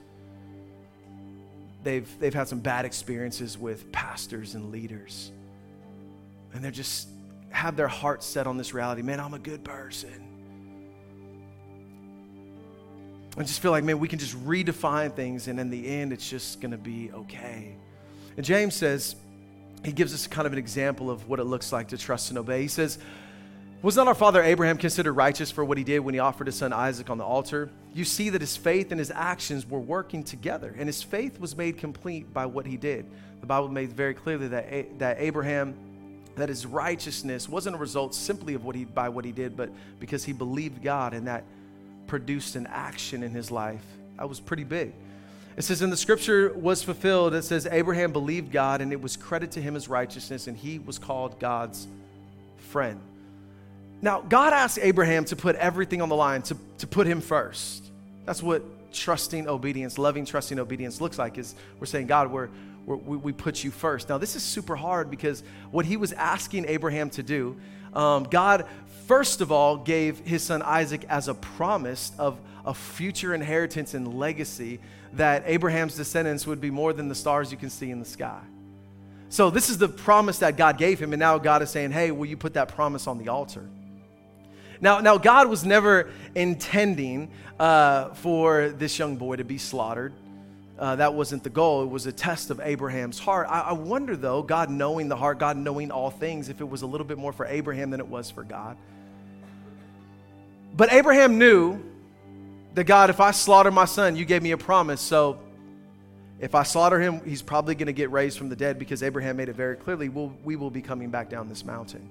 They've, 1.82 2.08
they've 2.20 2.34
had 2.34 2.46
some 2.46 2.60
bad 2.60 2.84
experiences 2.84 3.56
with 3.56 3.90
pastors 3.90 4.54
and 4.54 4.70
leaders. 4.70 5.32
And 6.52 6.62
they're 6.62 6.70
just 6.70 7.08
have 7.48 7.74
their 7.74 7.88
heart 7.88 8.22
set 8.22 8.46
on 8.46 8.58
this 8.58 8.74
reality 8.74 9.00
man, 9.00 9.18
I'm 9.18 9.32
a 9.32 9.38
good 9.38 9.64
person. 9.64 10.27
I 13.38 13.44
just 13.44 13.60
feel 13.60 13.70
like, 13.70 13.84
man, 13.84 14.00
we 14.00 14.08
can 14.08 14.18
just 14.18 14.36
redefine 14.44 15.14
things, 15.14 15.46
and 15.46 15.60
in 15.60 15.70
the 15.70 15.86
end, 15.86 16.12
it's 16.12 16.28
just 16.28 16.60
going 16.60 16.72
to 16.72 16.78
be 16.78 17.12
okay. 17.12 17.76
And 18.36 18.44
James 18.44 18.74
says, 18.74 19.14
he 19.84 19.92
gives 19.92 20.12
us 20.12 20.26
kind 20.26 20.44
of 20.44 20.52
an 20.52 20.58
example 20.58 21.08
of 21.08 21.28
what 21.28 21.38
it 21.38 21.44
looks 21.44 21.72
like 21.72 21.88
to 21.88 21.98
trust 21.98 22.30
and 22.30 22.38
obey. 22.38 22.62
He 22.62 22.68
says, 22.68 22.98
Was 23.80 23.94
not 23.94 24.08
our 24.08 24.14
father 24.14 24.42
Abraham 24.42 24.76
considered 24.76 25.12
righteous 25.12 25.52
for 25.52 25.64
what 25.64 25.78
he 25.78 25.84
did 25.84 26.00
when 26.00 26.14
he 26.14 26.20
offered 26.20 26.48
his 26.48 26.56
son 26.56 26.72
Isaac 26.72 27.10
on 27.10 27.18
the 27.18 27.24
altar? 27.24 27.70
You 27.94 28.04
see 28.04 28.28
that 28.30 28.40
his 28.40 28.56
faith 28.56 28.90
and 28.90 28.98
his 28.98 29.12
actions 29.12 29.68
were 29.68 29.78
working 29.78 30.24
together, 30.24 30.74
and 30.76 30.88
his 30.88 31.00
faith 31.00 31.38
was 31.38 31.56
made 31.56 31.78
complete 31.78 32.34
by 32.34 32.46
what 32.46 32.66
he 32.66 32.76
did. 32.76 33.06
The 33.40 33.46
Bible 33.46 33.68
made 33.68 33.92
very 33.92 34.14
clearly 34.14 34.48
that, 34.48 34.98
that 34.98 35.16
Abraham 35.20 35.76
that 36.34 36.48
his 36.48 36.66
righteousness 36.66 37.48
wasn't 37.48 37.74
a 37.74 37.78
result 37.78 38.14
simply 38.14 38.54
of 38.54 38.64
what 38.64 38.76
he 38.76 38.84
by 38.84 39.08
what 39.08 39.24
he 39.24 39.32
did, 39.32 39.56
but 39.56 39.70
because 40.00 40.24
he 40.24 40.32
believed 40.32 40.82
God 40.82 41.12
and 41.14 41.26
that 41.26 41.44
produced 42.08 42.56
an 42.56 42.66
action 42.66 43.22
in 43.22 43.30
his 43.30 43.52
life. 43.52 43.84
That 44.16 44.28
was 44.28 44.40
pretty 44.40 44.64
big. 44.64 44.92
It 45.56 45.62
says, 45.62 45.82
"In 45.82 45.90
the 45.90 45.96
scripture 45.96 46.52
was 46.54 46.82
fulfilled, 46.82 47.34
it 47.34 47.42
says, 47.42 47.66
Abraham 47.70 48.12
believed 48.12 48.50
God, 48.52 48.80
and 48.80 48.92
it 48.92 49.00
was 49.00 49.16
credited 49.16 49.52
to 49.52 49.60
him 49.60 49.76
as 49.76 49.88
righteousness, 49.88 50.46
and 50.46 50.56
he 50.56 50.78
was 50.78 50.98
called 50.98 51.38
God's 51.38 51.86
friend. 52.70 53.00
Now, 54.00 54.20
God 54.20 54.52
asked 54.52 54.78
Abraham 54.80 55.24
to 55.26 55.36
put 55.36 55.56
everything 55.56 56.00
on 56.00 56.08
the 56.08 56.14
line, 56.14 56.42
to, 56.42 56.56
to 56.78 56.86
put 56.86 57.06
him 57.06 57.20
first. 57.20 57.90
That's 58.24 58.42
what 58.42 58.62
trusting 58.92 59.48
obedience, 59.48 59.98
loving, 59.98 60.24
trusting 60.24 60.58
obedience 60.58 61.00
looks 61.00 61.18
like, 61.18 61.38
is 61.38 61.56
we're 61.80 61.86
saying, 61.86 62.06
God, 62.06 62.30
we're, 62.30 62.48
we're, 62.86 62.96
we 62.96 63.32
put 63.32 63.64
you 63.64 63.72
first. 63.72 64.08
Now, 64.08 64.18
this 64.18 64.36
is 64.36 64.42
super 64.44 64.76
hard 64.76 65.10
because 65.10 65.42
what 65.72 65.84
he 65.84 65.96
was 65.96 66.12
asking 66.12 66.66
Abraham 66.68 67.10
to 67.10 67.22
do, 67.24 67.56
um, 67.92 68.24
God 68.24 68.66
first 69.08 69.40
of 69.40 69.50
all 69.50 69.78
gave 69.78 70.20
his 70.20 70.42
son 70.42 70.62
Isaac 70.62 71.04
as 71.08 71.26
a 71.26 71.34
promise 71.34 72.12
of 72.18 72.38
a 72.64 72.74
future 72.74 73.34
inheritance 73.34 73.94
and 73.94 74.18
legacy 74.18 74.78
that 75.14 75.42
Abraham's 75.46 75.96
descendants 75.96 76.46
would 76.46 76.60
be 76.60 76.70
more 76.70 76.92
than 76.92 77.08
the 77.08 77.14
stars 77.14 77.50
you 77.50 77.56
can 77.56 77.70
see 77.70 77.90
in 77.90 77.98
the 77.98 78.04
sky. 78.04 78.40
So, 79.30 79.50
this 79.50 79.70
is 79.70 79.78
the 79.78 79.88
promise 79.88 80.38
that 80.38 80.56
God 80.56 80.78
gave 80.78 80.98
him, 80.98 81.12
and 81.12 81.20
now 81.20 81.38
God 81.38 81.62
is 81.62 81.70
saying, 81.70 81.90
Hey, 81.90 82.10
will 82.10 82.26
you 82.26 82.36
put 82.36 82.54
that 82.54 82.68
promise 82.68 83.06
on 83.06 83.18
the 83.18 83.28
altar? 83.28 83.68
Now, 84.80 85.00
now 85.00 85.18
God 85.18 85.48
was 85.48 85.64
never 85.64 86.10
intending 86.34 87.30
uh, 87.58 88.10
for 88.14 88.68
this 88.70 88.98
young 88.98 89.16
boy 89.16 89.36
to 89.36 89.44
be 89.44 89.58
slaughtered. 89.58 90.12
Uh, 90.78 90.96
that 90.96 91.12
wasn't 91.12 91.42
the 91.42 91.50
goal. 91.50 91.82
It 91.82 91.90
was 91.90 92.06
a 92.06 92.12
test 92.12 92.50
of 92.50 92.60
Abraham's 92.60 93.18
heart. 93.18 93.48
I, 93.50 93.60
I 93.60 93.72
wonder, 93.72 94.16
though, 94.16 94.42
God 94.42 94.70
knowing 94.70 95.08
the 95.08 95.16
heart, 95.16 95.38
God 95.38 95.56
knowing 95.56 95.90
all 95.90 96.10
things, 96.10 96.48
if 96.48 96.60
it 96.60 96.68
was 96.68 96.82
a 96.82 96.86
little 96.86 97.06
bit 97.06 97.18
more 97.18 97.32
for 97.32 97.46
Abraham 97.46 97.90
than 97.90 98.00
it 98.00 98.06
was 98.06 98.30
for 98.30 98.44
God. 98.44 98.76
But 100.78 100.92
Abraham 100.92 101.38
knew 101.38 101.82
that 102.74 102.84
God, 102.84 103.10
if 103.10 103.18
I 103.18 103.32
slaughter 103.32 103.72
my 103.72 103.84
son, 103.84 104.14
you 104.14 104.24
gave 104.24 104.44
me 104.44 104.52
a 104.52 104.56
promise. 104.56 105.00
So 105.00 105.40
if 106.38 106.54
I 106.54 106.62
slaughter 106.62 107.00
him, 107.00 107.20
he's 107.24 107.42
probably 107.42 107.74
going 107.74 107.88
to 107.88 107.92
get 107.92 108.12
raised 108.12 108.38
from 108.38 108.48
the 108.48 108.54
dead 108.54 108.78
because 108.78 109.02
Abraham 109.02 109.38
made 109.38 109.48
it 109.48 109.56
very 109.56 109.74
clearly 109.74 110.08
we'll, 110.08 110.32
we 110.44 110.54
will 110.54 110.70
be 110.70 110.80
coming 110.80 111.10
back 111.10 111.28
down 111.28 111.48
this 111.48 111.64
mountain. 111.64 112.08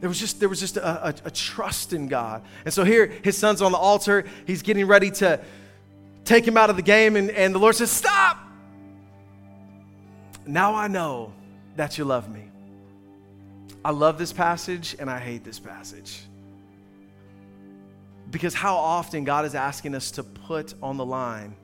There 0.00 0.08
was 0.08 0.18
just, 0.18 0.40
there 0.40 0.48
was 0.48 0.58
just 0.58 0.78
a, 0.78 1.08
a, 1.08 1.14
a 1.26 1.30
trust 1.30 1.92
in 1.92 2.08
God. 2.08 2.42
And 2.64 2.72
so 2.72 2.82
here, 2.82 3.12
his 3.22 3.36
son's 3.36 3.60
on 3.60 3.72
the 3.72 3.78
altar. 3.78 4.24
He's 4.46 4.62
getting 4.62 4.86
ready 4.86 5.10
to 5.10 5.38
take 6.24 6.48
him 6.48 6.56
out 6.56 6.70
of 6.70 6.76
the 6.76 6.82
game. 6.82 7.14
And, 7.16 7.30
and 7.30 7.54
the 7.54 7.58
Lord 7.58 7.76
says, 7.76 7.90
Stop! 7.90 8.38
Now 10.46 10.74
I 10.74 10.88
know 10.88 11.34
that 11.76 11.98
you 11.98 12.06
love 12.06 12.30
me. 12.30 12.50
I 13.84 13.90
love 13.90 14.16
this 14.16 14.32
passage 14.32 14.96
and 14.98 15.10
I 15.10 15.18
hate 15.18 15.44
this 15.44 15.58
passage. 15.58 16.22
Because 18.30 18.54
how 18.54 18.76
often 18.76 19.24
God 19.24 19.44
is 19.44 19.54
asking 19.54 19.94
us 19.94 20.12
to 20.12 20.22
put 20.22 20.74
on 20.82 20.96
the 20.96 21.04
line 21.04 21.54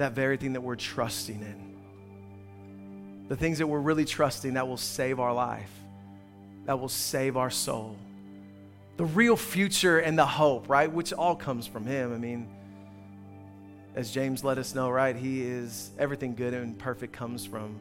that 0.00 0.12
very 0.12 0.38
thing 0.38 0.54
that 0.54 0.62
we're 0.62 0.76
trusting 0.76 1.40
in. 1.40 3.28
The 3.28 3.36
things 3.36 3.58
that 3.58 3.66
we're 3.66 3.80
really 3.80 4.06
trusting 4.06 4.54
that 4.54 4.66
will 4.66 4.78
save 4.78 5.20
our 5.20 5.32
life, 5.32 5.70
that 6.64 6.80
will 6.80 6.88
save 6.88 7.36
our 7.36 7.50
soul. 7.50 7.96
The 8.96 9.04
real 9.04 9.36
future 9.36 9.98
and 9.98 10.18
the 10.18 10.26
hope, 10.26 10.68
right? 10.68 10.90
Which 10.90 11.12
all 11.12 11.36
comes 11.36 11.66
from 11.66 11.86
Him. 11.86 12.14
I 12.14 12.18
mean, 12.18 12.48
as 13.94 14.10
James 14.10 14.42
let 14.42 14.58
us 14.58 14.74
know, 14.74 14.90
right? 14.90 15.14
He 15.14 15.42
is 15.42 15.90
everything 15.98 16.34
good 16.34 16.54
and 16.54 16.78
perfect 16.78 17.12
comes 17.12 17.44
from 17.44 17.78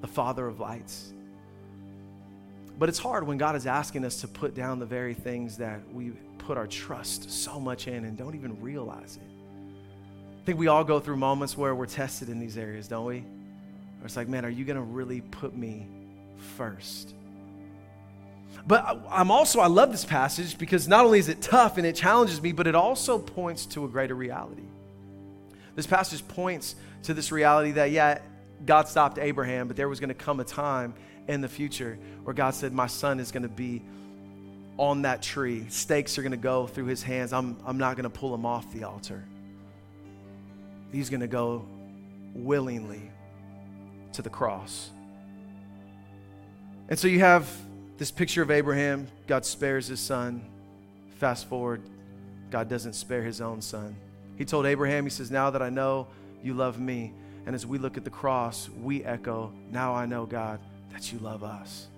the 0.00 0.08
Father 0.08 0.46
of 0.46 0.58
lights. 0.58 1.12
But 2.78 2.88
it's 2.88 2.98
hard 2.98 3.26
when 3.26 3.38
God 3.38 3.54
is 3.54 3.66
asking 3.66 4.04
us 4.04 4.22
to 4.22 4.28
put 4.28 4.54
down 4.54 4.80
the 4.80 4.86
very 4.86 5.14
things 5.14 5.58
that 5.58 5.80
we 5.92 6.12
put 6.46 6.58
our 6.58 6.66
trust 6.66 7.30
so 7.30 7.58
much 7.60 7.88
in 7.88 8.04
and 8.04 8.16
don't 8.16 8.34
even 8.34 8.60
realize 8.60 9.16
it. 9.16 9.32
I 10.42 10.44
think 10.44 10.58
we 10.58 10.66
all 10.66 10.84
go 10.84 10.98
through 10.98 11.16
moments 11.16 11.56
where 11.56 11.74
we're 11.74 11.86
tested 11.86 12.28
in 12.28 12.40
these 12.40 12.58
areas, 12.58 12.88
don't 12.88 13.06
we? 13.06 13.20
Where 13.20 14.06
it's 14.06 14.16
like, 14.16 14.28
man, 14.28 14.44
are 14.44 14.50
you 14.50 14.64
going 14.64 14.76
to 14.76 14.82
really 14.82 15.20
put 15.20 15.56
me 15.56 15.86
first? 16.56 17.14
But 18.66 19.04
I'm 19.08 19.30
also, 19.30 19.60
I 19.60 19.68
love 19.68 19.92
this 19.92 20.04
passage 20.04 20.58
because 20.58 20.88
not 20.88 21.04
only 21.04 21.18
is 21.18 21.28
it 21.28 21.40
tough 21.40 21.78
and 21.78 21.86
it 21.86 21.96
challenges 21.96 22.42
me, 22.42 22.52
but 22.52 22.66
it 22.66 22.74
also 22.74 23.18
points 23.18 23.66
to 23.66 23.84
a 23.84 23.88
greater 23.88 24.14
reality. 24.14 24.62
This 25.74 25.86
passage 25.86 26.26
points 26.28 26.74
to 27.04 27.14
this 27.14 27.32
reality 27.32 27.72
that, 27.72 27.90
yeah, 27.92 28.18
God 28.66 28.88
stopped 28.88 29.18
Abraham, 29.18 29.68
but 29.68 29.76
there 29.76 29.88
was 29.88 30.00
going 30.00 30.08
to 30.08 30.14
come 30.14 30.40
a 30.40 30.44
time 30.44 30.94
in 31.28 31.40
the 31.40 31.48
future 31.48 31.98
where 32.24 32.34
God 32.34 32.54
said, 32.54 32.72
My 32.72 32.86
son 32.86 33.20
is 33.20 33.32
going 33.32 33.44
to 33.44 33.48
be 33.48 33.82
on 34.78 35.02
that 35.02 35.22
tree. 35.22 35.66
Stakes 35.68 36.18
are 36.18 36.22
going 36.22 36.32
to 36.32 36.36
go 36.36 36.66
through 36.66 36.86
his 36.86 37.02
hands. 37.02 37.32
I'm, 37.32 37.56
I'm 37.64 37.78
not 37.78 37.96
going 37.96 38.04
to 38.04 38.10
pull 38.10 38.34
him 38.34 38.46
off 38.46 38.72
the 38.72 38.84
altar. 38.84 39.24
He's 40.90 41.10
going 41.10 41.20
to 41.20 41.26
go 41.26 41.66
willingly 42.34 43.10
to 44.14 44.22
the 44.22 44.30
cross. 44.30 44.90
And 46.88 46.98
so 46.98 47.08
you 47.08 47.20
have 47.20 47.48
this 47.98 48.10
picture 48.10 48.42
of 48.42 48.50
Abraham. 48.50 49.08
God 49.26 49.44
spares 49.44 49.86
his 49.86 50.00
son. 50.00 50.44
Fast 51.18 51.46
forward, 51.46 51.82
God 52.50 52.68
doesn't 52.68 52.94
spare 52.94 53.22
his 53.22 53.40
own 53.40 53.62
son. 53.62 53.96
He 54.36 54.44
told 54.44 54.66
Abraham, 54.66 55.04
He 55.04 55.10
says, 55.10 55.30
Now 55.30 55.50
that 55.50 55.62
I 55.62 55.70
know 55.70 56.08
you 56.42 56.54
love 56.54 56.80
me, 56.80 57.14
and 57.46 57.54
as 57.54 57.66
we 57.66 57.78
look 57.78 57.96
at 57.96 58.04
the 58.04 58.10
cross, 58.10 58.68
we 58.68 59.04
echo, 59.04 59.52
Now 59.70 59.94
I 59.94 60.06
know, 60.06 60.26
God, 60.26 60.60
that 60.92 61.12
you 61.12 61.18
love 61.20 61.44
us. 61.44 61.88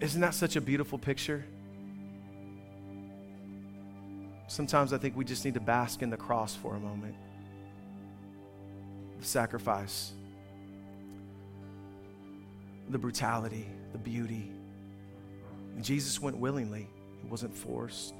Isn't 0.00 0.20
that 0.20 0.34
such 0.34 0.56
a 0.56 0.60
beautiful 0.60 0.98
picture? 0.98 1.44
Sometimes 4.46 4.92
I 4.92 4.98
think 4.98 5.16
we 5.16 5.24
just 5.24 5.44
need 5.44 5.54
to 5.54 5.60
bask 5.60 6.02
in 6.02 6.10
the 6.10 6.16
cross 6.16 6.54
for 6.54 6.76
a 6.76 6.80
moment. 6.80 7.14
The 9.20 9.26
sacrifice, 9.26 10.12
the 12.88 12.98
brutality, 12.98 13.66
the 13.92 13.98
beauty. 13.98 14.52
And 15.74 15.84
Jesus 15.84 16.20
went 16.20 16.36
willingly, 16.36 16.88
he 17.20 17.28
wasn't 17.28 17.54
forced. 17.54 18.14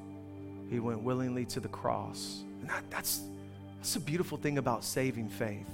He 0.68 0.80
went 0.80 1.00
willingly 1.00 1.46
to 1.46 1.60
the 1.60 1.68
cross. 1.68 2.42
And 2.60 2.68
that, 2.68 2.82
that's, 2.90 3.22
that's 3.76 3.96
a 3.96 4.00
beautiful 4.00 4.36
thing 4.36 4.58
about 4.58 4.84
saving 4.84 5.28
faith. 5.28 5.66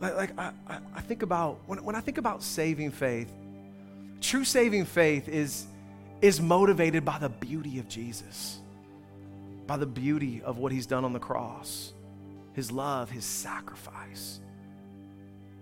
Like, 0.00 0.16
like 0.16 0.38
I, 0.38 0.52
I 0.94 1.00
think 1.02 1.22
about, 1.22 1.60
when, 1.66 1.84
when 1.84 1.94
I 1.94 2.00
think 2.00 2.18
about 2.18 2.42
saving 2.42 2.90
faith, 2.90 3.30
true 4.20 4.44
saving 4.44 4.84
faith 4.84 5.28
is, 5.28 5.66
is 6.20 6.40
motivated 6.40 7.04
by 7.04 7.18
the 7.18 7.28
beauty 7.28 7.78
of 7.78 7.88
Jesus, 7.88 8.58
by 9.66 9.76
the 9.76 9.86
beauty 9.86 10.42
of 10.42 10.58
what 10.58 10.72
he's 10.72 10.86
done 10.86 11.04
on 11.04 11.12
the 11.12 11.18
cross, 11.18 11.92
his 12.52 12.70
love, 12.70 13.10
his 13.10 13.24
sacrifice. 13.24 14.40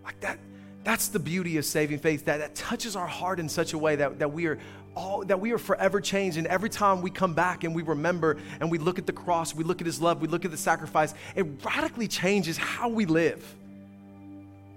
Like 0.04 0.20
that, 0.20 0.38
that's 0.84 1.08
the 1.08 1.18
beauty 1.18 1.58
of 1.58 1.64
saving 1.64 1.98
faith, 1.98 2.24
that, 2.24 2.38
that 2.38 2.54
touches 2.54 2.96
our 2.96 3.06
heart 3.06 3.40
in 3.40 3.48
such 3.48 3.72
a 3.72 3.78
way 3.78 3.96
that, 3.96 4.18
that 4.18 4.32
we 4.32 4.46
are 4.46 4.58
all 4.94 5.24
that 5.26 5.38
we 5.38 5.52
are 5.52 5.58
forever 5.58 6.00
changed. 6.00 6.38
And 6.38 6.46
every 6.46 6.70
time 6.70 7.02
we 7.02 7.10
come 7.10 7.34
back 7.34 7.62
and 7.62 7.74
we 7.74 7.82
remember 7.82 8.38
and 8.58 8.70
we 8.70 8.78
look 8.78 8.98
at 8.98 9.06
the 9.06 9.12
cross, 9.12 9.54
we 9.54 9.62
look 9.62 9.80
at 9.80 9.86
his 9.86 10.00
love, 10.00 10.20
we 10.20 10.28
look 10.28 10.44
at 10.44 10.50
the 10.50 10.56
sacrifice, 10.56 11.14
it 11.36 11.46
radically 11.64 12.08
changes 12.08 12.56
how 12.56 12.88
we 12.88 13.04
live 13.04 13.44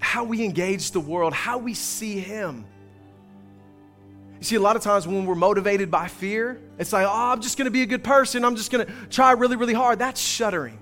how 0.01 0.23
we 0.25 0.43
engage 0.43 0.91
the 0.91 0.99
world, 0.99 1.31
how 1.31 1.57
we 1.57 1.73
see 1.73 2.19
Him. 2.19 2.65
You 4.41 4.45
see, 4.45 4.55
a 4.55 4.59
lot 4.59 4.75
of 4.75 4.81
times 4.81 5.05
when 5.07 5.27
we're 5.27 5.35
motivated 5.35 5.91
by 5.91 6.07
fear, 6.07 6.59
it's 6.79 6.91
like, 6.91 7.05
oh, 7.05 7.31
I'm 7.31 7.41
just 7.41 7.59
going 7.59 7.65
to 7.65 7.71
be 7.71 7.83
a 7.83 7.85
good 7.85 8.03
person. 8.03 8.43
I'm 8.43 8.55
just 8.55 8.71
going 8.71 8.87
to 8.87 8.91
try 9.11 9.33
really, 9.33 9.55
really 9.55 9.75
hard. 9.75 9.99
That's 9.99 10.19
shuddering. 10.19 10.79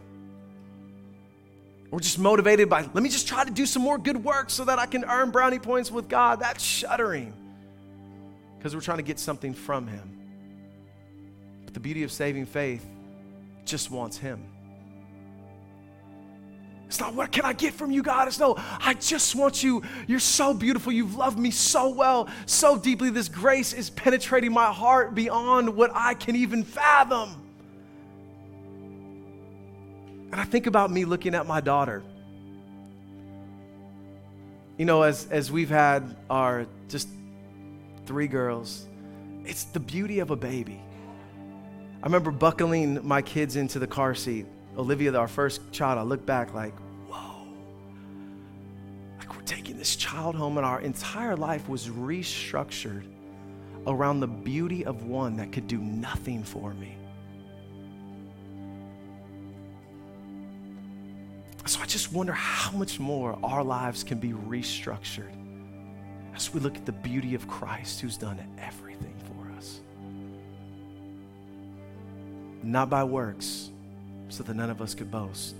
We're 1.92 2.00
just 2.00 2.20
motivated 2.20 2.70
by, 2.70 2.88
let 2.94 3.04
me 3.04 3.10
just 3.10 3.28
try 3.28 3.44
to 3.44 3.52
do 3.52 3.66
some 3.66 3.82
more 3.82 3.98
good 3.98 4.24
work 4.24 4.50
so 4.50 4.64
that 4.64 4.80
I 4.80 4.86
can 4.86 5.04
earn 5.04 5.32
brownie 5.32 5.60
points 5.60 5.92
with 5.92 6.08
God. 6.08 6.40
That's 6.40 6.64
shuddering 6.64 7.34
because 8.58 8.74
we're 8.76 8.82
trying 8.82 9.00
to 9.00 9.04
get 9.04 9.20
something 9.20 9.54
from 9.54 9.88
Him. 9.88 10.10
But 11.66 11.74
the 11.74 11.82
beauty 11.82 12.04
of 12.04 12.14
saving 12.14 12.46
faith 12.46 12.86
just 13.66 13.92
wants 13.92 14.18
Him. 14.18 14.42
It's 16.90 17.00
not 17.00 17.14
what 17.14 17.32
can 17.32 17.46
I 17.46 17.54
get 17.54 17.76
from 17.76 17.92
you, 17.92 18.02
God. 18.02 18.28
It's 18.28 18.40
no, 18.40 18.56
I 18.58 18.96
just 18.96 19.36
want 19.36 19.62
you. 19.62 19.84
You're 20.08 20.20
so 20.20 20.56
beautiful. 20.56 20.92
You've 20.92 21.16
loved 21.16 21.38
me 21.38 21.52
so 21.52 21.90
well, 21.90 22.28
so 22.48 22.80
deeply. 22.80 23.12
This 23.12 23.30
grace 23.30 23.74
is 23.74 23.92
penetrating 23.92 24.52
my 24.52 24.74
heart 24.74 25.14
beyond 25.14 25.76
what 25.76 25.92
I 25.94 26.16
can 26.16 26.36
even 26.36 26.64
fathom. 26.64 27.36
And 30.32 30.42
I 30.42 30.46
think 30.46 30.66
about 30.66 30.90
me 30.90 31.06
looking 31.06 31.36
at 31.36 31.46
my 31.46 31.62
daughter. 31.62 32.02
You 34.80 34.86
know, 34.86 35.04
as, 35.04 35.28
as 35.30 35.52
we've 35.52 35.70
had 35.70 36.16
our 36.28 36.66
just 36.88 37.08
three 38.08 38.28
girls, 38.28 38.88
it's 39.46 39.66
the 39.66 39.80
beauty 39.80 40.22
of 40.22 40.32
a 40.32 40.36
baby. 40.36 40.82
I 42.02 42.06
remember 42.08 42.32
buckling 42.32 43.08
my 43.08 43.22
kids 43.22 43.58
into 43.58 43.78
the 43.78 43.86
car 43.86 44.16
seat 44.16 44.48
Olivia, 44.78 45.14
our 45.16 45.28
first 45.28 45.72
child, 45.72 46.00
I 46.00 46.04
look 46.04 46.26
back 46.26 46.54
like, 46.54 46.74
whoa. 47.08 47.48
Like 49.18 49.36
we're 49.36 49.42
taking 49.42 49.78
this 49.78 49.96
child 49.96 50.36
home, 50.36 50.58
and 50.58 50.66
our 50.66 50.82
entire 50.82 51.36
life 51.36 51.68
was 51.68 51.88
restructured 51.88 53.04
around 53.88 54.20
the 54.20 54.28
beauty 54.28 54.86
of 54.86 55.06
one 55.06 55.38
that 55.38 55.52
could 55.52 55.68
do 55.68 55.80
nothing 55.80 56.44
for 56.44 56.74
me. 56.74 56.96
So 61.66 61.80
I 61.82 61.86
just 61.86 62.12
wonder 62.12 62.34
how 62.34 62.76
much 62.76 63.00
more 63.00 63.38
our 63.44 63.64
lives 63.64 64.04
can 64.04 64.18
be 64.18 64.30
restructured 64.30 65.36
as 66.36 66.52
we 66.52 66.60
look 66.60 66.76
at 66.76 66.86
the 66.86 66.92
beauty 66.92 67.36
of 67.36 67.48
Christ 67.48 68.02
who's 68.02 68.18
done 68.18 68.40
everything 68.58 69.14
for 69.26 69.56
us. 69.56 69.82
Not 72.64 72.90
by 72.90 73.04
works 73.04 73.70
so 74.30 74.44
that 74.44 74.56
none 74.56 74.70
of 74.70 74.82
us 74.82 74.96
could 74.96 75.12
boast. 75.12 75.56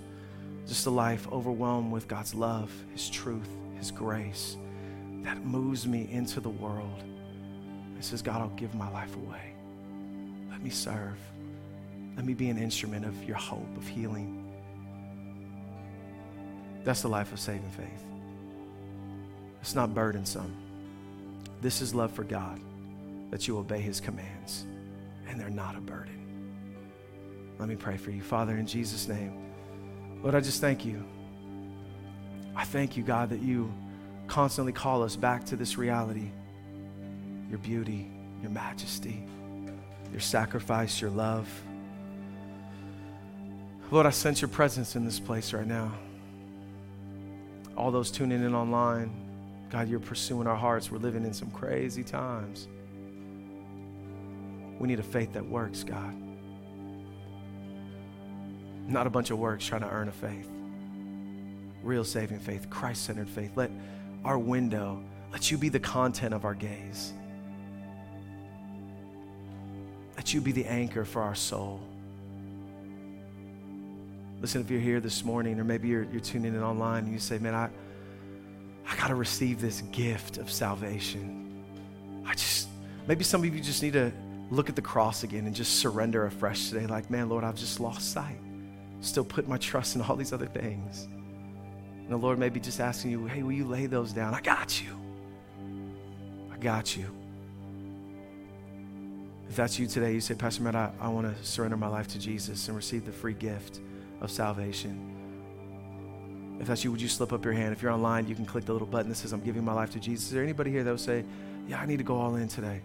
Just 0.66 0.86
a 0.86 0.90
life 0.90 1.30
overwhelmed 1.30 1.92
with 1.92 2.08
God's 2.08 2.34
love, 2.34 2.72
His 2.92 3.10
truth, 3.10 3.48
His 3.76 3.90
grace 3.90 4.56
that 5.22 5.44
moves 5.44 5.86
me 5.86 6.08
into 6.10 6.40
the 6.40 6.48
world. 6.48 7.02
It 7.98 8.04
says, 8.04 8.22
God, 8.22 8.40
I'll 8.40 8.48
give 8.50 8.74
my 8.74 8.90
life 8.90 9.14
away. 9.16 9.52
Let 10.50 10.62
me 10.62 10.70
serve. 10.70 11.18
Let 12.16 12.24
me 12.24 12.34
be 12.34 12.48
an 12.48 12.58
instrument 12.58 13.04
of 13.04 13.24
your 13.24 13.36
hope, 13.36 13.76
of 13.76 13.86
healing. 13.86 14.50
That's 16.84 17.02
the 17.02 17.08
life 17.08 17.32
of 17.32 17.38
saving 17.38 17.70
faith. 17.70 18.04
It's 19.60 19.74
not 19.74 19.94
burdensome. 19.94 20.56
This 21.60 21.82
is 21.82 21.94
love 21.94 22.12
for 22.12 22.24
God, 22.24 22.58
that 23.30 23.46
you 23.46 23.58
obey 23.58 23.80
His 23.80 24.00
commands, 24.00 24.64
and 25.28 25.38
they're 25.38 25.50
not 25.50 25.76
a 25.76 25.80
burden. 25.80 26.19
Let 27.60 27.68
me 27.68 27.76
pray 27.76 27.98
for 27.98 28.10
you. 28.10 28.22
Father, 28.22 28.56
in 28.56 28.66
Jesus' 28.66 29.06
name, 29.06 29.34
Lord, 30.22 30.34
I 30.34 30.40
just 30.40 30.62
thank 30.62 30.86
you. 30.86 31.04
I 32.56 32.64
thank 32.64 32.96
you, 32.96 33.02
God, 33.02 33.28
that 33.28 33.42
you 33.42 33.70
constantly 34.26 34.72
call 34.72 35.02
us 35.02 35.14
back 35.14 35.44
to 35.44 35.56
this 35.56 35.76
reality 35.76 36.30
your 37.50 37.58
beauty, 37.58 38.10
your 38.40 38.50
majesty, 38.50 39.22
your 40.10 40.20
sacrifice, 40.20 41.00
your 41.00 41.10
love. 41.10 41.48
Lord, 43.90 44.06
I 44.06 44.10
sense 44.10 44.40
your 44.40 44.48
presence 44.48 44.96
in 44.96 45.04
this 45.04 45.18
place 45.18 45.52
right 45.52 45.66
now. 45.66 45.92
All 47.76 47.90
those 47.90 48.10
tuning 48.10 48.42
in 48.42 48.54
online, 48.54 49.12
God, 49.68 49.88
you're 49.88 50.00
pursuing 50.00 50.46
our 50.46 50.56
hearts. 50.56 50.90
We're 50.90 50.98
living 50.98 51.24
in 51.24 51.34
some 51.34 51.50
crazy 51.50 52.04
times. 52.04 52.68
We 54.78 54.86
need 54.88 55.00
a 55.00 55.02
faith 55.02 55.32
that 55.32 55.44
works, 55.44 55.82
God. 55.82 56.29
Not 58.90 59.06
a 59.06 59.10
bunch 59.10 59.30
of 59.30 59.38
works 59.38 59.64
trying 59.64 59.82
to 59.82 59.88
earn 59.88 60.08
a 60.08 60.12
faith. 60.12 60.50
Real 61.84 62.04
saving 62.04 62.40
faith, 62.40 62.68
Christ 62.68 63.04
centered 63.04 63.28
faith. 63.28 63.52
Let 63.54 63.70
our 64.24 64.36
window, 64.36 65.02
let 65.32 65.50
you 65.50 65.56
be 65.56 65.68
the 65.68 65.78
content 65.78 66.34
of 66.34 66.44
our 66.44 66.54
gaze. 66.54 67.12
Let 70.16 70.34
you 70.34 70.40
be 70.40 70.50
the 70.50 70.66
anchor 70.66 71.04
for 71.04 71.22
our 71.22 71.36
soul. 71.36 71.80
Listen, 74.40 74.60
if 74.60 74.70
you're 74.70 74.80
here 74.80 75.00
this 75.00 75.24
morning, 75.24 75.60
or 75.60 75.64
maybe 75.64 75.86
you're, 75.86 76.04
you're 76.04 76.20
tuning 76.20 76.54
in 76.54 76.62
online, 76.62 77.04
and 77.04 77.12
you 77.12 77.20
say, 77.20 77.38
Man, 77.38 77.54
I, 77.54 77.70
I 78.88 78.96
got 78.96 79.08
to 79.08 79.14
receive 79.14 79.60
this 79.60 79.82
gift 79.92 80.38
of 80.38 80.50
salvation. 80.50 81.62
I 82.26 82.32
just, 82.32 82.68
maybe 83.06 83.22
some 83.22 83.44
of 83.44 83.54
you 83.54 83.60
just 83.60 83.82
need 83.82 83.92
to 83.92 84.12
look 84.50 84.68
at 84.68 84.74
the 84.74 84.82
cross 84.82 85.22
again 85.22 85.46
and 85.46 85.54
just 85.54 85.78
surrender 85.78 86.26
afresh 86.26 86.70
today. 86.70 86.86
Like, 86.86 87.08
man, 87.08 87.28
Lord, 87.28 87.44
I've 87.44 87.54
just 87.54 87.78
lost 87.78 88.12
sight. 88.12 88.38
Still 89.00 89.24
put 89.24 89.48
my 89.48 89.56
trust 89.56 89.96
in 89.96 90.02
all 90.02 90.16
these 90.16 90.32
other 90.32 90.46
things. 90.46 91.08
And 92.10 92.10
the 92.10 92.16
Lord 92.16 92.38
may 92.38 92.48
be 92.48 92.60
just 92.60 92.80
asking 92.80 93.12
you, 93.12 93.26
hey, 93.26 93.42
will 93.42 93.52
you 93.52 93.64
lay 93.64 93.86
those 93.86 94.12
down? 94.12 94.34
I 94.34 94.40
got 94.40 94.82
you. 94.82 94.98
I 96.52 96.56
got 96.58 96.96
you. 96.96 97.06
If 99.48 99.56
that's 99.56 99.78
you 99.78 99.86
today, 99.86 100.12
you 100.12 100.20
say, 100.20 100.34
Pastor 100.34 100.62
Matt, 100.62 100.76
I, 100.76 100.92
I 101.00 101.08
want 101.08 101.26
to 101.26 101.44
surrender 101.44 101.76
my 101.76 101.88
life 101.88 102.06
to 102.08 102.18
Jesus 102.18 102.68
and 102.68 102.76
receive 102.76 103.04
the 103.04 103.12
free 103.12 103.34
gift 103.34 103.80
of 104.20 104.30
salvation. 104.30 105.10
If 106.60 106.66
that's 106.66 106.84
you, 106.84 106.92
would 106.92 107.00
you 107.00 107.08
slip 107.08 107.32
up 107.32 107.44
your 107.44 107.54
hand? 107.54 107.72
If 107.72 107.82
you're 107.82 107.90
online, 107.90 108.28
you 108.28 108.34
can 108.34 108.44
click 108.44 108.66
the 108.66 108.72
little 108.72 108.86
button 108.86 109.08
that 109.08 109.14
says, 109.14 109.32
I'm 109.32 109.40
giving 109.40 109.64
my 109.64 109.72
life 109.72 109.90
to 109.92 109.98
Jesus. 109.98 110.26
Is 110.26 110.32
there 110.32 110.42
anybody 110.42 110.70
here 110.70 110.84
that 110.84 110.90
would 110.90 111.00
say, 111.00 111.24
Yeah, 111.66 111.80
I 111.80 111.86
need 111.86 111.96
to 111.98 112.04
go 112.04 112.16
all 112.16 112.36
in 112.36 112.48
today? 112.48 112.82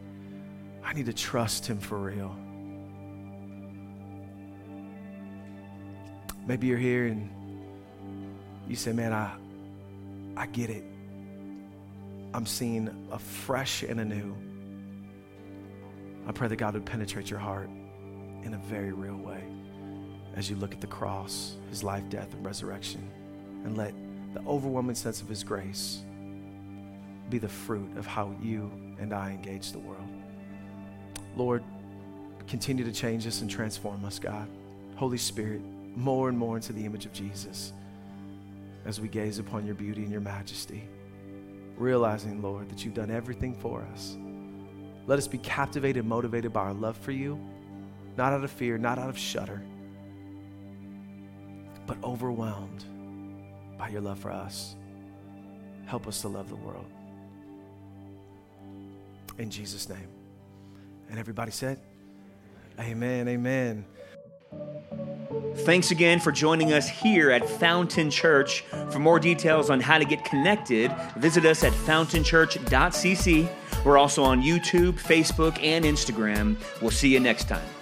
I 0.83 0.93
need 0.93 1.07
to 1.07 1.13
trust 1.13 1.67
Him 1.67 1.77
for 1.77 1.97
real. 1.97 2.35
Maybe 6.47 6.67
you're 6.67 6.77
here 6.77 7.07
and 7.07 7.29
you 8.67 8.75
say, 8.75 8.91
Man, 8.91 9.13
I, 9.13 9.31
I 10.37 10.47
get 10.47 10.69
it. 10.69 10.83
I'm 12.33 12.45
seeing 12.45 12.89
a 13.11 13.19
fresh 13.19 13.83
and 13.83 13.99
anew. 13.99 14.35
I 16.27 16.31
pray 16.31 16.47
that 16.47 16.57
God 16.57 16.73
would 16.73 16.85
penetrate 16.85 17.29
your 17.29 17.39
heart 17.39 17.69
in 18.43 18.53
a 18.53 18.57
very 18.57 18.91
real 18.91 19.17
way 19.17 19.43
as 20.35 20.49
you 20.49 20.55
look 20.57 20.73
at 20.73 20.81
the 20.81 20.87
cross, 20.87 21.55
his 21.69 21.83
life, 21.83 22.03
death, 22.09 22.33
and 22.33 22.45
resurrection, 22.45 23.09
and 23.63 23.77
let 23.77 23.93
the 24.33 24.41
overwhelming 24.41 24.95
sense 24.95 25.21
of 25.21 25.29
his 25.29 25.43
grace 25.43 26.01
be 27.29 27.37
the 27.37 27.47
fruit 27.47 27.89
of 27.97 28.05
how 28.05 28.35
you 28.41 28.69
and 28.99 29.13
I 29.13 29.31
engage 29.31 29.71
the 29.71 29.79
world. 29.79 30.07
Lord, 31.35 31.63
continue 32.47 32.83
to 32.83 32.91
change 32.91 33.25
us 33.25 33.41
and 33.41 33.49
transform 33.49 34.03
us, 34.05 34.19
God. 34.19 34.47
Holy 34.95 35.17
Spirit, 35.17 35.61
more 35.95 36.29
and 36.29 36.37
more 36.37 36.55
into 36.55 36.73
the 36.73 36.85
image 36.85 37.05
of 37.05 37.13
Jesus 37.13 37.73
as 38.85 38.99
we 38.99 39.07
gaze 39.07 39.39
upon 39.39 39.65
your 39.65 39.75
beauty 39.75 40.03
and 40.03 40.11
your 40.11 40.21
majesty, 40.21 40.87
realizing, 41.77 42.41
Lord, 42.41 42.69
that 42.69 42.85
you've 42.85 42.93
done 42.93 43.11
everything 43.11 43.55
for 43.55 43.87
us. 43.93 44.17
Let 45.07 45.17
us 45.17 45.27
be 45.27 45.37
captivated 45.39 46.05
motivated 46.05 46.53
by 46.53 46.61
our 46.61 46.73
love 46.73 46.97
for 46.97 47.11
you, 47.11 47.39
not 48.17 48.33
out 48.33 48.43
of 48.43 48.51
fear, 48.51 48.77
not 48.77 48.99
out 48.99 49.09
of 49.09 49.17
shudder 49.17 49.61
but 51.87 51.97
overwhelmed 52.03 52.85
by 53.77 53.89
your 53.89 54.01
love 54.01 54.19
for 54.19 54.31
us. 54.31 54.75
Help 55.85 56.07
us 56.07 56.21
to 56.21 56.27
love 56.27 56.49
the 56.49 56.55
world. 56.55 56.85
In 59.37 59.49
Jesus' 59.49 59.89
name. 59.89 60.07
And 61.09 61.19
everybody 61.19 61.51
said, 61.51 61.79
Amen, 62.79 63.27
amen. 63.27 63.85
Thanks 65.59 65.91
again 65.91 66.19
for 66.19 66.31
joining 66.31 66.73
us 66.73 66.87
here 66.87 67.31
at 67.31 67.47
Fountain 67.47 68.11
Church. 68.11 68.61
For 68.91 68.99
more 68.99 69.19
details 69.19 69.69
on 69.69 69.79
how 69.79 69.97
to 69.97 70.05
get 70.05 70.25
connected, 70.25 70.93
visit 71.17 71.45
us 71.45 71.63
at 71.63 71.71
fountainchurch.cc. 71.71 73.49
We're 73.85 73.97
also 73.97 74.23
on 74.23 74.41
YouTube, 74.41 74.93
Facebook, 74.93 75.61
and 75.63 75.85
Instagram. 75.85 76.57
We'll 76.81 76.91
see 76.91 77.09
you 77.09 77.19
next 77.19 77.47
time. 77.47 77.74